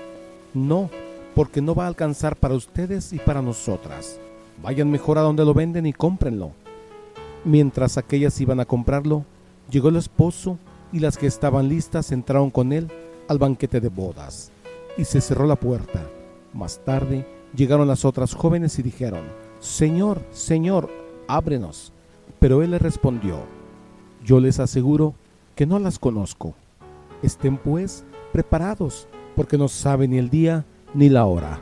no, 0.53 0.89
porque 1.35 1.61
no 1.61 1.75
va 1.75 1.83
a 1.83 1.87
alcanzar 1.87 2.37
para 2.37 2.55
ustedes 2.55 3.11
y 3.11 3.19
para 3.19 3.41
nosotras. 3.41 4.21
Vayan 4.63 4.89
mejor 4.89 5.17
a 5.17 5.21
donde 5.21 5.43
lo 5.43 5.53
venden 5.53 5.85
y 5.85 5.91
cómprenlo. 5.91 6.51
Mientras 7.43 7.97
aquellas 7.97 8.39
iban 8.39 8.61
a 8.61 8.65
comprarlo, 8.65 9.25
llegó 9.69 9.89
el 9.89 9.97
esposo 9.97 10.59
y 10.93 10.99
las 10.99 11.17
que 11.17 11.27
estaban 11.27 11.67
listas 11.67 12.13
entraron 12.13 12.51
con 12.51 12.71
él 12.71 12.89
al 13.27 13.37
banquete 13.37 13.81
de 13.81 13.89
bodas. 13.89 14.53
Y 14.97 15.05
se 15.05 15.21
cerró 15.21 15.45
la 15.45 15.55
puerta. 15.55 16.09
Más 16.53 16.83
tarde 16.83 17.25
llegaron 17.55 17.87
las 17.87 18.05
otras 18.05 18.33
jóvenes 18.33 18.79
y 18.79 18.83
dijeron, 18.83 19.21
Señor, 19.59 20.21
Señor, 20.31 20.89
ábrenos. 21.27 21.93
Pero 22.39 22.61
él 22.61 22.71
les 22.71 22.81
respondió, 22.81 23.45
Yo 24.23 24.39
les 24.39 24.59
aseguro 24.59 25.15
que 25.55 25.65
no 25.65 25.79
las 25.79 25.99
conozco. 25.99 26.55
Estén 27.21 27.57
pues 27.57 28.05
preparados, 28.31 29.07
porque 29.35 29.57
no 29.57 29.67
saben 29.67 30.11
ni 30.11 30.17
el 30.17 30.29
día 30.29 30.65
ni 30.93 31.09
la 31.09 31.25
hora. 31.25 31.61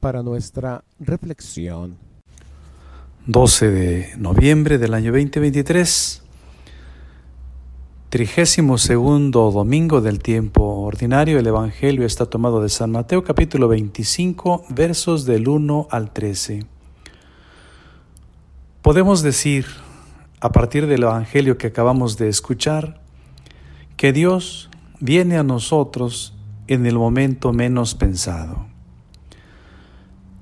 Para 0.00 0.22
nuestra 0.22 0.84
reflexión, 0.98 1.96
12 3.26 3.70
de 3.70 4.14
noviembre 4.18 4.76
del 4.76 4.92
año 4.92 5.12
2023, 5.12 6.23
trigésimo 8.14 8.78
segundo 8.78 9.50
domingo 9.50 10.00
del 10.00 10.20
tiempo 10.20 10.62
ordinario, 10.62 11.40
el 11.40 11.48
Evangelio 11.48 12.06
está 12.06 12.26
tomado 12.26 12.62
de 12.62 12.68
San 12.68 12.92
Mateo 12.92 13.24
capítulo 13.24 13.66
25 13.66 14.66
versos 14.68 15.24
del 15.24 15.48
1 15.48 15.88
al 15.90 16.12
13. 16.12 16.64
Podemos 18.82 19.22
decir, 19.22 19.66
a 20.38 20.52
partir 20.52 20.86
del 20.86 21.02
Evangelio 21.02 21.58
que 21.58 21.66
acabamos 21.66 22.16
de 22.16 22.28
escuchar, 22.28 23.00
que 23.96 24.12
Dios 24.12 24.70
viene 25.00 25.36
a 25.36 25.42
nosotros 25.42 26.36
en 26.68 26.86
el 26.86 26.94
momento 26.94 27.52
menos 27.52 27.96
pensado. 27.96 28.66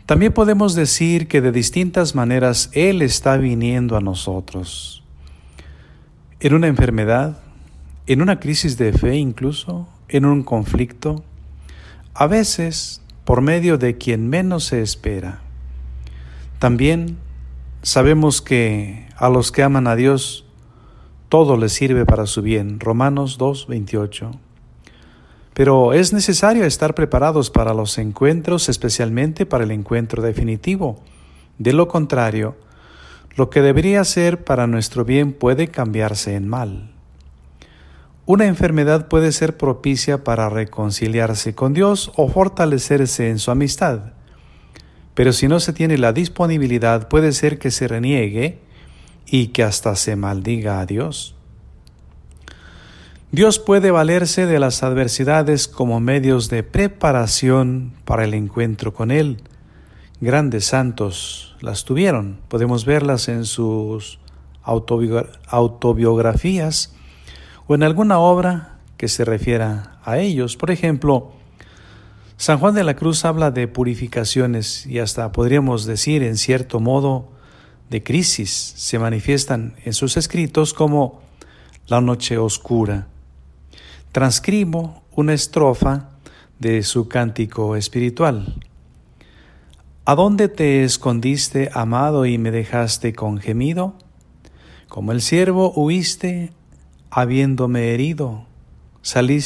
También 0.04 0.34
podemos 0.34 0.74
decir 0.74 1.26
que 1.26 1.40
de 1.40 1.52
distintas 1.52 2.14
maneras 2.14 2.68
Él 2.74 3.00
está 3.00 3.38
viniendo 3.38 3.96
a 3.96 4.02
nosotros. 4.02 5.02
En 6.38 6.52
una 6.52 6.66
enfermedad, 6.66 7.38
en 8.06 8.22
una 8.22 8.40
crisis 8.40 8.76
de 8.78 8.92
fe 8.92 9.16
incluso, 9.16 9.88
en 10.08 10.24
un 10.24 10.42
conflicto, 10.42 11.24
a 12.14 12.26
veces 12.26 13.02
por 13.24 13.40
medio 13.40 13.78
de 13.78 13.96
quien 13.96 14.28
menos 14.28 14.64
se 14.64 14.82
espera. 14.82 15.40
También 16.58 17.18
sabemos 17.82 18.42
que 18.42 19.08
a 19.16 19.28
los 19.28 19.52
que 19.52 19.62
aman 19.62 19.86
a 19.86 19.96
Dios, 19.96 20.44
todo 21.28 21.56
les 21.56 21.72
sirve 21.72 22.04
para 22.04 22.26
su 22.26 22.42
bien. 22.42 22.78
Romanos 22.80 23.38
2.28. 23.38 24.30
Pero 25.54 25.92
es 25.92 26.12
necesario 26.12 26.64
estar 26.64 26.94
preparados 26.94 27.50
para 27.50 27.74
los 27.74 27.98
encuentros, 27.98 28.68
especialmente 28.68 29.46
para 29.46 29.64
el 29.64 29.70
encuentro 29.70 30.22
definitivo. 30.22 31.00
De 31.58 31.72
lo 31.72 31.88
contrario, 31.88 32.56
lo 33.36 33.50
que 33.50 33.62
debería 33.62 34.04
ser 34.04 34.44
para 34.44 34.66
nuestro 34.66 35.04
bien 35.04 35.32
puede 35.32 35.68
cambiarse 35.68 36.34
en 36.34 36.48
mal. 36.48 36.91
Una 38.32 38.46
enfermedad 38.46 39.08
puede 39.08 39.30
ser 39.30 39.58
propicia 39.58 40.24
para 40.24 40.48
reconciliarse 40.48 41.54
con 41.54 41.74
Dios 41.74 42.10
o 42.16 42.28
fortalecerse 42.28 43.28
en 43.28 43.38
su 43.38 43.50
amistad. 43.50 44.14
Pero 45.12 45.34
si 45.34 45.48
no 45.48 45.60
se 45.60 45.74
tiene 45.74 45.98
la 45.98 46.14
disponibilidad, 46.14 47.08
puede 47.08 47.32
ser 47.32 47.58
que 47.58 47.70
se 47.70 47.88
reniegue 47.88 48.58
y 49.26 49.48
que 49.48 49.62
hasta 49.62 49.96
se 49.96 50.16
maldiga 50.16 50.80
a 50.80 50.86
Dios. 50.86 51.34
Dios 53.32 53.58
puede 53.58 53.90
valerse 53.90 54.46
de 54.46 54.58
las 54.58 54.82
adversidades 54.82 55.68
como 55.68 56.00
medios 56.00 56.48
de 56.48 56.62
preparación 56.62 57.92
para 58.06 58.24
el 58.24 58.32
encuentro 58.32 58.94
con 58.94 59.10
Él. 59.10 59.42
Grandes 60.22 60.64
santos 60.64 61.54
las 61.60 61.84
tuvieron, 61.84 62.40
podemos 62.48 62.86
verlas 62.86 63.28
en 63.28 63.44
sus 63.44 64.20
autobiografías 64.62 66.94
o 67.66 67.74
en 67.74 67.82
alguna 67.82 68.18
obra 68.18 68.78
que 68.96 69.08
se 69.08 69.24
refiera 69.24 69.98
a 70.04 70.18
ellos. 70.18 70.56
Por 70.56 70.70
ejemplo, 70.70 71.32
San 72.36 72.58
Juan 72.58 72.74
de 72.74 72.84
la 72.84 72.94
Cruz 72.94 73.24
habla 73.24 73.50
de 73.50 73.68
purificaciones 73.68 74.86
y 74.86 74.98
hasta 74.98 75.32
podríamos 75.32 75.84
decir 75.86 76.22
en 76.22 76.36
cierto 76.36 76.80
modo 76.80 77.28
de 77.90 78.02
crisis. 78.02 78.50
Se 78.50 78.98
manifiestan 78.98 79.76
en 79.84 79.92
sus 79.92 80.16
escritos 80.16 80.74
como 80.74 81.20
la 81.86 82.00
noche 82.00 82.38
oscura. 82.38 83.06
Transcribo 84.12 85.02
una 85.12 85.34
estrofa 85.34 86.10
de 86.58 86.82
su 86.82 87.08
cántico 87.08 87.76
espiritual. 87.76 88.54
¿A 90.04 90.14
dónde 90.14 90.48
te 90.48 90.82
escondiste, 90.82 91.70
amado, 91.72 92.26
y 92.26 92.38
me 92.38 92.50
dejaste 92.50 93.12
con 93.12 93.38
gemido? 93.38 93.94
Como 94.88 95.12
el 95.12 95.20
siervo 95.20 95.72
huiste, 95.72 96.52
habiéndome 97.12 97.92
herido. 97.92 98.46
Salí, 99.02 99.40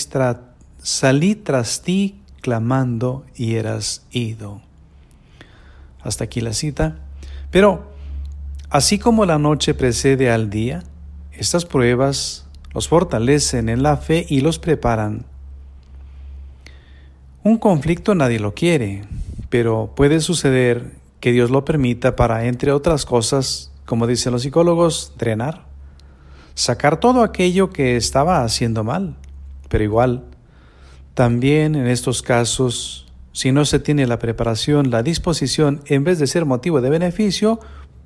tras 1.34 1.82
ti 1.82 2.20
clamando 2.40 3.26
y 3.34 3.56
eras 3.56 4.06
ido. 4.12 4.60
Hasta 6.00 6.24
aquí 6.24 6.40
la 6.40 6.52
cita. 6.52 6.98
Pero, 7.50 7.90
así 8.70 9.00
como 9.00 9.26
la 9.26 9.38
noche 9.38 9.74
precede 9.74 10.30
al 10.30 10.48
día, 10.48 10.84
estas 11.32 11.64
pruebas 11.64 12.46
los 12.72 12.86
fortalecen 12.86 13.68
en 13.68 13.82
la 13.82 13.96
fe 13.96 14.24
y 14.28 14.42
los 14.42 14.60
preparan. 14.60 15.26
Un 17.42 17.58
conflicto 17.58 18.14
nadie 18.14 18.38
lo 18.38 18.54
quiere, 18.54 19.02
pero 19.48 19.92
puede 19.96 20.20
suceder 20.20 20.92
que 21.18 21.32
Dios 21.32 21.50
lo 21.50 21.64
permita 21.64 22.14
para, 22.14 22.46
entre 22.46 22.70
otras 22.70 23.04
cosas, 23.04 23.72
como 23.86 24.06
dicen 24.06 24.32
los 24.32 24.42
psicólogos, 24.42 25.14
drenar 25.18 25.65
sacar 26.56 26.98
todo 26.98 27.22
aquello 27.22 27.70
que 27.70 27.96
estaba 27.96 28.42
haciendo 28.42 28.82
mal. 28.82 29.14
Pero 29.68 29.84
igual, 29.84 30.24
también 31.14 31.76
en 31.76 31.86
estos 31.86 32.22
casos, 32.22 33.06
si 33.32 33.52
no 33.52 33.64
se 33.64 33.78
tiene 33.78 34.06
la 34.06 34.18
preparación, 34.18 34.90
la 34.90 35.04
disposición, 35.04 35.82
en 35.86 36.02
vez 36.02 36.18
de 36.18 36.26
ser 36.26 36.46
motivo 36.46 36.80
de 36.80 36.90
beneficio, 36.90 37.60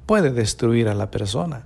puede 0.05 0.33
destruir 0.33 0.89
a 0.89 0.95
la 0.95 1.11
persona. 1.11 1.65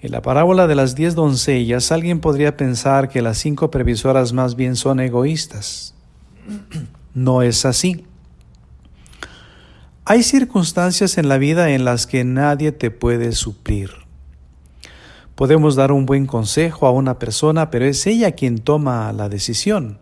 En 0.00 0.10
la 0.12 0.20
parábola 0.20 0.66
de 0.66 0.74
las 0.74 0.94
diez 0.94 1.14
doncellas, 1.14 1.92
alguien 1.92 2.20
podría 2.20 2.56
pensar 2.58 3.08
que 3.08 3.22
las 3.22 3.38
cinco 3.38 3.70
previsoras 3.70 4.34
más 4.34 4.56
bien 4.56 4.76
son 4.76 5.00
egoístas. 5.00 5.94
No 7.14 7.40
es 7.40 7.64
así. 7.64 8.04
Hay 10.04 10.22
circunstancias 10.22 11.16
en 11.16 11.28
la 11.28 11.38
vida 11.38 11.70
en 11.70 11.84
las 11.84 12.06
que 12.06 12.24
nadie 12.24 12.72
te 12.72 12.90
puede 12.90 13.32
suplir. 13.32 14.03
Podemos 15.34 15.74
dar 15.74 15.90
un 15.90 16.06
buen 16.06 16.26
consejo 16.26 16.86
a 16.86 16.92
una 16.92 17.18
persona, 17.18 17.70
pero 17.70 17.84
es 17.86 18.06
ella 18.06 18.32
quien 18.32 18.58
toma 18.58 19.12
la 19.12 19.28
decisión. 19.28 19.98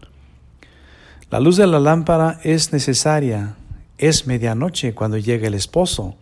La 1.31 1.41
luz 1.41 1.57
de 1.57 1.67
la 1.67 1.81
lámpara 1.81 2.39
es 2.43 2.73
necesaria. 2.73 3.57
Es 3.97 4.27
medianoche 4.27 4.95
cuando 4.95 5.17
llega 5.17 5.49
el 5.49 5.55
esposo. 5.55 6.15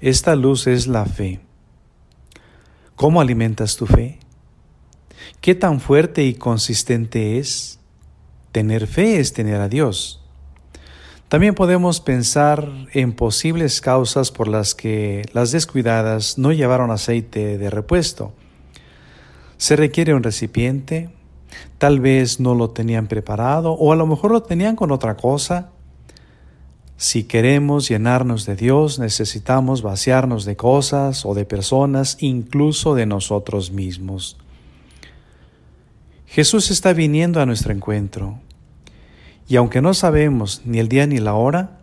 Esta 0.00 0.36
luz 0.36 0.66
es 0.66 0.86
la 0.86 1.06
fe. 1.06 1.40
¿Cómo 2.94 3.20
alimentas 3.20 3.76
tu 3.76 3.86
fe? 3.86 4.18
¿Qué 5.40 5.54
tan 5.54 5.80
fuerte 5.80 6.24
y 6.24 6.34
consistente 6.34 7.38
es? 7.38 7.78
Tener 8.52 8.86
fe 8.86 9.20
es 9.20 9.32
tener 9.32 9.60
a 9.60 9.68
Dios. 9.68 10.20
También 11.28 11.54
podemos 11.54 12.00
pensar 12.00 12.70
en 12.94 13.12
posibles 13.12 13.82
causas 13.82 14.30
por 14.30 14.48
las 14.48 14.74
que 14.74 15.28
las 15.34 15.52
descuidadas 15.52 16.38
no 16.38 16.52
llevaron 16.52 16.90
aceite 16.90 17.58
de 17.58 17.68
repuesto. 17.68 18.32
Se 19.58 19.76
requiere 19.76 20.14
un 20.14 20.22
recipiente, 20.22 21.10
tal 21.76 22.00
vez 22.00 22.40
no 22.40 22.54
lo 22.54 22.70
tenían 22.70 23.08
preparado 23.08 23.72
o 23.72 23.92
a 23.92 23.96
lo 23.96 24.06
mejor 24.06 24.30
lo 24.30 24.42
tenían 24.42 24.74
con 24.74 24.90
otra 24.90 25.18
cosa. 25.18 25.68
Si 26.96 27.24
queremos 27.24 27.88
llenarnos 27.88 28.46
de 28.46 28.56
Dios, 28.56 28.98
necesitamos 28.98 29.82
vaciarnos 29.82 30.46
de 30.46 30.56
cosas 30.56 31.26
o 31.26 31.34
de 31.34 31.44
personas, 31.44 32.16
incluso 32.20 32.94
de 32.94 33.04
nosotros 33.04 33.70
mismos. 33.70 34.38
Jesús 36.26 36.70
está 36.70 36.94
viniendo 36.94 37.40
a 37.42 37.46
nuestro 37.46 37.72
encuentro. 37.72 38.40
Y 39.48 39.56
aunque 39.56 39.80
no 39.80 39.94
sabemos 39.94 40.60
ni 40.66 40.78
el 40.78 40.88
día 40.88 41.06
ni 41.06 41.18
la 41.18 41.32
hora, 41.32 41.78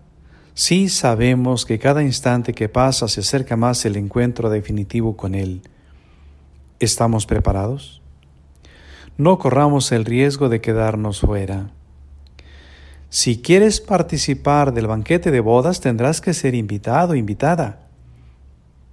sí 0.53 0.88
sabemos 0.88 1.66
que 1.66 1.80
cada 1.80 2.03
instante 2.03 2.53
que 2.53 2.70
pasa 2.70 3.07
se 3.07 3.22
acerca 3.22 3.57
más 3.57 3.84
el 3.86 3.97
encuentro 3.97 4.51
definitivo 4.51 5.18
con 5.18 5.34
Él. 5.34 5.63
¿Estamos 6.80 7.26
preparados? 7.26 8.03
No 9.18 9.39
corramos 9.39 9.91
el 9.91 10.05
riesgo 10.05 10.47
de 10.47 10.61
quedarnos 10.61 11.22
fuera. 11.22 11.72
Si 13.09 13.41
quieres 13.41 13.82
participar 13.82 14.74
del 14.74 14.88
banquete 14.88 15.32
de 15.32 15.39
bodas, 15.39 15.80
tendrás 15.80 16.22
que 16.22 16.34
ser 16.34 16.53
invitado 16.53 17.13
o 17.13 17.16
invitada. 17.16 17.88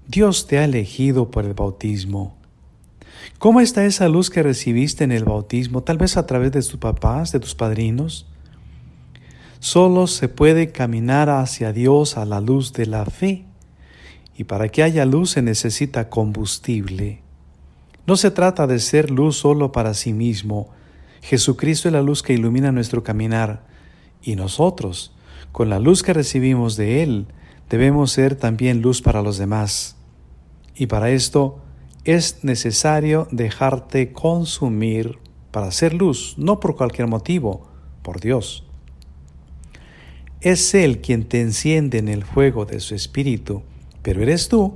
Dios 0.06 0.46
te 0.46 0.58
ha 0.58 0.64
elegido 0.64 1.30
por 1.30 1.44
el 1.44 1.54
bautismo. 1.54 2.36
¿Cómo 3.38 3.60
está 3.60 3.84
esa 3.84 4.08
luz 4.08 4.30
que 4.30 4.42
recibiste 4.42 5.04
en 5.04 5.12
el 5.12 5.24
bautismo, 5.24 5.82
tal 5.82 5.98
vez 5.98 6.16
a 6.16 6.26
través 6.26 6.52
de 6.52 6.60
tus 6.60 6.76
papás, 6.76 7.32
de 7.32 7.40
tus 7.40 7.54
padrinos? 7.54 8.31
Solo 9.62 10.08
se 10.08 10.28
puede 10.28 10.72
caminar 10.72 11.30
hacia 11.30 11.72
Dios 11.72 12.16
a 12.16 12.24
la 12.24 12.40
luz 12.40 12.72
de 12.72 12.84
la 12.84 13.04
fe. 13.04 13.44
Y 14.36 14.42
para 14.42 14.68
que 14.68 14.82
haya 14.82 15.04
luz 15.04 15.30
se 15.30 15.40
necesita 15.40 16.08
combustible. 16.08 17.22
No 18.04 18.16
se 18.16 18.32
trata 18.32 18.66
de 18.66 18.80
ser 18.80 19.12
luz 19.12 19.36
solo 19.36 19.70
para 19.70 19.94
sí 19.94 20.14
mismo. 20.14 20.70
Jesucristo 21.22 21.86
es 21.86 21.92
la 21.92 22.02
luz 22.02 22.24
que 22.24 22.32
ilumina 22.32 22.72
nuestro 22.72 23.04
caminar. 23.04 23.64
Y 24.20 24.34
nosotros, 24.34 25.14
con 25.52 25.70
la 25.70 25.78
luz 25.78 26.02
que 26.02 26.12
recibimos 26.12 26.76
de 26.76 27.04
Él, 27.04 27.26
debemos 27.70 28.10
ser 28.10 28.34
también 28.34 28.82
luz 28.82 29.00
para 29.00 29.22
los 29.22 29.38
demás. 29.38 29.94
Y 30.74 30.88
para 30.88 31.10
esto 31.10 31.60
es 32.02 32.42
necesario 32.42 33.28
dejarte 33.30 34.12
consumir 34.12 35.20
para 35.52 35.70
ser 35.70 35.94
luz, 35.94 36.34
no 36.36 36.58
por 36.58 36.74
cualquier 36.74 37.06
motivo, 37.06 37.68
por 38.02 38.18
Dios. 38.18 38.66
Es 40.42 40.74
Él 40.74 41.00
quien 41.00 41.22
te 41.22 41.40
enciende 41.40 41.98
en 41.98 42.08
el 42.08 42.24
fuego 42.24 42.66
de 42.66 42.80
su 42.80 42.96
espíritu, 42.96 43.62
pero 44.02 44.22
eres 44.22 44.48
tú, 44.48 44.74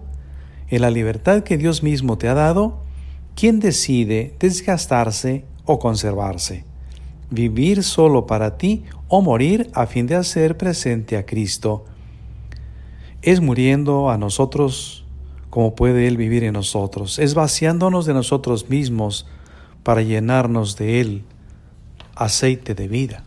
en 0.69 0.81
la 0.81 0.91
libertad 0.91 1.43
que 1.43 1.59
Dios 1.59 1.83
mismo 1.83 2.19
te 2.19 2.29
ha 2.29 2.35
dado, 2.35 2.79
quien 3.35 3.59
decide 3.59 4.37
desgastarse 4.39 5.45
o 5.65 5.81
conservarse, 5.81 6.65
vivir 7.31 7.83
solo 7.83 8.27
para 8.27 8.59
ti 8.59 8.85
o 9.09 9.23
morir 9.23 9.69
a 9.75 9.87
fin 9.87 10.07
de 10.07 10.15
hacer 10.15 10.57
presente 10.57 11.17
a 11.17 11.27
Cristo. 11.27 11.85
Es 13.21 13.41
muriendo 13.41 14.09
a 14.09 14.19
nosotros 14.19 15.05
como 15.51 15.75
puede 15.75 16.07
Él 16.07 16.17
vivir 16.17 16.45
en 16.45 16.53
nosotros, 16.53 17.19
es 17.19 17.35
vaciándonos 17.35 18.07
de 18.07 18.15
nosotros 18.15 18.69
mismos 18.69 19.27
para 19.83 20.03
llenarnos 20.03 20.77
de 20.77 21.01
Él, 21.01 21.25
aceite 22.15 22.77
de 22.77 22.87
vida. 22.87 23.26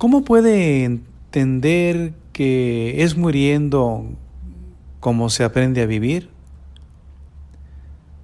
¿Cómo 0.00 0.24
puede 0.24 0.84
entender 0.84 2.14
que 2.32 3.02
es 3.02 3.18
muriendo 3.18 4.06
como 4.98 5.28
se 5.28 5.44
aprende 5.44 5.82
a 5.82 5.86
vivir? 5.86 6.30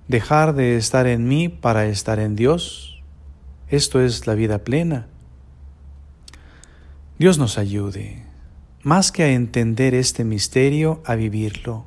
Dejar 0.09 0.55
de 0.55 0.79
estar 0.79 1.07
en 1.07 1.29
mí 1.29 1.51
para 1.51 1.85
estar 1.85 2.19
en 2.19 2.35
Dios. 2.35 3.03
Esto 3.69 4.01
es 4.01 4.27
la 4.27 4.33
vida 4.33 4.65
plena. 4.65 5.09
Dios 7.19 7.37
nos 7.37 7.59
ayude, 7.59 8.25
más 8.83 9.13
que 9.13 9.25
a 9.25 9.33
entender 9.35 9.95
este 9.95 10.25
misterio, 10.25 11.03
a 11.05 11.15
vivirlo, 11.15 11.85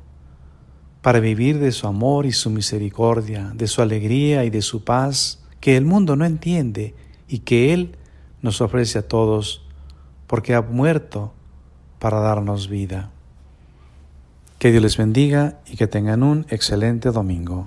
para 1.02 1.18
vivir 1.18 1.58
de 1.58 1.72
su 1.72 1.88
amor 1.88 2.26
y 2.26 2.32
su 2.32 2.48
misericordia, 2.50 3.50
de 3.56 3.66
su 3.66 3.82
alegría 3.82 4.44
y 4.44 4.50
de 4.50 4.62
su 4.62 4.84
paz, 4.84 5.44
que 5.58 5.76
el 5.76 5.84
mundo 5.84 6.14
no 6.14 6.26
entiende 6.26 6.94
y 7.26 7.40
que 7.40 7.72
Él 7.72 7.96
nos 8.40 8.60
ofrece 8.60 9.00
a 9.00 9.08
todos 9.08 9.66
porque 10.30 10.54
ha 10.54 10.62
muerto 10.62 11.32
para 11.98 12.20
darnos 12.20 12.68
vida. 12.68 13.10
Que 14.60 14.70
Dios 14.70 14.80
les 14.80 14.96
bendiga 14.96 15.58
y 15.66 15.76
que 15.76 15.88
tengan 15.88 16.22
un 16.22 16.46
excelente 16.50 17.10
domingo. 17.10 17.66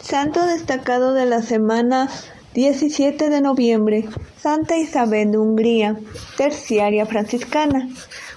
Santo 0.00 0.44
destacado 0.44 1.14
de 1.14 1.24
la 1.24 1.42
semana 1.42 2.08
17 2.54 3.30
de 3.30 3.40
noviembre, 3.40 4.08
Santa 4.38 4.76
Isabel 4.76 5.30
de 5.30 5.38
Hungría, 5.38 5.96
terciaria 6.36 7.06
franciscana. 7.06 7.88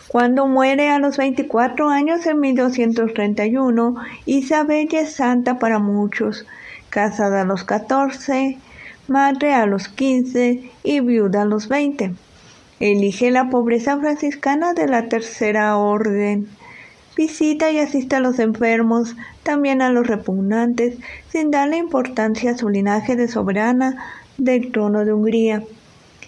Cuando 0.08 0.46
muere 0.46 0.92
a 0.92 1.00
los 1.00 1.18
24 1.18 1.90
años 1.90 2.28
en 2.28 2.42
1231, 2.42 3.96
Isabel 4.28 4.88
es 4.92 5.16
santa 5.16 5.58
para 5.58 5.80
muchos, 5.80 6.46
casada 6.92 7.42
a 7.42 7.46
los 7.46 7.64
14, 7.64 8.60
madre 9.10 9.54
a 9.54 9.66
los 9.66 9.88
15 9.88 10.72
y 10.84 11.00
viuda 11.02 11.42
a 11.42 11.46
los 11.46 11.68
20. 11.68 12.14
Elige 12.80 13.32
la 13.32 13.50
pobreza 13.50 13.98
franciscana 13.98 14.74
de 14.74 14.88
la 14.88 15.10
tercera 15.10 15.76
orden. 15.78 16.48
Visita 17.18 17.72
y 17.72 17.80
asiste 17.80 18.16
a 18.16 18.22
los 18.22 18.40
enfermos, 18.40 19.16
también 19.44 19.82
a 19.82 19.90
los 19.90 20.08
repugnantes, 20.08 20.98
sin 21.28 21.52
darle 21.52 21.78
importancia 21.78 22.52
a 22.52 22.58
su 22.58 22.70
linaje 22.70 23.16
de 23.16 23.28
soberana 23.28 23.98
del 24.38 24.72
trono 24.72 25.04
de 25.04 25.12
Hungría. 25.14 25.64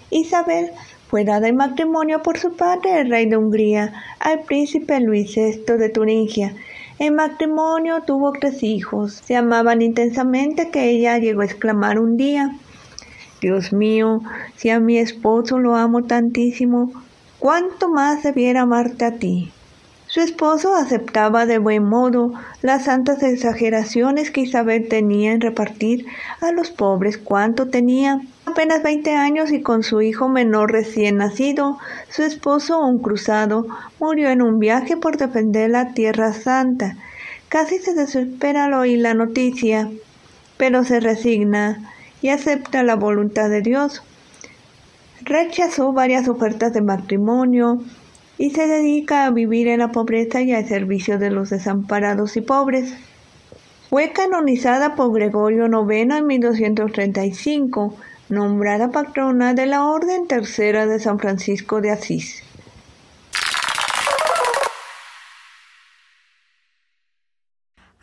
Isabel 0.09 0.71
fue 1.07 1.23
dada 1.23 1.47
en 1.47 1.55
matrimonio 1.55 2.21
por 2.21 2.37
su 2.37 2.55
padre, 2.55 2.99
el 2.99 3.09
rey 3.09 3.29
de 3.29 3.37
Hungría, 3.37 3.93
al 4.19 4.41
príncipe 4.41 4.99
Luis 4.99 5.35
VI 5.35 5.77
de 5.77 5.89
Turingia. 5.89 6.55
En 6.99 7.15
matrimonio 7.15 8.03
tuvo 8.05 8.31
tres 8.33 8.61
hijos. 8.61 9.21
Se 9.25 9.35
amaban 9.35 9.81
intensamente 9.81 10.69
que 10.69 10.89
ella 10.89 11.17
llegó 11.17 11.41
a 11.41 11.45
exclamar 11.45 11.97
un 11.97 12.15
día, 12.15 12.51
Dios 13.41 13.73
mío, 13.73 14.21
si 14.55 14.69
a 14.69 14.79
mi 14.79 14.99
esposo 14.99 15.57
lo 15.57 15.75
amo 15.75 16.03
tantísimo, 16.03 16.93
¿cuánto 17.39 17.89
más 17.89 18.21
debiera 18.21 18.61
amarte 18.61 19.03
a 19.03 19.15
ti? 19.15 19.51
Su 20.05 20.19
esposo 20.19 20.75
aceptaba 20.75 21.47
de 21.47 21.57
buen 21.57 21.83
modo 21.83 22.33
las 22.61 22.83
santas 22.83 23.23
exageraciones 23.23 24.29
que 24.29 24.41
Isabel 24.41 24.87
tenía 24.89 25.31
en 25.31 25.41
repartir 25.41 26.05
a 26.39 26.51
los 26.51 26.69
pobres 26.69 27.17
cuanto 27.17 27.69
tenía. 27.69 28.21
Apenas 28.45 28.83
20 28.83 29.15
años 29.15 29.51
y 29.51 29.61
con 29.61 29.81
su 29.81 30.01
hijo 30.01 30.29
menor 30.29 30.71
recién 30.71 31.17
nacido, 31.17 31.79
su 32.09 32.21
esposo, 32.21 32.85
un 32.85 32.99
cruzado, 32.99 33.65
murió 33.99 34.29
en 34.29 34.43
un 34.43 34.59
viaje 34.59 34.97
por 34.97 35.17
defender 35.17 35.71
la 35.71 35.93
Tierra 35.93 36.33
Santa. 36.33 36.97
Casi 37.49 37.79
se 37.79 37.95
desespera 37.95 38.65
al 38.65 38.73
oír 38.73 38.99
la 38.99 39.15
noticia, 39.15 39.89
pero 40.57 40.83
se 40.83 40.99
resigna 40.99 41.90
y 42.21 42.29
acepta 42.29 42.83
la 42.83 42.95
voluntad 42.95 43.49
de 43.49 43.61
Dios. 43.61 44.03
Rechazó 45.23 45.93
varias 45.93 46.27
ofertas 46.27 46.73
de 46.73 46.81
matrimonio, 46.81 47.81
y 48.41 48.49
se 48.49 48.65
dedica 48.65 49.25
a 49.25 49.29
vivir 49.29 49.67
en 49.67 49.77
la 49.77 49.91
pobreza 49.91 50.41
y 50.41 50.51
al 50.51 50.67
servicio 50.67 51.19
de 51.19 51.29
los 51.29 51.51
desamparados 51.51 52.35
y 52.37 52.41
pobres. 52.41 52.91
Fue 53.87 54.13
canonizada 54.13 54.95
por 54.95 55.13
Gregorio 55.13 55.67
IX 55.67 56.15
en 56.15 56.25
1235, 56.25 57.95
nombrada 58.29 58.89
patrona 58.89 59.53
de 59.53 59.67
la 59.67 59.85
Orden 59.85 60.25
Tercera 60.25 60.87
de 60.87 60.99
San 60.99 61.19
Francisco 61.19 61.81
de 61.81 61.91
Asís. 61.91 62.41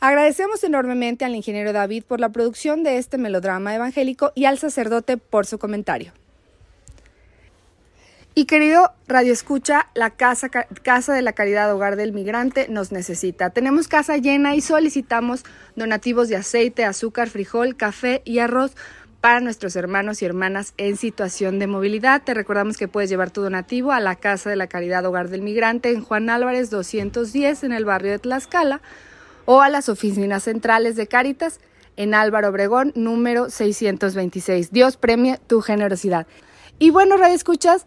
Agradecemos 0.01 0.62
enormemente 0.62 1.24
al 1.24 1.34
ingeniero 1.34 1.72
David 1.72 2.05
por 2.05 2.20
la 2.20 2.28
producción 2.28 2.84
de 2.84 2.99
este 2.99 3.18
melodrama 3.18 3.74
evangélico 3.74 4.32
y 4.36 4.44
al 4.44 4.59
sacerdote 4.59 5.16
por 5.16 5.44
su 5.44 5.59
comentario. 5.59 6.12
Y 8.34 8.44
querido 8.44 8.92
Radio 9.09 9.32
Escucha, 9.32 9.88
la 9.94 10.11
casa, 10.11 10.49
casa 10.49 11.12
de 11.12 11.22
la 11.22 11.32
Caridad 11.32 11.72
Hogar 11.74 11.96
del 11.96 12.12
Migrante 12.12 12.68
nos 12.68 12.92
necesita. 12.92 13.51
Tenemos 13.51 13.88
casa 13.88 14.16
llena 14.16 14.55
y 14.55 14.61
solicitamos 14.61 15.42
donativos 15.74 16.28
de 16.28 16.36
aceite, 16.36 16.84
azúcar, 16.84 17.28
frijol, 17.28 17.76
café 17.76 18.22
y 18.24 18.38
arroz 18.38 18.76
para 19.20 19.40
nuestros 19.40 19.74
hermanos 19.74 20.22
y 20.22 20.26
hermanas 20.26 20.74
en 20.76 20.96
situación 20.96 21.59
de 21.59 21.66
movilidad. 21.66 22.22
Te 22.22 22.34
recordamos 22.34 22.76
que 22.76 22.86
puedes 22.86 23.11
llevar 23.11 23.32
tu 23.32 23.42
donativo 23.42 23.90
a 23.90 23.99
la 23.99 24.14
Casa 24.14 24.49
de 24.49 24.55
la 24.55 24.68
Caridad 24.68 25.05
Hogar 25.05 25.30
del 25.30 25.42
Migrante 25.42 25.90
en 25.90 26.05
Juan 26.05 26.30
Álvarez 26.30 26.70
210 26.70 27.64
en 27.64 27.72
el 27.72 27.84
barrio 27.84 28.12
de 28.12 28.20
Tlaxcala 28.20 28.80
o 29.51 29.62
a 29.62 29.70
las 29.70 29.88
oficinas 29.88 30.42
centrales 30.42 30.94
de 30.94 31.07
Cáritas 31.07 31.59
en 31.96 32.12
Álvaro 32.12 32.51
Obregón 32.51 32.92
número 32.94 33.49
626. 33.49 34.72
Dios 34.72 34.99
premie 34.99 35.38
tu 35.46 35.62
generosidad. 35.62 36.26
Y 36.78 36.90
bueno, 36.90 37.16
Radio 37.16 37.34
Escuchas, 37.34 37.86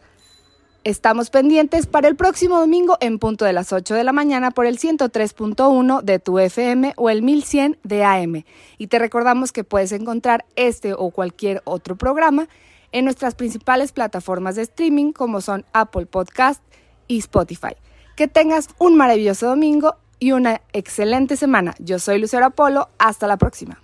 Estamos 0.84 1.30
pendientes 1.30 1.86
para 1.86 2.08
el 2.08 2.16
próximo 2.16 2.60
domingo 2.60 2.98
en 3.02 3.20
punto 3.20 3.46
de 3.46 3.54
las 3.54 3.72
8 3.72 3.94
de 3.94 4.04
la 4.04 4.14
mañana 4.14 4.50
por 4.50 4.66
el 4.66 4.80
103.1 4.80 6.02
de 6.02 6.18
tu 6.18 6.40
FM 6.40 6.94
o 6.98 7.12
el 7.12 7.22
1100 7.22 7.78
de 7.84 8.04
AM. 8.04 8.44
Y 8.80 8.88
te 8.88 8.98
recordamos 8.98 9.52
que 9.52 9.64
puedes 9.64 9.92
encontrar 9.92 10.44
este 10.56 10.94
o 10.94 11.12
cualquier 11.12 11.62
otro 11.66 11.96
programa 11.96 12.48
en 12.92 13.06
nuestras 13.06 13.36
principales 13.36 13.92
plataformas 13.92 14.56
de 14.56 14.64
streaming 14.64 15.12
como 15.12 15.42
son 15.42 15.66
Apple 15.72 16.08
Podcast 16.08 16.64
y 17.08 17.20
Spotify. 17.20 17.76
Que 18.16 18.28
tengas 18.28 18.68
un 18.80 18.98
maravilloso 18.98 19.50
domingo 19.50 19.98
y 20.22 20.32
una 20.32 20.62
excelente 20.72 21.36
semana. 21.36 21.76
Yo 21.80 22.00
soy 22.00 22.20
Lucero 22.20 22.46
Apolo. 22.46 22.90
Hasta 23.00 23.28
la 23.28 23.38
próxima. 23.38 23.82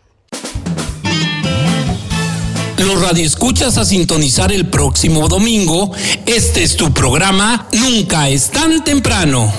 Los 2.78 3.02
radioescuchas 3.02 3.78
a 3.78 3.84
sintonizar 3.84 4.52
el 4.54 4.68
próximo 4.68 5.28
domingo. 5.28 5.92
Este 6.28 6.64
es 6.64 6.78
tu 6.78 6.94
programa 6.94 7.68
Nunca 7.74 8.30
es 8.30 8.52
tan 8.52 8.84
temprano. 8.84 9.52